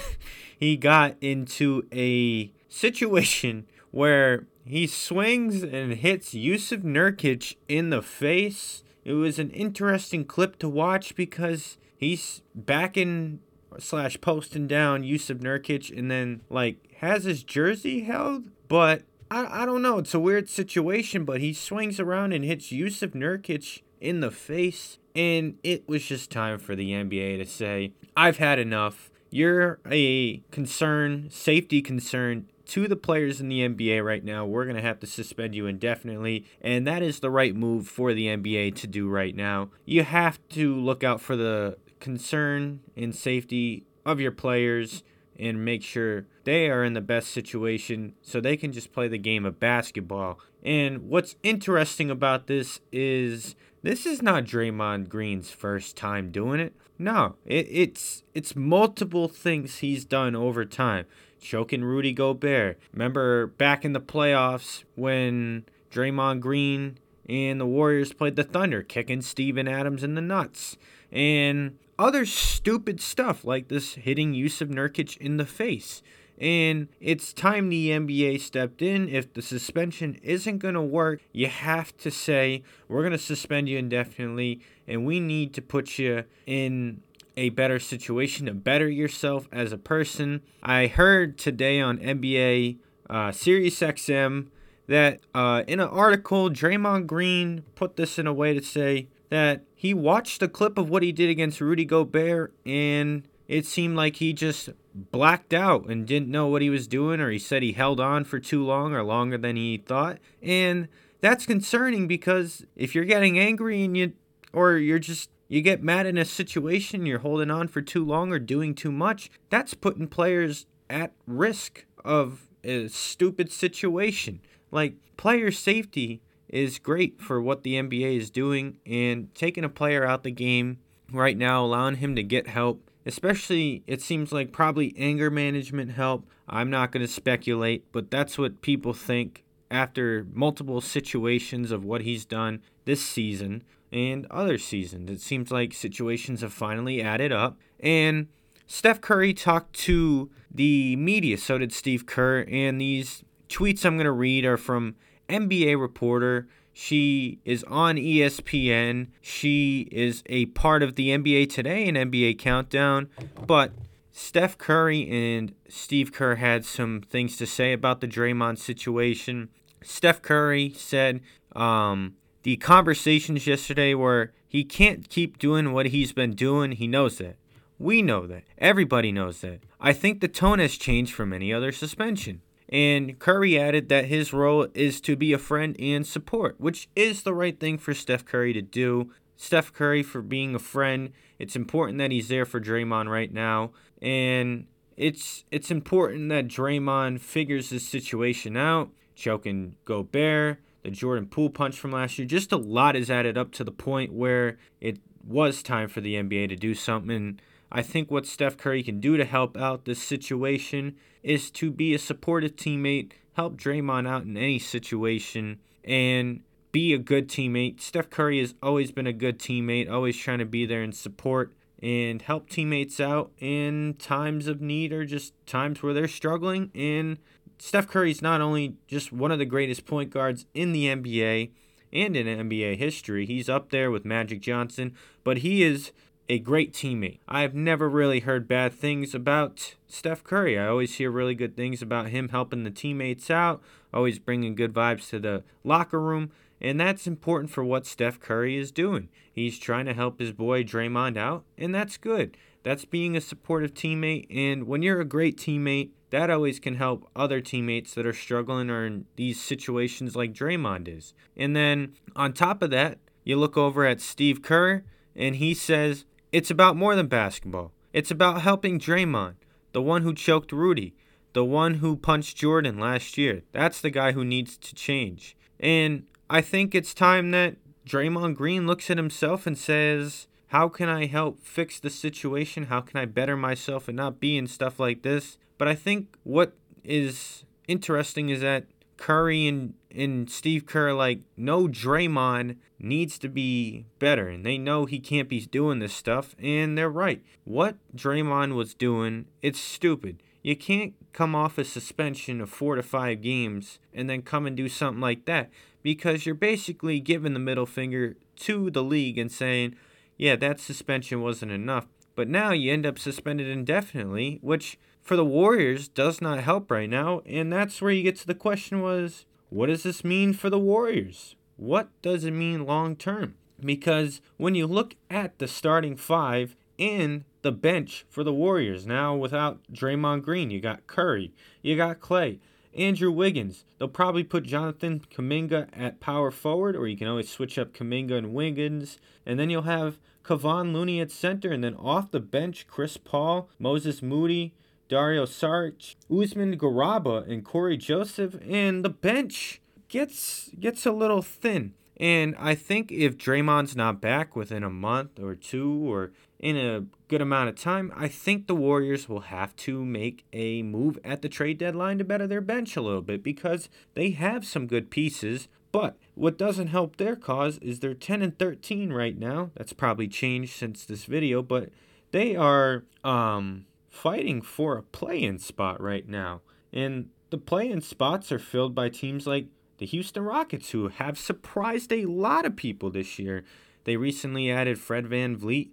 he 0.58 0.78
got 0.78 1.18
into 1.20 1.86
a 1.92 2.54
situation 2.70 3.66
where 3.92 4.48
he 4.64 4.88
swings 4.88 5.62
and 5.62 5.96
hits 5.96 6.34
Jusuf 6.34 6.84
Nurkic 6.84 7.58
in 7.68 7.90
the 7.90 8.02
face. 8.02 8.82
It 9.04 9.16
was 9.16 9.40
an 9.40 9.50
interesting 9.50 10.24
clip 10.24 10.58
to 10.60 10.70
watch 10.70 11.18
because 11.18 11.78
he's 11.98 12.44
backing 12.56 13.42
slash 13.78 14.20
posting 14.22 14.68
down 14.68 15.04
Jusuf 15.04 15.40
Nurkic 15.40 15.96
and 15.96 16.10
then 16.10 16.42
like 16.50 16.96
has 16.98 17.24
his 17.24 17.44
jersey 17.44 18.02
held, 18.02 18.46
but 18.68 19.04
I, 19.32 19.64
I 19.64 19.66
don't 19.66 19.82
know. 19.82 20.00
It's 20.00 20.14
a 20.14 20.20
weird 20.20 20.50
situation, 20.50 21.26
but 21.26 21.40
he 21.40 21.54
swings 21.54 22.00
around 22.00 22.34
and 22.34 22.44
hits 22.44 22.68
Jusuf 22.72 23.12
Nurkic 23.12 23.82
in 24.02 24.20
the 24.20 24.32
face. 24.32 24.98
And 25.16 25.58
it 25.64 25.88
was 25.88 26.06
just 26.06 26.32
time 26.32 26.60
for 26.60 26.76
the 26.76 26.92
NBA 26.92 27.40
to 27.40 27.46
say, 27.46 27.94
I've 28.16 28.38
had 28.38 28.60
enough. 28.60 29.12
You're 29.32 29.80
a 29.90 30.38
concern, 30.52 31.30
safety 31.30 31.82
concern 31.82 32.48
to 32.68 32.88
the 32.88 32.96
players 32.96 33.42
in 33.42 33.50
the 33.50 33.68
NBA 33.68 34.04
right 34.04 34.24
now. 34.24 34.46
We're 34.46 34.64
going 34.64 34.76
to 34.76 34.82
have 34.82 35.00
to 35.00 35.08
suspend 35.08 35.56
you 35.56 35.66
indefinitely. 35.66 36.46
And 36.62 36.86
that 36.88 37.02
is 37.02 37.20
the 37.20 37.32
right 37.32 37.56
move 37.56 37.88
for 37.88 38.14
the 38.14 38.28
NBA 38.28 38.76
to 38.76 38.88
do 38.88 39.10
right 39.10 39.36
now. 39.36 39.70
You 39.86 40.04
have 40.04 40.40
to 40.50 40.76
look 40.76 41.04
out 41.04 41.22
for 41.22 41.36
the 41.36 41.78
concern 42.00 42.82
and 42.96 43.16
safety 43.16 43.86
of 44.06 44.20
your 44.20 44.32
players 44.32 45.04
and 45.38 45.64
make 45.64 45.82
sure 45.82 46.26
they 46.44 46.70
are 46.70 46.84
in 46.84 46.94
the 46.94 47.02
best 47.02 47.30
situation 47.32 48.14
so 48.22 48.42
they 48.42 48.58
can 48.58 48.74
just 48.74 48.92
play 48.92 49.08
the 49.08 49.18
game 49.18 49.46
of 49.46 49.60
basketball. 49.60 50.38
And 50.64 51.10
what's 51.10 51.38
interesting 51.44 52.12
about 52.12 52.48
this 52.48 52.82
is 52.92 53.56
this 53.82 54.06
is 54.06 54.22
not 54.22 54.44
Draymond 54.44 55.08
Green's 55.08 55.52
first 55.52 55.96
time 55.96 56.32
doing 56.32 56.60
it. 56.60 56.74
No, 56.98 57.36
it, 57.46 57.68
it's 57.70 58.24
it's 58.34 58.56
multiple 58.56 59.30
things 59.30 59.78
he's 59.78 60.04
done 60.04 60.36
over 60.36 60.66
time. 60.66 61.06
Choking 61.40 61.86
Rudy 61.86 62.12
Gobert. 62.12 62.78
Remember 62.92 63.48
back 63.48 63.86
in 63.86 63.94
the 63.94 64.02
playoffs 64.02 64.84
when 64.96 65.64
Draymond 65.90 66.42
Green 66.42 66.98
and 67.30 67.62
the 67.62 67.66
Warriors 67.66 68.12
played 68.12 68.36
the 68.36 68.44
Thunder, 68.44 68.84
kicking 68.84 69.22
Steven 69.22 69.68
Adams 69.68 70.04
in 70.04 70.16
the 70.16 70.22
nuts. 70.22 70.76
And 71.10 71.78
other 72.00 72.26
stupid 72.26 73.02
stuff 73.02 73.44
like 73.44 73.68
this 73.68 73.96
hitting 73.96 74.34
Jusuf 74.34 74.70
Nurkic 74.70 75.18
in 75.18 75.38
the 75.38 75.46
face. 75.46 76.02
And 76.40 76.88
it's 77.02 77.34
time 77.34 77.68
the 77.68 77.90
NBA 77.90 78.40
stepped 78.40 78.82
in. 78.82 79.10
If 79.10 79.34
the 79.34 79.42
suspension 79.42 80.16
isn't 80.24 80.60
going 80.60 80.76
to 80.76 80.82
work, 80.82 81.20
you 81.34 81.48
have 81.48 81.96
to 81.98 82.10
say, 82.10 82.64
we're 82.88 83.02
going 83.02 83.12
to 83.12 83.18
suspend 83.18 83.68
you 83.68 83.78
indefinitely, 83.78 84.62
and 84.88 85.06
we 85.06 85.20
need 85.20 85.54
to 85.56 85.62
put 85.62 86.00
you 86.00 86.24
in 86.48 87.02
a 87.36 87.50
better 87.50 87.78
situation 87.78 88.46
to 88.46 88.54
better 88.54 88.88
yourself 88.88 89.50
as 89.52 89.74
a 89.74 89.78
person. 89.78 90.42
I 90.64 90.88
heard 90.88 91.38
today 91.38 91.82
on 91.82 91.98
NBA 91.98 92.78
uh, 93.10 93.34
Sirius 93.34 93.82
XM 93.82 94.48
that 94.88 95.20
uh, 95.36 95.64
in 95.68 95.82
an 95.82 95.90
article, 95.90 96.50
Draymond 96.50 97.06
Green 97.06 97.64
put 97.76 97.98
this 97.98 98.18
in 98.18 98.28
a 98.28 98.34
way 98.34 98.54
to 98.54 98.62
say, 98.62 99.08
that 99.30 99.64
he 99.76 99.94
watched 99.94 100.42
a 100.42 100.48
clip 100.48 100.78
of 100.78 100.90
what 100.90 101.04
he 101.04 101.12
did 101.12 101.30
against 101.30 101.62
Rudy 101.62 101.86
Gobert 101.86 102.54
and 102.66 103.24
it 103.48 103.66
seemed 103.66 103.96
like 103.96 104.18
he 104.18 104.32
just 104.32 104.70
blacked 104.94 105.54
out 105.56 105.90
and 105.90 106.06
didn't 106.06 106.30
know 106.30 106.48
what 106.48 106.62
he 106.62 106.70
was 106.70 106.88
doing 106.88 107.20
or 107.20 107.32
he 107.32 107.40
said 107.40 107.64
he 107.64 107.72
held 107.72 108.00
on 108.00 108.24
for 108.24 108.40
too 108.40 108.64
long 108.64 108.94
or 108.94 109.04
longer 109.04 109.40
than 109.40 109.56
he 109.56 109.78
thought. 109.78 110.20
And 110.42 110.88
that's 111.20 111.48
concerning 111.48 112.08
because 112.08 112.64
if 112.76 112.94
you're 112.94 113.06
getting 113.06 113.40
angry 113.40 113.84
and 113.84 113.98
you 113.98 114.14
or 114.54 114.78
you're 114.78 115.00
just 115.00 115.32
you 115.48 115.62
get 115.62 115.82
mad 115.82 116.06
in 116.06 116.18
a 116.18 116.26
situation 116.26 117.08
you're 117.08 117.20
holding 117.20 117.50
on 117.50 117.68
for 117.68 117.82
too 117.82 118.06
long 118.06 118.32
or 118.32 118.38
doing 118.38 118.76
too 118.76 118.92
much 118.92 119.32
that's 119.50 119.74
putting 119.74 120.08
players 120.08 120.68
at 120.88 121.12
risk 121.26 121.86
of 122.06 122.50
a 122.64 122.88
stupid 122.88 123.52
situation. 123.52 124.42
Like 124.72 124.96
player 125.18 125.52
safety 125.52 126.22
is 126.50 126.80
great 126.80 127.22
for 127.22 127.42
what 127.42 127.64
the 127.64 127.76
NBA 127.76 128.18
is 128.18 128.30
doing 128.30 128.78
and 128.86 129.34
taking 129.36 129.64
a 129.64 129.70
player 129.70 130.06
out 130.06 130.24
the 130.24 130.32
game 130.32 130.80
right 131.12 131.38
now, 131.38 131.64
allowing 131.64 131.96
him 131.96 132.16
to 132.16 132.24
get 132.24 132.48
help. 132.48 132.90
Especially, 133.06 133.84
it 133.88 134.02
seems 134.02 134.32
like 134.32 134.52
probably 134.52 134.94
anger 134.98 135.30
management 135.30 135.92
help. 135.92 136.28
I'm 136.48 136.70
not 136.70 136.92
going 136.92 137.06
to 137.06 137.12
speculate, 137.12 137.92
but 137.92 138.12
that's 138.12 138.38
what 138.38 138.62
people 138.62 138.94
think 138.94 139.44
after 139.72 140.26
multiple 140.34 140.82
situations 140.82 141.72
of 141.72 141.84
what 141.84 142.02
he's 142.02 142.26
done 142.26 142.62
this 142.86 143.02
season 143.04 143.64
and 143.92 144.28
other 144.30 144.58
seasons. 144.58 145.10
It 145.10 145.22
seems 145.22 145.52
like 145.52 145.74
situations 145.74 146.42
have 146.42 146.54
finally 146.54 147.02
added 147.02 147.32
up. 147.32 147.58
And 147.80 148.28
Steph 148.68 149.02
Curry 149.02 149.34
talked 149.34 149.74
to 149.74 150.30
the 150.52 150.96
media, 150.96 151.38
so 151.38 151.58
did 151.58 151.72
Steve 151.72 152.06
Kerr. 152.06 152.46
And 152.50 152.80
these 152.80 153.24
tweets 153.48 153.86
I'm 153.86 153.96
going 153.96 154.06
to 154.06 154.12
read 154.12 154.46
are 154.46 154.58
from 154.58 154.96
NBA 155.30 155.80
reporter. 155.80 156.48
She 156.74 157.40
is 157.46 157.64
on 157.66 157.96
ESPN. 157.96 159.08
She 159.22 159.88
is 159.92 160.24
a 160.28 160.48
part 160.48 160.84
of 160.84 160.96
the 160.96 161.10
NBA 161.10 161.50
Today 161.50 161.88
and 161.88 161.98
NBA 161.98 162.38
Countdown. 162.38 163.10
But 163.46 163.74
Steph 164.12 164.58
Curry 164.58 165.10
and 165.10 165.54
Steve 165.68 166.12
Kerr 166.12 166.36
had 166.36 166.66
some 166.66 167.02
things 167.02 167.38
to 167.38 167.46
say 167.46 167.74
about 167.74 168.02
the 168.02 168.08
Draymond 168.08 168.58
situation. 168.58 169.50
Steph 169.82 170.22
Curry 170.22 170.72
said 170.76 171.22
um, 171.56 172.16
the 172.44 172.58
conversations 172.58 173.48
yesterday 173.48 173.94
were 173.94 174.32
he 174.48 174.64
can't 174.64 175.08
keep 175.10 175.38
doing 175.38 175.72
what 175.72 175.88
he's 175.88 176.12
been 176.12 176.34
doing. 176.34 176.74
He 176.74 176.88
knows 176.88 177.18
that. 177.20 177.38
We 177.78 178.02
know 178.02 178.28
that. 178.28 178.44
Everybody 178.58 179.12
knows 179.12 179.42
that. 179.42 179.62
I 179.80 179.94
think 179.94 180.20
the 180.20 180.28
tone 180.28 180.60
has 180.60 180.76
changed 180.76 181.14
from 181.14 181.32
any 181.32 181.54
other 181.54 181.72
suspension. 181.72 182.42
And 182.72 183.18
Curry 183.18 183.60
added 183.60 183.90
that 183.90 184.06
his 184.06 184.32
role 184.32 184.68
is 184.76 185.02
to 185.02 185.16
be 185.16 185.34
a 185.34 185.40
friend 185.40 185.76
and 185.80 186.06
support, 186.06 186.60
which 186.60 186.88
is 186.96 187.24
the 187.24 187.34
right 187.34 187.60
thing 187.60 187.80
for 187.80 187.96
Steph 187.96 188.26
Curry 188.26 188.54
to 188.54 188.62
do. 188.62 189.12
Steph 189.36 189.74
Curry 189.74 190.04
for 190.04 190.22
being 190.22 190.54
a 190.54 190.60
friend. 190.60 191.12
It's 191.40 191.56
important 191.56 191.98
that 191.98 192.12
he's 192.12 192.28
there 192.28 192.46
for 192.46 192.60
Draymond 192.60 193.10
right 193.10 193.34
now. 193.34 193.72
And 194.02 194.68
it's 194.98 195.46
it's 195.50 195.72
important 195.72 196.30
that 196.30 196.48
Draymond 196.48 197.22
figures 197.22 197.70
this 197.70 197.88
situation 197.88 198.56
out. 198.56 198.92
Choking 199.16 199.76
Gobert, 199.86 200.60
the 200.84 200.92
Jordan 200.92 201.26
Poole 201.26 201.50
punch 201.50 201.80
from 201.80 201.92
last 201.92 202.18
year, 202.18 202.28
just 202.28 202.52
a 202.52 202.58
lot 202.58 202.96
is 202.96 203.10
added 203.10 203.38
up 203.38 203.52
to 203.54 203.64
the 203.64 203.72
point 203.72 204.14
where 204.14 204.58
it 204.80 205.00
was 205.26 205.64
time 205.64 205.90
for 205.90 206.02
the 206.02 206.16
NBA 206.16 206.50
to 206.50 206.56
do 206.56 206.74
something. 206.74 207.40
I 207.72 207.82
think 207.82 208.10
what 208.10 208.26
Steph 208.26 208.58
Curry 208.58 208.84
can 208.84 209.00
do 209.00 209.18
to 209.18 209.26
help 209.26 209.56
out 209.56 209.86
this 209.86 210.02
situation 210.02 210.96
is 211.22 211.52
to 211.52 211.72
be 211.72 211.94
a 211.94 212.00
supportive 212.00 212.56
teammate, 212.56 213.12
help 213.34 213.58
Draymond 213.58 214.08
out 214.08 214.24
in 214.24 214.38
any 214.38 214.60
situation, 214.60 215.60
and 215.84 216.42
be 216.72 216.94
a 216.94 216.98
good 216.98 217.28
teammate. 217.28 217.82
Steph 217.82 218.10
Curry 218.10 218.40
has 218.40 218.56
always 218.62 218.92
been 218.92 219.08
a 219.08 219.14
good 219.14 219.40
teammate, 219.40 219.90
always 219.90 220.18
trying 220.18 220.40
to 220.40 220.46
be 220.46 220.66
there 220.66 220.82
and 220.82 220.96
support 220.96 221.54
and 221.82 222.22
help 222.22 222.50
teammates 222.50 223.00
out 223.00 223.32
in 223.40 223.96
times 224.00 224.48
of 224.48 224.62
need 224.62 224.92
or 224.92 225.06
just 225.06 225.34
times 225.46 225.82
where 225.82 225.94
they're 225.94 226.08
struggling. 226.08 226.72
And 226.76 227.18
Steph 227.58 227.88
Curry 227.88 228.12
is 228.12 228.22
not 228.22 228.42
only 228.42 228.76
just 228.88 229.12
one 229.12 229.32
of 229.32 229.40
the 229.40 229.46
greatest 229.46 229.86
point 229.86 230.10
guards 230.10 230.46
in 230.54 230.74
the 230.74 230.86
NBA 230.86 231.52
and 231.92 232.16
in 232.16 232.50
NBA 232.50 232.78
history, 232.78 233.26
he's 233.26 233.50
up 233.50 233.72
there 233.72 233.90
with 233.92 234.06
Magic 234.06 234.42
Johnson, 234.42 234.94
but 235.24 235.40
he 235.40 235.64
is 235.64 235.92
a 236.30 236.38
great 236.38 236.72
teammate. 236.72 237.18
I've 237.28 237.56
never 237.56 237.90
really 237.90 238.20
heard 238.20 238.48
bad 238.48 238.72
things 238.72 239.16
about 239.16 239.76
Steph 239.88 240.24
Curry. 240.24 240.60
I 240.60 240.68
always 240.68 240.96
hear 240.96 241.10
really 241.10 241.34
good 241.34 241.58
things 241.58 241.82
about 241.82 242.10
him 242.10 242.30
helping 242.30 242.64
the 242.64 242.70
teammates 242.70 243.32
out, 243.32 243.64
always 243.92 244.20
bringing 244.20 244.54
good 244.54 244.72
vibes 244.72 245.10
to 245.10 245.20
the 245.20 245.44
locker 245.64 246.00
room. 246.00 246.32
And 246.62 246.80
that's 246.80 247.08
important 247.08 247.50
for 247.50 247.64
what 247.64 247.88
Steph 247.88 248.20
Curry 248.20 248.58
is 248.58 248.72
doing. 248.72 249.10
He's 249.32 249.58
trying 249.58 249.86
to 249.88 249.94
help 249.94 250.20
his 250.20 250.32
boy 250.32 250.64
Draymond 250.64 251.18
out, 251.18 251.46
and 251.58 251.74
that's 251.74 251.98
good. 251.98 252.38
That's 252.62 252.86
being 252.86 253.18
a 253.18 253.22
supportive 253.22 253.74
teammate. 253.74 254.28
And 254.30 254.68
when 254.68 254.84
you're 254.84 255.02
a 255.02 255.06
great 255.06 255.38
teammate, 255.38 255.90
that 256.12 256.30
always 256.30 256.60
can 256.60 256.76
help 256.76 257.10
other 257.16 257.42
teammates 257.42 257.96
that 257.96 258.06
are 258.06 258.14
struggling 258.14 258.70
or 258.70 258.86
in 258.86 259.06
these 259.16 259.42
situations 259.42 260.16
like 260.16 260.34
Draymond 260.34 260.96
is. 260.96 261.14
And 261.36 261.56
then 261.56 261.94
on 262.16 262.34
top 262.34 262.62
of 262.62 262.70
that, 262.72 263.00
you 263.24 263.38
look 263.38 263.58
over 263.58 263.86
at 263.86 264.02
Steve 264.02 264.42
Kerr, 264.42 264.84
and 265.16 265.38
he 265.38 265.54
says 265.54 266.06
it's 266.32 266.52
about 266.52 266.76
more 266.76 266.96
than 266.96 267.08
basketball. 267.08 267.72
It's 267.94 268.12
about 268.12 268.42
helping 268.42 268.80
Draymond, 268.80 269.36
the 269.72 269.82
one 269.82 270.04
who 270.04 270.14
choked 270.14 270.52
Rudy, 270.52 270.94
the 271.34 271.46
one 271.46 271.76
who 271.76 271.96
punched 271.96 272.38
Jordan 272.38 272.80
last 272.80 273.18
year. 273.18 273.44
That's 273.52 273.82
the 273.82 273.90
guy 273.90 274.12
who 274.12 274.24
needs 274.24 274.58
to 274.58 274.76
change. 274.76 275.36
And 275.60 276.06
I 276.30 276.42
think 276.42 276.74
it's 276.76 276.94
time 276.94 277.32
that 277.32 277.56
Draymond 277.88 278.36
Green 278.36 278.68
looks 278.68 278.90
at 278.90 278.98
himself 278.98 279.48
and 279.48 279.58
says, 279.58 280.28
How 280.48 280.70
can 280.70 280.90
I 280.90 281.08
help 281.08 281.44
fix 281.44 281.80
the 281.80 281.90
situation? 281.90 282.66
How 282.66 282.82
can 282.82 283.00
I 283.00 283.06
better 283.06 283.36
myself 283.36 283.88
and 283.88 283.98
not 283.98 284.20
be 284.20 284.38
in 284.38 284.48
stuff 284.48 284.80
like 284.80 285.02
this? 285.02 285.38
But 285.58 285.68
I 285.68 285.76
think 285.76 286.16
what 286.24 286.54
is 286.84 287.44
interesting 287.68 288.30
is 288.30 288.42
that 288.42 288.66
Curry 289.00 289.48
and, 289.48 289.74
and 289.96 290.30
Steve 290.30 290.66
Kerr 290.66 290.92
like 290.94 291.22
know 291.38 291.68
Draymond 291.68 292.58
needs 292.78 293.18
to 293.20 293.30
be 293.30 293.86
better 293.98 294.28
and 294.28 294.46
they 294.46 294.58
know 294.58 294.86
he 294.86 295.00
can't 295.00 295.30
be 295.30 295.40
doing 295.40 295.80
this 295.80 295.94
stuff 295.94 296.36
and 296.38 296.78
they're 296.78 296.90
right. 296.90 297.24
What 297.46 297.78
Draymond 297.96 298.56
was 298.56 298.74
doing, 298.74 299.26
it's 299.42 299.60
stupid. 299.60 300.22
You 300.44 300.56
can't 300.56 300.94
come 301.14 301.34
off 301.34 301.58
a 301.58 301.64
suspension 301.64 302.42
of 302.42 302.50
4 302.50 302.76
to 302.76 302.84
5 302.84 303.22
games 303.22 303.80
and 303.94 304.10
then 304.10 304.22
come 304.22 304.46
and 304.46 304.56
do 304.56 304.68
something 304.68 305.02
like 305.02 305.26
that 305.26 305.50
because 305.82 306.26
you're 306.26 306.36
basically 306.36 307.00
giving 307.00 307.34
the 307.34 307.40
middle 307.40 307.66
finger 307.66 308.18
to 308.42 308.70
the 308.70 308.84
league 308.84 309.18
and 309.18 309.32
saying, 309.32 309.76
"Yeah, 310.18 310.36
that 310.36 310.60
suspension 310.60 311.22
wasn't 311.22 311.52
enough." 311.54 311.88
But 312.16 312.28
now 312.28 312.52
you 312.52 312.74
end 312.74 312.86
up 312.86 313.00
suspended 313.00 313.48
indefinitely, 313.48 314.40
which 314.42 314.78
for 315.10 315.16
the 315.16 315.26
Warriors 315.26 315.88
does 315.88 316.22
not 316.22 316.44
help 316.44 316.70
right 316.70 316.88
now. 316.88 317.24
And 317.26 317.52
that's 317.52 317.82
where 317.82 317.90
you 317.90 318.04
get 318.04 318.16
to 318.18 318.28
the 318.28 318.36
question 318.36 318.80
was, 318.80 319.26
what 319.50 319.66
does 319.66 319.82
this 319.82 320.04
mean 320.04 320.34
for 320.34 320.52
the 320.52 320.60
Warriors? 320.60 321.36
What 321.58 321.90
does 322.04 322.26
it 322.26 322.32
mean 322.32 322.68
long 322.68 322.96
term? 322.96 323.34
Because 323.60 324.22
when 324.38 324.54
you 324.54 324.68
look 324.68 324.94
at 325.10 325.40
the 325.40 325.48
starting 325.48 325.98
five 325.98 326.56
and 326.78 327.24
the 327.42 327.52
bench 327.52 328.06
for 328.08 328.24
the 328.24 328.32
Warriors, 328.32 328.86
now 328.86 329.16
without 329.16 329.64
Draymond 329.74 330.22
Green, 330.22 330.52
you 330.52 330.62
got 330.62 330.86
Curry, 330.86 331.34
you 331.64 331.76
got 331.76 332.00
Klay, 332.00 332.38
Andrew 332.76 333.12
Wiggins. 333.12 333.66
They'll 333.80 333.88
probably 333.88 334.24
put 334.24 334.44
Jonathan 334.44 335.02
Kuminga 335.12 335.70
at 335.74 336.00
power 336.00 336.30
forward, 336.30 336.76
or 336.76 336.88
you 336.88 336.96
can 336.96 337.08
always 337.08 337.30
switch 337.30 337.58
up 337.58 337.74
Kuminga 337.74 338.16
and 338.16 338.32
Wiggins. 338.36 339.00
And 339.26 339.40
then 339.40 339.50
you'll 339.50 339.64
have 339.64 339.98
Kevon 340.24 340.72
Looney 340.72 341.02
at 341.02 341.10
center, 341.10 341.52
and 341.52 341.64
then 341.64 341.74
off 341.74 342.12
the 342.12 342.20
bench, 342.20 342.68
Chris 342.68 342.98
Paul, 342.98 343.50
Moses 343.58 344.04
Moody, 344.04 344.54
Dario 344.90 345.26
Saric, 345.26 345.96
Usman 346.12 346.58
Garuba, 346.58 347.30
and 347.32 347.46
Cory 347.46 347.78
Joseph, 347.78 348.36
and 348.46 348.84
the 348.84 348.90
bench 348.90 349.62
gets 349.88 350.50
gets 350.60 350.86
a 350.86 350.92
little 350.92 351.22
thin. 351.22 351.74
And 351.96 352.36
I 352.40 352.56
think 352.56 352.92
if 352.92 353.18
Draymond's 353.18 353.76
not 353.76 354.02
back 354.02 354.36
within 354.36 354.64
a 354.64 354.70
month 354.70 355.20
or 355.20 355.36
two 355.36 355.92
or 355.92 356.12
in 356.40 356.56
a 356.56 356.86
good 357.10 357.22
amount 357.22 357.50
of 357.50 357.56
time, 357.56 357.92
I 357.96 358.08
think 358.08 358.48
the 358.48 358.56
Warriors 358.56 359.10
will 359.10 359.22
have 359.22 359.56
to 359.58 359.84
make 359.84 360.26
a 360.32 360.64
move 360.64 360.98
at 361.04 361.22
the 361.22 361.30
trade 361.30 361.58
deadline 361.58 361.98
to 361.98 362.06
better 362.06 362.26
their 362.26 362.42
bench 362.42 362.78
a 362.78 362.82
little 362.82 363.02
bit 363.02 363.22
because 363.22 363.68
they 363.96 364.12
have 364.12 364.46
some 364.46 364.66
good 364.66 364.90
pieces. 364.90 365.50
But 365.74 365.98
what 366.16 366.38
doesn't 366.38 366.68
help 366.68 366.96
their 366.96 367.18
cause 367.18 367.58
is 367.58 367.80
they're 367.80 367.94
10 367.94 368.22
and 368.22 368.40
13 368.40 368.94
right 368.94 369.18
now. 369.18 369.52
That's 369.56 369.74
probably 369.74 370.08
changed 370.08 370.54
since 370.54 370.86
this 370.86 371.04
video, 371.04 371.44
but 371.44 371.70
they 372.12 372.36
are 372.36 372.86
um 373.04 373.66
fighting 373.90 374.42
for 374.42 374.78
a 374.78 374.84
play-in 374.84 375.40
spot 375.40 375.82
right 375.82 376.08
now. 376.08 376.42
And 376.72 377.10
the 377.30 377.38
play-in 377.38 377.82
spots 377.82 378.32
are 378.32 378.40
filled 378.40 378.74
by 378.74 378.90
teams 378.90 379.28
like 379.28 379.48
the 379.78 379.86
Houston 379.86 380.24
Rockets, 380.24 380.72
who 380.72 380.90
have 380.90 381.18
surprised 381.18 381.92
a 381.92 382.06
lot 382.06 382.46
of 382.46 382.56
people 382.56 382.90
this 382.90 383.18
year. 383.18 383.44
They 383.86 383.96
recently 383.96 384.52
added 384.52 384.78
Fred 384.78 385.06
VanVleet. 385.06 385.70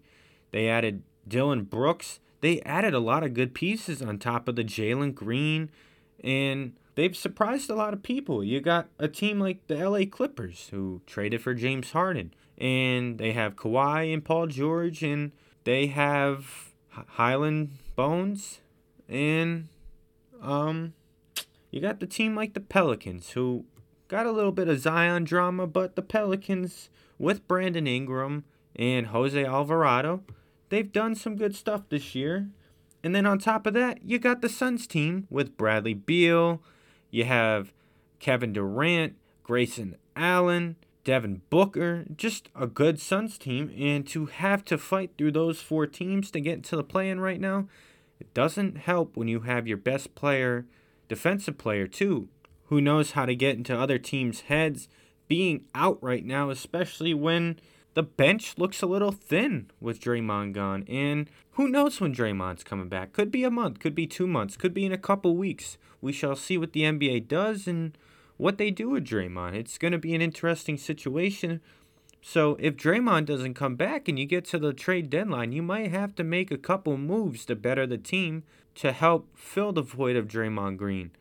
They 0.53 0.69
added 0.69 1.03
Dillon 1.27 1.65
Brooks. 1.65 2.21
They 2.41 2.61
added 2.63 2.95
a 2.95 3.01
lot 3.01 3.25
of 3.25 3.35
good 3.35 3.53
pieces 3.53 4.01
on 4.01 4.19
top 4.19 4.49
of 4.49 4.57
the 4.57 4.65
Jalen 4.65 5.15
Green. 5.15 5.71
And 6.23 6.75
they've 6.95 7.17
surprised 7.17 7.69
a 7.69 7.75
lot 7.75 7.93
of 7.93 8.03
people. 8.03 8.45
You 8.45 8.61
got 8.61 8.89
a 8.99 9.09
team 9.09 9.41
like 9.41 9.67
the 9.67 9.77
LA 9.77 10.05
Clippers, 10.09 10.69
who 10.71 11.03
traded 11.07 11.43
for 11.43 11.53
James 11.53 11.91
Harden. 11.91 12.33
And 12.57 13.19
they 13.19 13.33
have 13.33 13.57
Kawhi 13.57 14.15
and 14.15 14.25
Paul 14.25 14.47
George. 14.47 15.03
And 15.03 15.33
they 15.65 15.89
have 15.89 16.73
Hyland 16.91 17.71
Bones, 17.97 18.61
and 19.09 19.69
um, 20.41 20.93
you 21.71 21.81
got 21.81 22.01
the 22.01 22.07
team 22.07 22.37
like 22.37 22.55
the 22.55 22.61
Pelicans 22.61 23.31
who 23.31 23.65
got 24.09 24.27
a 24.27 24.33
little 24.33 24.53
bit 24.53 24.69
of 24.69 24.79
Zion 24.79 25.25
drama, 25.25 25.67
but 25.67 25.97
the 25.97 26.03
Pelicans 26.03 26.91
with 27.19 27.49
Brandon 27.49 27.87
Ingram 27.87 28.45
and 28.77 29.09
Jose 29.09 29.45
Alvarado, 29.45 30.23
they've 30.69 30.93
done 30.93 31.15
some 31.15 31.37
good 31.37 31.57
stuff 31.57 31.83
this 31.89 32.15
year. 32.15 32.49
And 33.03 33.15
then 33.15 33.27
on 33.27 33.39
top 33.39 33.67
of 33.67 33.75
that, 33.75 34.05
you 34.05 34.19
got 34.19 34.43
the 34.43 34.49
Suns 34.49 34.87
team 34.87 35.27
with 35.31 35.57
Bradley 35.57 35.95
Beal, 35.95 36.63
you 37.11 37.25
have 37.25 37.73
Kevin 38.19 38.53
Durant, 38.53 39.15
Grayson 39.43 39.97
Allen, 40.15 40.77
Devin 41.05 41.43
Booker, 41.51 42.05
just 42.17 42.49
a 42.57 42.67
good 42.67 43.01
Suns 43.01 43.39
team. 43.39 43.73
And 43.79 44.07
to 44.09 44.27
have 44.27 44.65
to 44.67 44.77
fight 44.77 45.13
through 45.17 45.33
those 45.33 45.61
four 45.61 45.87
teams 45.87 46.31
to 46.33 46.41
get 46.41 46.55
into 46.55 46.75
the 46.75 46.83
play 46.83 47.09
in 47.09 47.21
right 47.21 47.41
now, 47.41 47.69
it 48.19 48.33
doesn't 48.35 48.79
help 48.79 49.17
when 49.17 49.29
you 49.29 49.41
have 49.41 49.67
your 49.67 49.77
best 49.77 50.15
player, 50.15 50.67
defensive 51.09 51.59
player 51.59 51.87
too, 51.87 52.29
who 52.65 52.81
knows 52.81 53.13
how 53.13 53.27
to 53.27 53.35
get 53.35 53.57
into 53.57 53.79
other 53.79 53.99
teams' 53.99 54.43
heads, 54.43 54.89
being 55.29 55.65
out 55.75 56.03
right 56.03 56.25
now, 56.25 56.51
especially 56.51 57.15
when 57.15 57.59
the 57.95 58.03
bench 58.03 58.59
looks 58.59 58.83
a 58.83 58.87
little 58.87 59.13
thin 59.13 59.71
with 59.81 60.01
Draymond 60.01 60.53
gone. 60.53 60.85
And 60.89 61.31
who 61.53 61.69
knows 61.69 62.01
when 62.01 62.15
Draymond's 62.15 62.65
coming 62.65 62.89
back? 62.89 63.13
Could 63.13 63.31
be 63.31 63.45
a 63.45 63.51
month, 63.51 63.81
could 63.81 63.95
be 63.95 64.07
two 64.07 64.27
months, 64.27 64.57
could 64.57 64.75
be 64.75 64.85
in 64.85 64.93
a 64.93 64.99
couple 64.99 65.37
weeks. 65.37 65.79
We 66.01 66.13
shall 66.13 66.37
see 66.37 66.59
what 66.59 66.73
the 66.73 66.83
NBA 66.83 67.27
does 67.27 67.67
and 67.67 67.97
what 68.37 68.59
they 68.59 68.71
do 68.71 68.91
with 68.91 69.07
Draymond. 69.07 69.55
It's 69.55 69.79
going 69.79 69.93
to 69.93 69.99
be 69.99 70.15
an 70.15 70.21
interesting 70.23 70.77
situation 70.77 71.61
so 72.29 72.57
if 72.59 72.75
Draymond 72.75 73.27
doesn't 73.27 73.55
come 73.55 73.77
back 73.77 74.09
and 74.09 74.19
you 74.19 74.27
get 74.27 74.45
to 74.47 74.59
the 74.59 74.73
trade 74.73 75.11
deadline, 75.11 75.53
you 75.53 75.63
might 75.63 75.93
have 75.93 76.17
to 76.17 76.25
make 76.25 76.51
a 76.51 76.59
couple 76.59 76.97
moves 76.99 77.47
to 77.47 77.55
better 77.55 77.87
the 77.87 77.99
team 77.99 78.43
to 78.75 78.91
help 78.91 79.29
fill 79.39 79.73
the 79.73 79.81
void 79.81 80.17
of 80.17 80.27
Draymond 80.27 80.77
Green. 80.77 81.13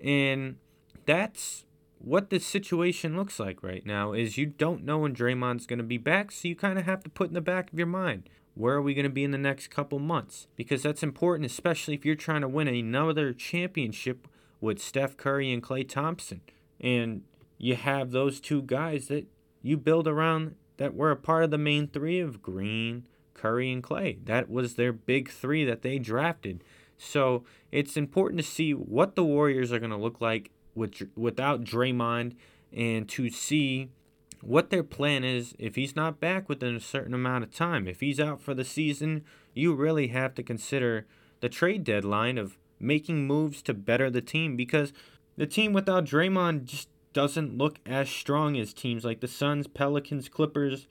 And 0.00 0.56
that's 1.04 1.66
what 1.98 2.30
this 2.30 2.46
situation 2.46 3.14
looks 3.14 3.38
like 3.38 3.62
right 3.62 3.84
now 3.84 4.14
is 4.14 4.38
you 4.38 4.46
don't 4.46 4.84
know 4.84 5.00
when 5.00 5.14
Draymond's 5.14 5.66
going 5.66 5.80
to 5.80 5.84
be 5.84 5.98
back, 5.98 6.32
so 6.32 6.48
you 6.48 6.56
kind 6.56 6.78
of 6.78 6.86
have 6.86 7.02
to 7.02 7.10
put 7.10 7.28
in 7.28 7.34
the 7.34 7.42
back 7.42 7.70
of 7.70 7.78
your 7.78 7.86
mind 7.86 8.30
where 8.54 8.76
are 8.76 8.82
we 8.82 8.94
going 8.94 9.04
to 9.04 9.10
be 9.10 9.24
in 9.24 9.32
the 9.32 9.38
next 9.38 9.68
couple 9.68 9.98
months? 9.98 10.46
Because 10.56 10.82
that's 10.82 11.02
important, 11.02 11.50
especially 11.50 11.94
if 11.94 12.04
you're 12.04 12.14
trying 12.14 12.40
to 12.40 12.48
win 12.48 12.68
another 12.68 13.32
championship 13.32 14.28
with 14.60 14.80
Steph 14.80 15.16
Curry 15.16 15.52
and 15.52 15.62
Klay 15.62 15.86
Thompson. 15.88 16.40
And 16.80 17.22
you 17.58 17.74
have 17.74 18.12
those 18.12 18.40
two 18.40 18.62
guys 18.62 19.08
that 19.08 19.26
you 19.64 19.78
build 19.78 20.06
around 20.06 20.54
that 20.76 20.94
were 20.94 21.10
a 21.10 21.16
part 21.16 21.42
of 21.42 21.50
the 21.50 21.58
main 21.58 21.88
three 21.88 22.20
of 22.20 22.42
Green, 22.42 23.06
Curry, 23.32 23.72
and 23.72 23.82
Klay. 23.82 24.24
That 24.26 24.50
was 24.50 24.74
their 24.74 24.92
big 24.92 25.30
three 25.30 25.64
that 25.64 25.80
they 25.80 25.98
drafted. 25.98 26.62
So 26.98 27.44
it's 27.72 27.96
important 27.96 28.40
to 28.40 28.46
see 28.46 28.74
what 28.74 29.16
the 29.16 29.24
Warriors 29.24 29.72
are 29.72 29.78
going 29.78 29.90
to 29.90 29.96
look 29.96 30.20
like 30.20 30.50
with 30.74 31.08
without 31.16 31.64
Draymond 31.64 32.34
and 32.72 33.08
to 33.08 33.30
see 33.30 33.88
what 34.42 34.68
their 34.68 34.82
plan 34.82 35.24
is 35.24 35.54
if 35.58 35.76
he's 35.76 35.96
not 35.96 36.20
back 36.20 36.48
within 36.48 36.76
a 36.76 36.80
certain 36.80 37.14
amount 37.14 37.44
of 37.44 37.54
time. 37.54 37.88
If 37.88 38.00
he's 38.00 38.20
out 38.20 38.42
for 38.42 38.52
the 38.52 38.64
season, 38.64 39.24
you 39.54 39.74
really 39.74 40.08
have 40.08 40.34
to 40.34 40.42
consider 40.42 41.06
the 41.40 41.48
trade 41.48 41.84
deadline 41.84 42.36
of 42.36 42.58
making 42.78 43.26
moves 43.26 43.62
to 43.62 43.72
better 43.72 44.10
the 44.10 44.20
team 44.20 44.56
because 44.56 44.92
the 45.36 45.46
team 45.46 45.72
without 45.72 46.04
Draymond 46.04 46.64
just 46.64 46.88
doesn't 47.14 47.56
look 47.56 47.78
as 47.86 48.10
strong 48.10 48.58
as 48.58 48.74
teams 48.74 49.04
like 49.04 49.20
the 49.20 49.28
Suns, 49.28 49.66
Pelicans, 49.66 50.28
Clippers, 50.28 50.86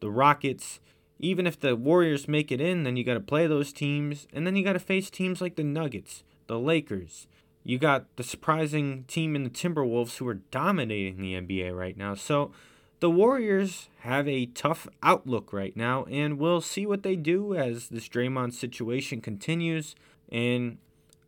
the 0.00 0.10
Rockets. 0.10 0.80
Even 1.18 1.46
if 1.46 1.60
the 1.60 1.76
Warriors 1.76 2.26
make 2.28 2.50
it 2.50 2.60
in, 2.60 2.84
then 2.84 2.96
you 2.96 3.04
got 3.04 3.14
to 3.14 3.20
play 3.20 3.46
those 3.46 3.72
teams, 3.72 4.26
and 4.32 4.46
then 4.46 4.56
you 4.56 4.64
got 4.64 4.74
to 4.74 4.78
face 4.78 5.10
teams 5.10 5.40
like 5.40 5.56
the 5.56 5.64
Nuggets, 5.64 6.24
the 6.46 6.58
Lakers, 6.58 7.26
you 7.66 7.78
got 7.78 8.04
the 8.14 8.22
surprising 8.22 9.04
team 9.08 9.34
in 9.34 9.42
the 9.42 9.50
Timberwolves 9.50 10.18
who 10.18 10.28
are 10.28 10.34
dominating 10.34 11.16
the 11.16 11.34
NBA 11.34 11.76
right 11.76 11.96
now. 11.96 12.14
So 12.14 12.52
the 13.00 13.10
Warriors 13.10 13.88
have 14.02 14.28
a 14.28 14.46
tough 14.46 14.86
outlook 15.02 15.52
right 15.52 15.76
now, 15.76 16.04
and 16.04 16.38
we'll 16.38 16.60
see 16.60 16.86
what 16.86 17.02
they 17.02 17.16
do 17.16 17.56
as 17.56 17.88
this 17.88 18.08
Draymond 18.08 18.52
situation 18.52 19.20
continues. 19.20 19.96
And 20.30 20.78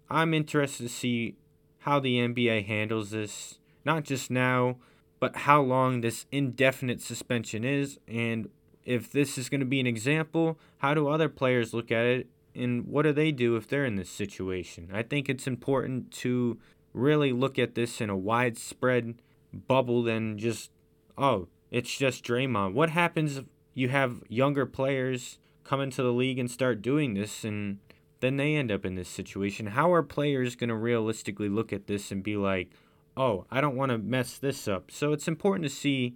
I'm 0.08 0.32
interested 0.32 0.84
to 0.84 0.88
see 0.88 1.34
how 1.80 1.98
the 1.98 2.18
NBA 2.18 2.66
handles 2.66 3.10
this, 3.10 3.58
not 3.88 4.04
just 4.04 4.30
now, 4.30 4.76
but 5.18 5.34
how 5.34 5.62
long 5.62 6.02
this 6.02 6.26
indefinite 6.30 7.00
suspension 7.00 7.64
is, 7.64 7.98
and 8.06 8.50
if 8.84 9.10
this 9.10 9.38
is 9.38 9.48
going 9.48 9.60
to 9.60 9.66
be 9.66 9.80
an 9.80 9.86
example, 9.86 10.58
how 10.76 10.92
do 10.92 11.08
other 11.08 11.30
players 11.30 11.72
look 11.72 11.90
at 11.90 12.04
it 12.04 12.28
and 12.54 12.86
what 12.86 13.02
do 13.02 13.14
they 13.14 13.32
do 13.32 13.56
if 13.56 13.66
they're 13.66 13.86
in 13.86 13.96
this 13.96 14.10
situation? 14.10 14.90
I 14.92 15.02
think 15.02 15.30
it's 15.30 15.46
important 15.46 16.10
to 16.22 16.58
really 16.92 17.32
look 17.32 17.58
at 17.58 17.74
this 17.74 18.02
in 18.02 18.10
a 18.10 18.16
widespread 18.16 19.14
bubble 19.54 20.02
than 20.02 20.36
just, 20.36 20.70
oh, 21.16 21.48
it's 21.70 21.96
just 21.96 22.22
Draymond. 22.22 22.74
What 22.74 22.90
happens 22.90 23.38
if 23.38 23.46
you 23.72 23.88
have 23.88 24.22
younger 24.28 24.66
players 24.66 25.38
come 25.64 25.80
into 25.80 26.02
the 26.02 26.12
league 26.12 26.38
and 26.38 26.50
start 26.50 26.82
doing 26.82 27.14
this 27.14 27.42
and 27.42 27.78
then 28.20 28.36
they 28.36 28.54
end 28.54 28.70
up 28.70 28.84
in 28.84 28.96
this 28.96 29.08
situation? 29.08 29.68
How 29.68 29.90
are 29.94 30.02
players 30.02 30.56
going 30.56 30.68
to 30.68 30.76
realistically 30.76 31.48
look 31.48 31.72
at 31.72 31.86
this 31.86 32.12
and 32.12 32.22
be 32.22 32.36
like, 32.36 32.70
oh, 33.18 33.44
I 33.50 33.60
don't 33.60 33.76
want 33.76 33.90
to 33.90 33.98
mess 33.98 34.38
this 34.38 34.68
up? 34.68 34.90
So 34.90 35.12
it's 35.12 35.28
important 35.28 35.64
to 35.64 35.74
see 35.74 36.14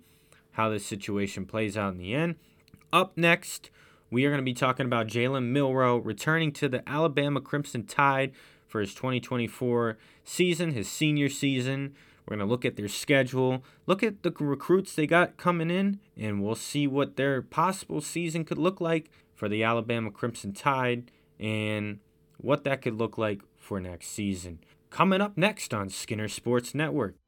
how 0.52 0.70
this 0.70 0.86
situation 0.86 1.44
plays 1.44 1.76
out 1.76 1.92
in 1.92 1.98
the 1.98 2.14
end. 2.14 2.36
Up 2.92 3.16
next, 3.16 3.70
we 4.10 4.24
are 4.24 4.30
going 4.30 4.38
to 4.38 4.44
be 4.44 4.54
talking 4.54 4.86
about 4.86 5.08
Jalen 5.08 5.48
Milroe 5.50 5.96
returning 5.96 6.52
to 6.52 6.68
the 6.68 6.88
Alabama 6.88 7.40
Crimson 7.40 7.84
Tide 7.84 8.32
for 8.68 8.80
his 8.80 8.94
2024 8.94 9.98
season, 10.24 10.72
his 10.72 10.88
senior 10.88 11.28
season. 11.28 11.94
We're 12.26 12.36
going 12.36 12.46
to 12.46 12.50
look 12.50 12.64
at 12.64 12.76
their 12.76 12.88
schedule, 12.88 13.64
look 13.86 14.04
at 14.04 14.22
the 14.22 14.30
recruits 14.38 14.94
they 14.94 15.08
got 15.08 15.36
coming 15.36 15.70
in, 15.70 15.98
and 16.16 16.40
we'll 16.40 16.54
see 16.54 16.86
what 16.86 17.16
their 17.16 17.42
possible 17.42 18.00
season 18.00 18.44
could 18.44 18.58
look 18.58 18.80
like 18.80 19.10
for 19.34 19.48
the 19.48 19.64
Alabama 19.64 20.12
Crimson 20.12 20.52
Tide 20.52 21.10
and 21.40 21.98
what 22.36 22.62
that 22.62 22.80
could 22.80 22.94
look 22.94 23.18
like 23.18 23.40
for 23.56 23.80
next 23.80 24.08
season. 24.08 24.60
Coming 24.92 25.22
up 25.22 25.38
next 25.38 25.72
on 25.72 25.88
Skinner 25.88 26.28
Sports 26.28 26.74
Network. 26.74 27.21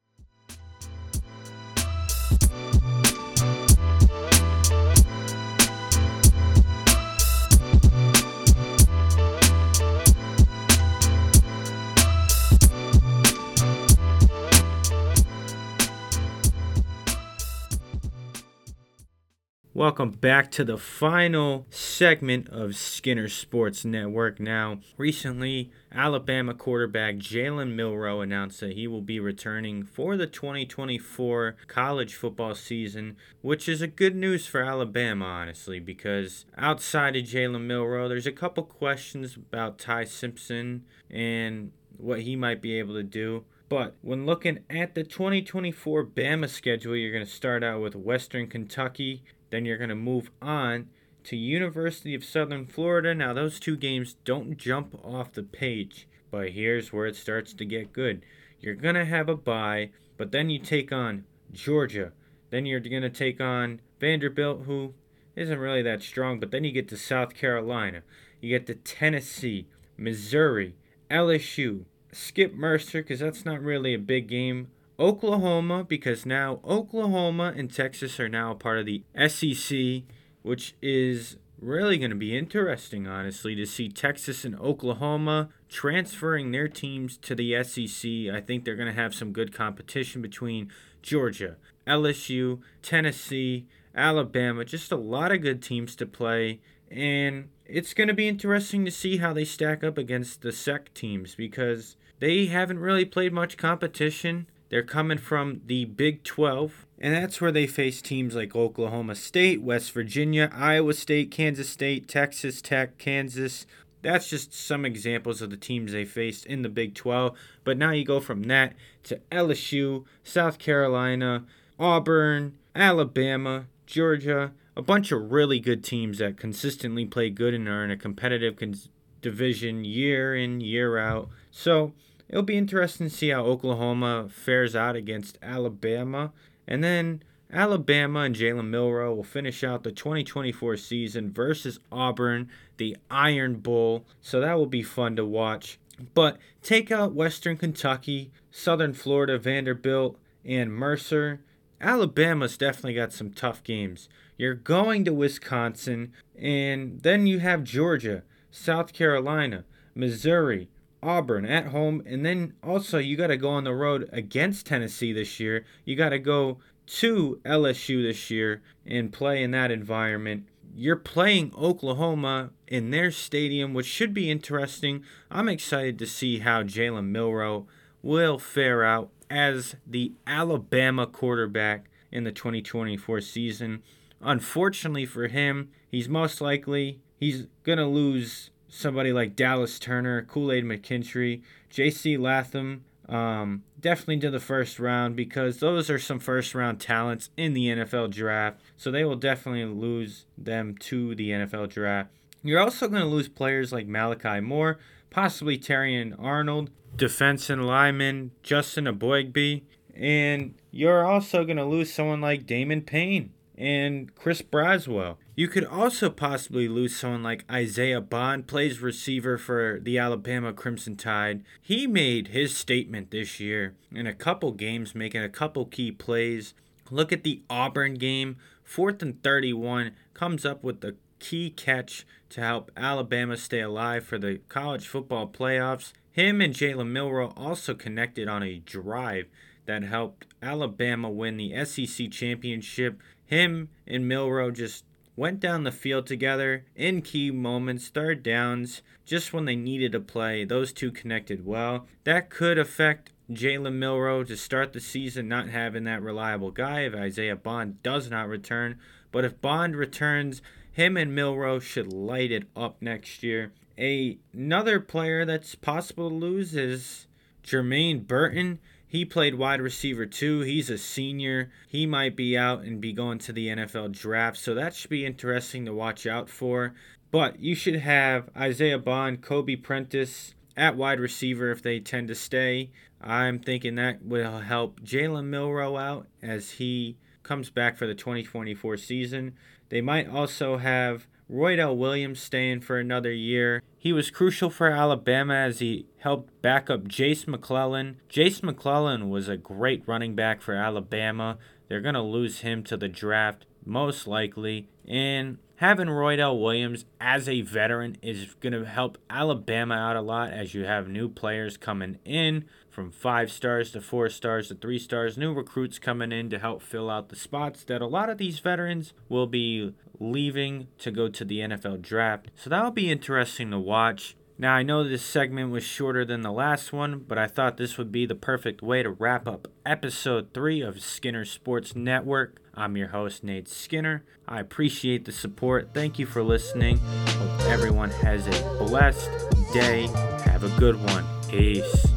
Welcome 19.75 20.11
back 20.11 20.51
to 20.51 20.63
the 20.63 20.77
final 20.77 21.65
segment 21.69 22.47
of 22.47 22.77
Skinner 22.77 23.27
Sports 23.27 23.83
Network. 23.83 24.39
Now, 24.39 24.79
recently, 24.95 25.69
Alabama 25.91 26.53
quarterback 26.53 27.15
Jalen 27.15 27.75
Milroe 27.75 28.21
announced 28.21 28.61
that 28.61 28.71
he 28.71 28.87
will 28.87 29.01
be 29.01 29.19
returning 29.19 29.83
for 29.83 30.15
the 30.15 30.27
2024 30.27 31.57
college 31.67 32.15
football 32.15 32.55
season, 32.55 33.17
which 33.41 33.67
is 33.67 33.81
a 33.81 33.87
good 33.87 34.15
news 34.15 34.47
for 34.47 34.61
Alabama, 34.61 35.25
honestly, 35.25 35.81
because 35.81 36.45
outside 36.57 37.17
of 37.17 37.25
Jalen 37.25 37.65
Milroe, 37.65 38.07
there's 38.07 38.25
a 38.25 38.31
couple 38.31 38.63
questions 38.63 39.35
about 39.35 39.77
Ty 39.77 40.05
Simpson 40.05 40.85
and 41.09 41.73
what 41.97 42.21
he 42.21 42.37
might 42.37 42.61
be 42.61 42.79
able 42.79 42.93
to 42.93 43.03
do. 43.03 43.43
But 43.67 43.95
when 44.01 44.25
looking 44.25 44.59
at 44.69 44.93
the 44.93 45.03
2024 45.03 46.05
Bama 46.05 46.47
schedule, 46.47 46.95
you're 46.95 47.11
going 47.11 47.25
to 47.25 47.29
start 47.29 47.63
out 47.63 47.81
with 47.81 47.95
Western 47.95 48.47
Kentucky, 48.47 49.23
then 49.49 49.65
you're 49.65 49.77
going 49.77 49.89
to 49.89 49.95
move 49.95 50.31
on 50.41 50.89
to 51.25 51.35
University 51.35 52.13
of 52.13 52.23
Southern 52.23 52.65
Florida. 52.65 53.13
Now 53.15 53.33
those 53.33 53.59
two 53.59 53.75
games 53.75 54.15
don't 54.25 54.57
jump 54.57 54.95
off 55.03 55.33
the 55.33 55.43
page, 55.43 56.07
but 56.31 56.51
here's 56.51 56.93
where 56.93 57.07
it 57.07 57.15
starts 57.15 57.53
to 57.53 57.65
get 57.65 57.93
good. 57.93 58.23
You're 58.59 58.75
going 58.75 58.95
to 58.95 59.05
have 59.05 59.29
a 59.29 59.35
bye, 59.35 59.89
but 60.17 60.31
then 60.31 60.49
you 60.49 60.59
take 60.59 60.91
on 60.91 61.25
Georgia. 61.51 62.11
Then 62.51 62.65
you're 62.65 62.79
going 62.79 63.01
to 63.01 63.09
take 63.09 63.41
on 63.41 63.81
Vanderbilt 63.99 64.63
who 64.65 64.93
isn't 65.35 65.59
really 65.59 65.81
that 65.81 66.01
strong, 66.01 66.39
but 66.39 66.51
then 66.51 66.63
you 66.63 66.71
get 66.71 66.87
to 66.89 66.97
South 66.97 67.33
Carolina. 67.35 68.01
You 68.39 68.49
get 68.49 68.67
to 68.67 68.75
Tennessee, 68.75 69.67
Missouri, 69.97 70.75
LSU. 71.09 71.85
Skip 72.11 72.53
Mercer 72.53 73.01
because 73.01 73.19
that's 73.19 73.43
not 73.43 73.61
really 73.61 73.93
a 73.93 73.99
big 73.99 74.27
game. 74.27 74.69
Oklahoma 74.99 75.83
because 75.83 76.25
now 76.25 76.59
Oklahoma 76.63 77.53
and 77.55 77.73
Texas 77.73 78.19
are 78.19 78.29
now 78.29 78.53
part 78.53 78.79
of 78.79 78.85
the 78.85 79.03
SEC, 79.27 80.03
which 80.41 80.75
is 80.81 81.37
really 81.59 81.97
going 81.97 82.11
to 82.11 82.15
be 82.15 82.37
interesting, 82.37 83.07
honestly, 83.07 83.55
to 83.55 83.65
see 83.65 83.89
Texas 83.89 84.45
and 84.45 84.59
Oklahoma 84.59 85.49
transferring 85.69 86.51
their 86.51 86.67
teams 86.67 87.17
to 87.17 87.35
the 87.35 87.63
SEC. 87.63 88.33
I 88.33 88.41
think 88.41 88.63
they're 88.63 88.75
going 88.75 88.93
to 88.93 89.01
have 89.01 89.15
some 89.15 89.31
good 89.31 89.53
competition 89.53 90.21
between 90.21 90.71
Georgia, 91.01 91.57
LSU, 91.87 92.59
Tennessee, 92.81 93.67
Alabama, 93.95 94.65
just 94.65 94.91
a 94.91 94.97
lot 94.97 95.31
of 95.31 95.41
good 95.41 95.61
teams 95.61 95.95
to 95.97 96.05
play. 96.05 96.59
And 96.89 97.49
it's 97.65 97.93
going 97.93 98.07
to 98.07 98.13
be 98.13 98.27
interesting 98.27 98.85
to 98.85 98.91
see 98.91 99.17
how 99.17 99.33
they 99.33 99.45
stack 99.45 99.83
up 99.83 99.97
against 99.97 100.41
the 100.41 100.51
SEC 100.51 100.93
teams 100.93 101.35
because 101.35 101.95
they 102.19 102.45
haven't 102.47 102.79
really 102.79 103.05
played 103.05 103.33
much 103.33 103.57
competition. 103.57 104.47
They're 104.69 104.83
coming 104.83 105.17
from 105.19 105.61
the 105.65 105.85
Big 105.85 106.23
12, 106.23 106.85
and 106.99 107.13
that's 107.13 107.39
where 107.39 107.51
they 107.51 107.67
face 107.67 108.01
teams 108.01 108.35
like 108.35 108.55
Oklahoma 108.55 109.15
State, 109.15 109.61
West 109.61 109.91
Virginia, 109.91 110.49
Iowa 110.53 110.93
State, 110.93 111.29
Kansas 111.29 111.69
State, 111.69 112.07
Texas 112.07 112.61
Tech, 112.61 112.97
Kansas. 112.97 113.67
That's 114.01 114.29
just 114.29 114.53
some 114.53 114.85
examples 114.85 115.41
of 115.41 115.49
the 115.49 115.57
teams 115.57 115.91
they 115.91 116.05
faced 116.05 116.45
in 116.45 116.61
the 116.61 116.69
Big 116.69 116.95
12. 116.95 117.37
But 117.63 117.77
now 117.77 117.91
you 117.91 118.03
go 118.03 118.19
from 118.19 118.43
that 118.43 118.73
to 119.03 119.21
LSU, 119.31 120.05
South 120.23 120.57
Carolina, 120.57 121.45
Auburn, 121.79 122.57
Alabama, 122.75 123.65
Georgia, 123.85 124.51
a 124.75 124.81
bunch 124.81 125.11
of 125.11 125.31
really 125.31 125.59
good 125.59 125.83
teams 125.83 126.17
that 126.17 126.37
consistently 126.37 127.05
play 127.05 127.29
good 127.29 127.53
and 127.53 127.67
are 127.67 127.83
in 127.83 127.91
a 127.91 127.97
competitive 127.97 128.57
cons- 128.57 128.89
division 129.21 129.85
year 129.85 130.35
in, 130.35 130.61
year 130.61 130.97
out. 130.97 131.29
So 131.51 131.93
it'll 132.29 132.43
be 132.43 132.57
interesting 132.57 133.09
to 133.09 133.15
see 133.15 133.29
how 133.29 133.45
Oklahoma 133.45 134.27
fares 134.29 134.75
out 134.75 134.95
against 134.95 135.37
Alabama. 135.41 136.31
And 136.67 136.83
then 136.83 137.23
Alabama 137.51 138.21
and 138.21 138.35
Jalen 138.35 138.69
Milroe 138.69 139.13
will 139.13 139.23
finish 139.23 139.63
out 139.63 139.83
the 139.83 139.91
2024 139.91 140.77
season 140.77 141.31
versus 141.31 141.79
Auburn, 141.91 142.49
the 142.77 142.97
Iron 143.09 143.55
Bowl. 143.55 144.05
So 144.21 144.41
that 144.41 144.57
will 144.57 144.65
be 144.65 144.83
fun 144.83 145.15
to 145.15 145.25
watch. 145.25 145.79
But 146.13 146.37
take 146.61 146.91
out 146.91 147.13
Western 147.13 147.57
Kentucky, 147.57 148.31
Southern 148.51 148.93
Florida, 148.93 149.37
Vanderbilt, 149.37 150.17
and 150.43 150.73
Mercer. 150.73 151.41
Alabama's 151.79 152.57
definitely 152.57 152.95
got 152.95 153.13
some 153.13 153.31
tough 153.31 153.63
games. 153.63 154.09
You're 154.37 154.55
going 154.55 155.05
to 155.05 155.13
Wisconsin, 155.13 156.11
and 156.37 157.01
then 157.01 157.27
you 157.27 157.39
have 157.39 157.63
Georgia, 157.63 158.23
South 158.51 158.91
Carolina, 158.91 159.63
Missouri, 159.93 160.67
Auburn 161.05 161.45
at 161.45 161.67
home, 161.67 162.01
and 162.05 162.25
then 162.25 162.53
also 162.63 162.97
you 162.97 163.15
got 163.15 163.27
to 163.27 163.37
go 163.37 163.49
on 163.49 163.63
the 163.63 163.73
road 163.73 164.09
against 164.11 164.65
Tennessee 164.65 165.13
this 165.13 165.39
year. 165.39 165.63
You 165.85 165.95
got 165.95 166.09
to 166.09 166.19
go 166.19 166.57
to 166.87 167.39
LSU 167.45 168.01
this 168.01 168.31
year 168.31 168.63
and 168.85 169.13
play 169.13 169.43
in 169.43 169.51
that 169.51 169.71
environment. 169.71 170.47
You're 170.75 170.95
playing 170.95 171.53
Oklahoma 171.55 172.49
in 172.67 172.89
their 172.89 173.11
stadium, 173.11 173.73
which 173.73 173.85
should 173.85 174.13
be 174.13 174.31
interesting. 174.31 175.03
I'm 175.29 175.47
excited 175.47 175.99
to 175.99 176.07
see 176.07 176.39
how 176.39 176.63
Jalen 176.63 177.05
Milroe 177.05 177.67
will 178.01 178.39
fare 178.39 178.83
out 178.83 179.11
as 179.29 179.75
the 179.85 180.13
Alabama 180.27 181.07
quarterback 181.07 181.85
in 182.11 182.23
the 182.23 182.31
2024 182.31 183.21
season. 183.21 183.83
Unfortunately 184.21 185.05
for 185.05 185.27
him, 185.27 185.69
he's 185.89 186.09
most 186.09 186.41
likely 186.41 186.99
he's 187.17 187.47
going 187.63 187.77
to 187.77 187.85
lose 187.85 188.49
somebody 188.69 189.13
like 189.13 189.35
Dallas 189.35 189.79
Turner, 189.79 190.23
Kool-Aid 190.23 190.63
McKinstry, 190.63 191.41
J.C. 191.69 192.17
Latham, 192.17 192.83
um, 193.07 193.63
definitely 193.79 194.19
to 194.19 194.31
the 194.31 194.39
first 194.39 194.79
round 194.79 195.15
because 195.15 195.59
those 195.59 195.89
are 195.89 195.99
some 195.99 196.19
first 196.19 196.55
round 196.55 196.79
talents 196.79 197.29
in 197.37 197.53
the 197.53 197.67
NFL 197.67 198.11
draft. 198.11 198.61
So 198.77 198.91
they 198.91 199.03
will 199.03 199.15
definitely 199.15 199.65
lose 199.65 200.25
them 200.37 200.75
to 200.79 201.15
the 201.15 201.29
NFL 201.29 201.69
draft. 201.69 202.09
You're 202.43 202.59
also 202.59 202.87
going 202.87 203.01
to 203.01 203.07
lose 203.07 203.27
players 203.27 203.71
like 203.71 203.87
Malachi 203.87 204.39
Moore, 204.39 204.77
possibly 205.09 205.57
Terrion 205.57 206.15
Arnold, 206.19 206.69
defense 206.95 207.49
and 207.49 207.65
lineman 207.65 208.31
Justin 208.43 208.85
Eboigbe, 208.85 209.63
and 209.95 210.53
you're 210.71 211.05
also 211.05 211.43
going 211.43 211.57
to 211.57 211.65
lose 211.65 211.91
someone 211.91 212.21
like 212.21 212.45
Damon 212.45 212.81
Payne 212.81 213.31
and 213.57 214.13
Chris 214.15 214.41
Braswell. 214.41 215.17
You 215.37 215.49
could 215.49 215.65
also 215.65 216.09
possibly 216.09 216.69
lose 216.69 216.95
someone 216.95 217.21
like 217.21 217.43
Isaiah 217.51 217.99
Bond, 217.99 218.47
plays 218.47 218.81
receiver 218.81 219.37
for 219.37 219.81
the 219.81 219.97
Alabama 219.97 220.53
Crimson 220.53 220.95
Tide. 220.95 221.43
He 221.61 221.87
made 221.87 222.29
his 222.29 222.55
statement 222.55 223.11
this 223.11 223.37
year 223.37 223.75
in 223.91 224.07
a 224.07 224.13
couple 224.13 224.53
games, 224.53 224.95
making 224.95 225.21
a 225.21 225.29
couple 225.29 225.65
key 225.65 225.91
plays. 225.91 226.53
Look 226.89 227.11
at 227.11 227.23
the 227.23 227.41
Auburn 227.49 227.95
game, 227.95 228.37
fourth 228.63 229.01
and 229.01 229.21
31, 229.21 229.91
comes 230.13 230.45
up 230.45 230.63
with 230.63 230.79
the 230.79 230.95
key 231.19 231.49
catch 231.49 232.05
to 232.29 232.39
help 232.39 232.71
Alabama 232.77 233.35
stay 233.35 233.59
alive 233.59 234.05
for 234.05 234.17
the 234.17 234.39
college 234.47 234.87
football 234.87 235.27
playoffs. 235.27 235.91
Him 236.11 236.39
and 236.39 236.53
Jalen 236.53 236.91
Milroe 236.91 237.33
also 237.35 237.73
connected 237.73 238.29
on 238.29 238.41
a 238.41 238.59
drive 238.59 239.25
that 239.65 239.83
helped 239.83 240.27
Alabama 240.41 241.09
win 241.09 241.35
the 241.35 241.65
SEC 241.65 242.09
championship. 242.09 243.01
Him 243.25 243.67
and 243.85 244.07
Milroe 244.07 244.51
just 244.51 244.85
went 245.15 245.39
down 245.39 245.63
the 245.63 245.71
field 245.71 246.07
together 246.07 246.65
in 246.75 247.01
key 247.01 247.31
moments, 247.31 247.87
third 247.87 248.23
downs, 248.23 248.81
just 249.05 249.33
when 249.33 249.45
they 249.45 249.55
needed 249.55 249.91
to 249.93 249.99
play. 249.99 250.43
Those 250.43 250.73
two 250.73 250.91
connected 250.91 251.45
well. 251.45 251.87
That 252.03 252.29
could 252.29 252.57
affect 252.57 253.11
Jalen 253.31 253.73
Milroe 253.75 254.23
to 254.23 254.37
start 254.37 254.73
the 254.73 254.79
season 254.79 255.27
not 255.27 255.49
having 255.49 255.83
that 255.85 256.01
reliable 256.01 256.51
guy 256.51 256.81
if 256.81 256.93
Isaiah 256.93 257.35
Bond 257.35 257.81
does 257.81 258.09
not 258.09 258.27
return. 258.27 258.77
But 259.11 259.25
if 259.25 259.41
Bond 259.41 259.75
returns, 259.75 260.41
him 260.71 260.97
and 260.97 261.15
Milroe 261.15 261.59
should 261.59 261.91
light 261.91 262.31
it 262.31 262.43
up 262.55 262.81
next 262.81 263.23
year. 263.23 263.53
A, 263.77 264.17
another 264.33 264.79
player 264.79 265.25
that's 265.25 265.55
possible 265.55 266.09
to 266.09 266.15
lose 266.15 266.55
is 266.55 267.07
Jermaine 267.43 268.05
Burton. 268.05 268.59
He 268.95 269.03
played 269.03 269.35
wide 269.35 269.59
receiver 269.59 270.05
too. 270.05 270.39
He's 270.39 270.69
a 270.69 270.77
senior. 270.77 271.51
He 271.67 271.85
might 271.85 272.15
be 272.15 272.37
out 272.37 272.61
and 272.61 272.79
be 272.79 272.93
going 272.93 273.19
to 273.19 273.33
the 273.33 273.49
NFL 273.49 273.91
draft. 273.91 274.37
So 274.37 274.53
that 274.53 274.73
should 274.73 274.89
be 274.89 275.05
interesting 275.05 275.65
to 275.65 275.73
watch 275.73 276.07
out 276.07 276.29
for. 276.29 276.73
But 277.11 277.37
you 277.41 277.55
should 277.55 277.75
have 277.75 278.29
Isaiah 278.37 278.79
Bond, 278.79 279.21
Kobe 279.21 279.57
Prentice 279.57 280.33
at 280.55 280.77
wide 280.77 281.01
receiver 281.01 281.51
if 281.51 281.61
they 281.61 281.81
tend 281.81 282.07
to 282.07 282.15
stay. 282.15 282.71
I'm 283.01 283.39
thinking 283.39 283.75
that 283.75 284.01
will 284.01 284.39
help 284.39 284.79
Jalen 284.79 285.25
Milroe 285.25 285.75
out 285.75 286.07
as 286.21 286.51
he 286.51 286.95
comes 287.21 287.49
back 287.49 287.75
for 287.75 287.85
the 287.85 287.95
2024 287.95 288.77
season. 288.77 289.33
They 289.67 289.81
might 289.81 290.07
also 290.07 290.55
have 290.55 291.05
Roydell 291.31 291.75
Williams 291.75 292.21
staying 292.21 292.61
for 292.61 292.77
another 292.77 293.11
year. 293.11 293.63
He 293.77 293.91
was 293.91 294.11
crucial 294.11 294.49
for 294.49 294.69
Alabama 294.69 295.33
as 295.33 295.59
he 295.59 295.87
helped 295.97 296.41
back 296.41 296.69
up 296.69 296.87
Jase 296.87 297.27
McClellan. 297.27 297.97
Jase 298.09 298.43
McClellan 298.43 299.09
was 299.09 299.27
a 299.27 299.37
great 299.37 299.83
running 299.87 300.15
back 300.15 300.41
for 300.41 300.53
Alabama. 300.53 301.37
They're 301.67 301.81
going 301.81 301.95
to 301.95 302.01
lose 302.01 302.39
him 302.41 302.63
to 302.65 302.77
the 302.77 302.87
draft, 302.87 303.45
most 303.65 304.05
likely. 304.05 304.69
And 304.87 305.39
having 305.55 305.87
Roydell 305.87 306.39
Williams 306.39 306.85
as 306.99 307.27
a 307.27 307.41
veteran 307.41 307.97
is 308.03 308.35
going 308.39 308.53
to 308.53 308.65
help 308.65 308.99
Alabama 309.09 309.73
out 309.73 309.95
a 309.95 310.01
lot 310.01 310.31
as 310.31 310.53
you 310.53 310.65
have 310.65 310.87
new 310.87 311.09
players 311.09 311.57
coming 311.57 311.97
in 312.05 312.45
from 312.75 312.91
five 312.91 313.31
stars 313.31 313.71
to 313.71 313.79
four 313.79 314.09
stars 314.09 314.49
to 314.49 314.55
three 314.55 314.77
stars, 314.77 315.17
new 315.17 315.33
recruits 315.33 315.79
coming 315.79 316.11
in 316.11 316.29
to 316.29 316.37
help 316.37 316.61
fill 316.61 316.89
out 316.89 317.07
the 317.07 317.15
spots 317.15 317.63
that 317.63 317.81
a 317.81 317.87
lot 317.87 318.09
of 318.09 318.17
these 318.17 318.39
veterans 318.39 318.93
will 319.07 319.27
be 319.27 319.73
leaving 319.97 320.67
to 320.77 320.91
go 320.91 321.07
to 321.07 321.23
the 321.23 321.39
NFL 321.39 321.81
draft. 321.81 322.27
So 322.35 322.49
that'll 322.49 322.71
be 322.71 322.91
interesting 322.91 323.51
to 323.51 323.59
watch. 323.59 324.17
Now, 324.37 324.53
I 324.53 324.63
know 324.63 324.83
this 324.83 325.05
segment 325.05 325.51
was 325.51 325.63
shorter 325.63 326.03
than 326.03 326.21
the 326.21 326.33
last 326.33 326.73
one, 326.73 326.99
but 327.07 327.17
I 327.17 327.27
thought 327.27 327.55
this 327.55 327.77
would 327.77 327.93
be 327.93 328.05
the 328.05 328.13
perfect 328.13 328.61
way 328.61 328.83
to 328.83 328.89
wrap 328.89 329.25
up 329.25 329.47
episode 329.65 330.33
3 330.33 330.59
of 330.59 330.81
Skinner 330.81 331.23
Sports 331.23 331.77
Network. 331.77 332.41
I'm 332.53 332.75
your 332.75 332.89
host, 332.89 333.23
Nate 333.23 333.47
Skinner. 333.47 334.03
I 334.27 334.41
appreciate 334.41 335.05
the 335.05 335.13
support. 335.13 335.69
Thank 335.73 335.97
you 335.97 336.05
for 336.05 336.21
listening. 336.21 336.79
Hope 336.79 337.41
everyone 337.43 337.91
has 337.91 338.27
a 338.27 338.57
blessed 338.57 339.09
day. 339.53 339.87
Have 340.25 340.43
a 340.43 340.59
good 340.59 340.75
one. 340.75 341.05
Peace. 341.29 341.94